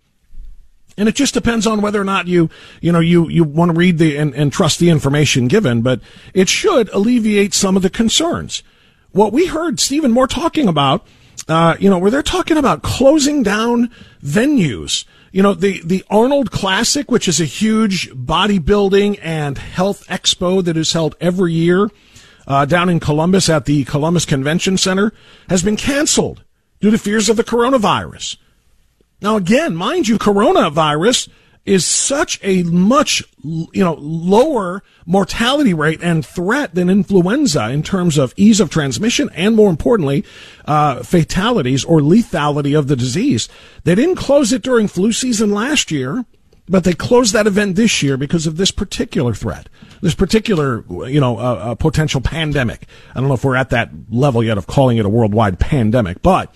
and 0.98 1.10
it 1.10 1.16
just 1.16 1.34
depends 1.34 1.66
on 1.66 1.82
whether 1.82 2.00
or 2.00 2.06
not 2.06 2.28
you, 2.28 2.50
you 2.82 2.92
know, 2.92 3.00
you, 3.00 3.30
you 3.30 3.44
want 3.44 3.72
to 3.72 3.78
read 3.78 3.98
the 3.98 4.18
and, 4.18 4.34
and 4.36 4.52
trust 4.52 4.80
the 4.80 4.90
information 4.90 5.48
given, 5.48 5.82
but 5.82 6.02
it 6.34 6.50
should 6.50 6.90
alleviate 6.90 7.54
some 7.54 7.76
of 7.76 7.82
the 7.82 7.90
concerns. 7.90 8.62
What 9.12 9.32
we 9.32 9.48
heard 9.48 9.80
Stephen 9.80 10.12
Moore 10.12 10.28
talking 10.28 10.68
about, 10.68 11.08
uh, 11.48 11.76
you 11.80 11.90
know, 11.90 11.98
where 11.98 12.12
they're 12.12 12.22
talking 12.22 12.58
about 12.58 12.82
closing 12.82 13.44
down 13.44 13.90
venues, 14.22 15.06
you 15.36 15.44
know, 15.44 15.54
the, 15.54 15.82
the 15.84 16.02
Arnold 16.10 16.50
Classic, 16.50 17.12
which 17.12 17.28
is 17.28 17.42
a 17.42 17.46
huge 17.46 18.10
bodybuilding 18.12 19.20
and 19.22 19.58
health 19.58 20.08
expo 20.08 20.64
that 20.64 20.78
is 20.78 20.94
held 20.94 21.14
every 21.20 21.52
year 21.52 21.90
uh, 22.48 22.64
down 22.64 22.88
in 22.88 23.02
Columbus 23.02 23.50
at 23.50 23.66
the 23.66 23.84
Columbus 23.84 24.24
Convention 24.24 24.78
Center, 24.78 25.12
has 25.50 25.62
been 25.62 25.76
canceled 25.76 26.46
due 26.80 26.90
to 26.90 26.98
fears 26.98 27.28
of 27.28 27.36
the 27.36 27.44
coronavirus. 27.44 28.38
Now, 29.20 29.36
again, 29.36 29.76
mind 29.76 30.08
you, 30.08 30.18
coronavirus 30.18 31.28
is 31.66 31.86
such 31.86 32.39
a 32.43 32.63
much 32.63 33.24
you 33.43 33.84
know 33.84 33.95
lower 33.99 34.84
mortality 35.05 35.74
rate 35.74 35.99
and 36.01 36.26
threat 36.26 36.76
than 36.76 36.89
influenza 36.89 37.70
in 37.70 37.82
terms 37.82 38.18
of 38.18 38.34
ease 38.38 38.59
of 38.59 38.70
transmission 38.70 39.30
and 39.34 39.55
more 39.55 39.70
importantly 39.70 40.24
uh, 40.66 41.01
fatalities 41.01 41.84
or 41.84 41.99
lethality 41.99 42.78
of 42.78 42.88
the 42.88 42.95
disease. 42.95 43.49
They 43.84 43.95
didn't 43.95 44.16
close 44.16 44.51
it 44.53 44.61
during 44.61 44.88
flu 44.88 45.11
season 45.11 45.51
last 45.51 45.91
year 45.91 46.26
but 46.68 46.84
they 46.84 46.93
closed 46.93 47.34
that 47.34 47.45
event 47.45 47.76
this 47.76 48.01
year 48.01 48.18
because 48.18 48.47
of 48.47 48.57
this 48.57 48.72
particular 48.72 49.34
threat 49.34 49.68
this 50.01 50.16
particular 50.16 50.84
you 51.07 51.20
know 51.20 51.38
uh, 51.38 51.41
uh, 51.41 51.76
potential 51.76 52.22
pandemic. 52.22 52.86
I 53.11 53.20
don't 53.20 53.28
know 53.28 53.36
if 53.36 53.43
we're 53.43 53.55
at 53.55 53.72
that 53.72 53.89
level 54.11 54.43
yet 54.43 54.59
of 54.59 54.68
calling 54.68 54.97
it 54.97 55.05
a 55.05 55.09
worldwide 55.09 55.59
pandemic 55.59 56.22
but 56.22 56.53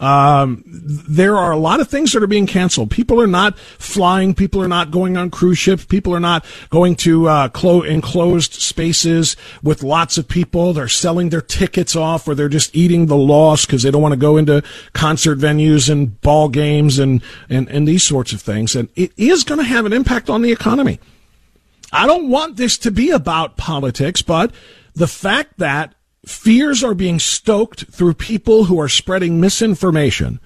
um, 0.00 0.62
there 0.66 1.36
are 1.36 1.50
a 1.50 1.56
lot 1.56 1.80
of 1.80 1.88
things 1.88 2.12
that 2.12 2.22
are 2.22 2.28
being 2.28 2.46
canceled. 2.46 2.90
People 2.90 3.20
are 3.20 3.26
not 3.26 3.58
flying. 3.58 4.34
People 4.34 4.62
are 4.62 4.68
not 4.68 4.90
going 4.90 5.16
on 5.16 5.30
cruise 5.30 5.58
ships. 5.58 5.84
People 5.84 6.14
are 6.14 6.20
not 6.20 6.44
going 6.70 6.94
to 6.96 7.28
uh, 7.28 7.48
clo- 7.48 7.82
enclosed 7.82 8.52
spaces 8.54 9.36
with 9.62 9.82
lots 9.82 10.16
of 10.16 10.28
people. 10.28 10.72
They're 10.72 10.88
selling 10.88 11.30
their 11.30 11.40
tickets 11.40 11.96
off, 11.96 12.28
or 12.28 12.34
they're 12.34 12.48
just 12.48 12.74
eating 12.76 13.06
the 13.06 13.16
loss 13.16 13.66
because 13.66 13.82
they 13.82 13.90
don't 13.90 14.02
want 14.02 14.12
to 14.12 14.20
go 14.20 14.36
into 14.36 14.62
concert 14.92 15.38
venues 15.38 15.90
and 15.90 16.20
ball 16.20 16.48
games 16.48 16.98
and 16.98 17.22
and 17.48 17.68
and 17.68 17.88
these 17.88 18.04
sorts 18.04 18.32
of 18.32 18.40
things. 18.40 18.76
And 18.76 18.88
it 18.94 19.12
is 19.16 19.42
going 19.42 19.58
to 19.58 19.64
have 19.64 19.84
an 19.84 19.92
impact 19.92 20.30
on 20.30 20.42
the 20.42 20.52
economy. 20.52 21.00
I 21.92 22.06
don't 22.06 22.28
want 22.28 22.56
this 22.56 22.78
to 22.78 22.90
be 22.90 23.10
about 23.10 23.56
politics, 23.56 24.22
but 24.22 24.52
the 24.94 25.06
fact 25.06 25.58
that 25.58 25.94
fears 26.28 26.84
are 26.84 26.94
being 26.94 27.18
stoked 27.18 27.86
through 27.86 28.14
people 28.14 28.64
who 28.64 28.78
are 28.80 28.88
spreading 28.88 29.40
misinformation 29.40 30.40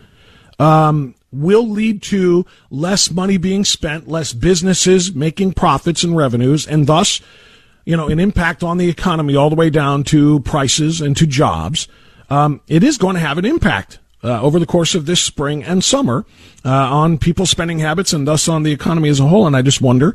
um, 0.59 1.15
will 1.33 1.69
lead 1.69 2.03
to 2.03 2.47
less 2.71 3.11
money 3.11 3.37
being 3.37 3.65
spent, 3.65 4.07
less 4.07 4.33
businesses 4.33 5.15
making 5.15 5.53
profits 5.53 6.05
and 6.05 6.17
revenues, 6.17 6.67
and 6.67 6.87
thus, 6.87 7.21
you 7.85 7.97
know, 7.97 8.09
an 8.09 8.21
impact 8.21 8.63
on 8.63 8.79
the 8.79 8.89
economy 8.89 9.35
all 9.35 9.51
the 9.51 9.57
way 9.57 9.71
down 9.71 10.05
to 10.05 10.41
prices 10.41 11.01
and 11.01 11.17
to 11.17 11.27
jobs. 11.27 11.89
Um, 12.31 12.61
it 12.69 12.85
is 12.85 12.97
going 12.97 13.15
to 13.15 13.21
have 13.21 13.39
an 13.39 13.45
impact 13.45 13.99
uh, 14.23 14.41
over 14.41 14.59
the 14.59 14.67
course 14.67 14.95
of 14.95 15.07
this 15.07 15.21
spring 15.21 15.65
and 15.65 15.83
summer 15.83 16.25
uh, 16.65 16.71
on 16.71 17.19
people's 17.19 17.51
spending 17.51 17.81
habits 17.81 18.13
and 18.13 18.27
thus 18.27 18.47
on 18.47 18.63
the 18.63 18.73
economy 18.73 19.09
as 19.09 19.19
a 19.19 19.27
whole. 19.27 19.47
And 19.47 19.57
I 19.57 19.63
just 19.63 19.81
wonder 19.81 20.15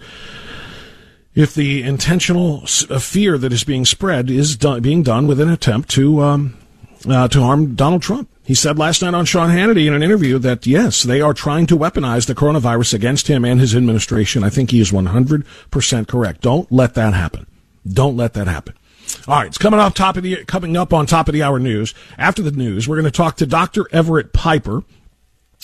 if 1.38 1.54
the 1.54 1.84
intentional 1.84 2.64
uh, 2.90 2.98
fear 2.98 3.38
that 3.38 3.54
is 3.54 3.64
being 3.64 3.86
spread 3.86 4.32
is 4.32 4.58
done, 4.58 4.82
being 4.82 5.04
done 5.04 5.28
with 5.28 5.40
an 5.40 5.50
attempt 5.50 5.88
to 5.92 6.24
um, 6.24 6.58
uh, 7.08 7.28
to 7.28 7.42
harm 7.42 7.76
Donald 7.76 8.02
Trump. 8.02 8.28
He 8.44 8.56
said 8.56 8.80
last 8.80 9.04
night 9.04 9.14
on 9.14 9.26
Sean 9.26 9.50
Hannity 9.50 9.86
in 9.86 9.94
an 9.94 10.02
interview 10.02 10.40
that 10.40 10.66
yes, 10.66 11.04
they 11.04 11.22
are 11.22 11.36
trying 11.36 11.68
to 11.68 11.78
weaponize 11.78 12.26
the 12.26 12.34
coronavirus 12.34 12.96
against 12.96 13.28
him 13.28 13.46
and 13.46 13.60
his 13.60 13.76
administration. 13.76 14.44
I 14.44 14.50
think 14.50 14.72
he 14.72 14.80
is 14.80 14.92
100% 14.92 16.08
correct. 16.08 16.42
Don't 16.42 16.72
let 16.72 16.96
that 16.96 17.14
happen. 17.14 17.46
Don't 17.88 18.18
let 18.18 18.34
that 18.34 18.48
happen. 18.48 18.74
All 19.28 19.36
right, 19.36 19.48
it's 19.48 19.60
coming 19.60 19.80
off 19.80 19.94
top 19.94 20.18
of 20.18 20.24
the 20.24 20.44
coming 20.46 20.76
up 20.76 20.92
on 20.92 21.06
top 21.06 21.28
of 21.28 21.34
the 21.34 21.44
hour 21.44 21.60
news. 21.60 21.94
After 22.18 22.42
the 22.42 22.52
news, 22.52 22.88
we're 22.88 22.96
going 22.96 23.06
to 23.06 23.12
talk 23.12 23.38
to 23.38 23.46
Dr. 23.46 23.86
Everett 23.92 24.34
Piper 24.34 24.84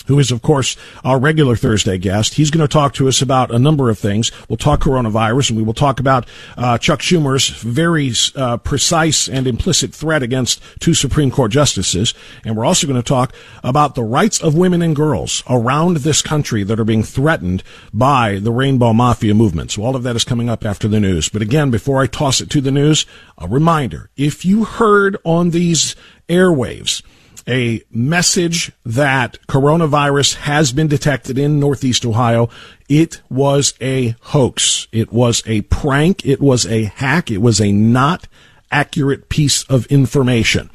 who 0.06 0.18
is, 0.18 0.30
of 0.30 0.42
course, 0.42 0.76
our 1.04 1.18
regular 1.18 1.56
Thursday 1.56 1.98
guest. 1.98 2.34
He's 2.34 2.50
going 2.50 2.66
to 2.66 2.72
talk 2.72 2.94
to 2.94 3.08
us 3.08 3.22
about 3.22 3.50
a 3.50 3.58
number 3.58 3.90
of 3.90 3.98
things. 3.98 4.30
We'll 4.48 4.56
talk 4.56 4.80
coronavirus, 4.80 5.50
and 5.50 5.58
we 5.58 5.64
will 5.64 5.74
talk 5.74 6.00
about 6.00 6.28
uh, 6.56 6.78
Chuck 6.78 7.00
Schumer's 7.00 7.48
very 7.48 8.12
uh, 8.36 8.58
precise 8.58 9.28
and 9.28 9.46
implicit 9.46 9.94
threat 9.94 10.22
against 10.22 10.60
two 10.80 10.94
Supreme 10.94 11.30
Court 11.30 11.50
justices. 11.50 12.14
And 12.44 12.56
we're 12.56 12.64
also 12.64 12.86
going 12.86 13.00
to 13.00 13.08
talk 13.08 13.34
about 13.62 13.94
the 13.94 14.02
rights 14.02 14.40
of 14.40 14.54
women 14.54 14.82
and 14.82 14.94
girls 14.94 15.42
around 15.48 15.98
this 15.98 16.22
country 16.22 16.62
that 16.64 16.78
are 16.78 16.84
being 16.84 17.02
threatened 17.02 17.62
by 17.92 18.38
the 18.38 18.52
Rainbow 18.52 18.92
Mafia 18.92 19.34
movement. 19.34 19.70
So 19.70 19.82
all 19.82 19.96
of 19.96 20.02
that 20.02 20.16
is 20.16 20.24
coming 20.24 20.48
up 20.48 20.64
after 20.64 20.88
the 20.88 21.00
news. 21.00 21.28
But 21.28 21.42
again, 21.42 21.70
before 21.70 22.02
I 22.02 22.06
toss 22.06 22.40
it 22.40 22.50
to 22.50 22.60
the 22.60 22.70
news, 22.70 23.06
a 23.38 23.48
reminder. 23.48 24.10
If 24.16 24.44
you 24.44 24.64
heard 24.64 25.16
on 25.24 25.50
these 25.50 25.96
airwaves, 26.28 27.02
a 27.46 27.82
message 27.90 28.72
that 28.84 29.38
coronavirus 29.48 30.36
has 30.36 30.72
been 30.72 30.88
detected 30.88 31.38
in 31.38 31.60
Northeast 31.60 32.04
Ohio. 32.04 32.48
It 32.88 33.20
was 33.28 33.74
a 33.80 34.16
hoax. 34.20 34.88
It 34.92 35.12
was 35.12 35.42
a 35.46 35.62
prank. 35.62 36.24
It 36.24 36.40
was 36.40 36.66
a 36.66 36.84
hack. 36.84 37.30
It 37.30 37.38
was 37.38 37.60
a 37.60 37.72
not 37.72 38.26
accurate 38.70 39.28
piece 39.28 39.62
of 39.64 39.86
information. 39.86 40.70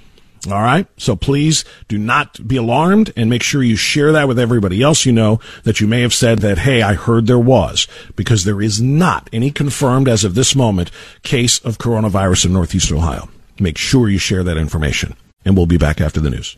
All 0.48 0.62
right. 0.62 0.88
So 0.96 1.18
please 1.18 1.66
do 1.90 1.98
not 1.98 2.48
be 2.48 2.56
alarmed 2.56 3.12
and 3.18 3.30
make 3.30 3.44
sure 3.44 3.62
you 3.62 3.76
share 3.76 4.14
that 4.14 4.28
with 4.28 4.40
everybody 4.40 4.82
else 4.82 5.06
you 5.06 5.12
know 5.12 5.42
that 5.64 5.82
you 5.82 5.88
may 5.88 6.02
have 6.02 6.14
said 6.14 6.40
that, 6.40 6.60
hey, 6.60 6.82
I 6.82 6.94
heard 6.94 7.28
there 7.28 7.38
was, 7.38 7.88
because 8.16 8.46
there 8.46 8.62
is 8.62 8.82
not 8.82 9.30
any 9.34 9.52
confirmed 9.52 10.08
as 10.08 10.24
of 10.24 10.36
this 10.36 10.56
moment 10.56 10.92
case 11.24 11.60
of 11.60 11.78
coronavirus 11.78 12.46
in 12.46 12.54
Northeast 12.54 12.92
Ohio. 12.92 13.28
Make 13.60 13.78
sure 13.78 14.08
you 14.08 14.18
share 14.18 14.44
that 14.44 14.56
information 14.56 15.18
and 15.46 15.56
we'll 15.56 15.66
be 15.66 15.78
back 15.78 16.02
after 16.02 16.20
the 16.20 16.30
news. 16.30 16.58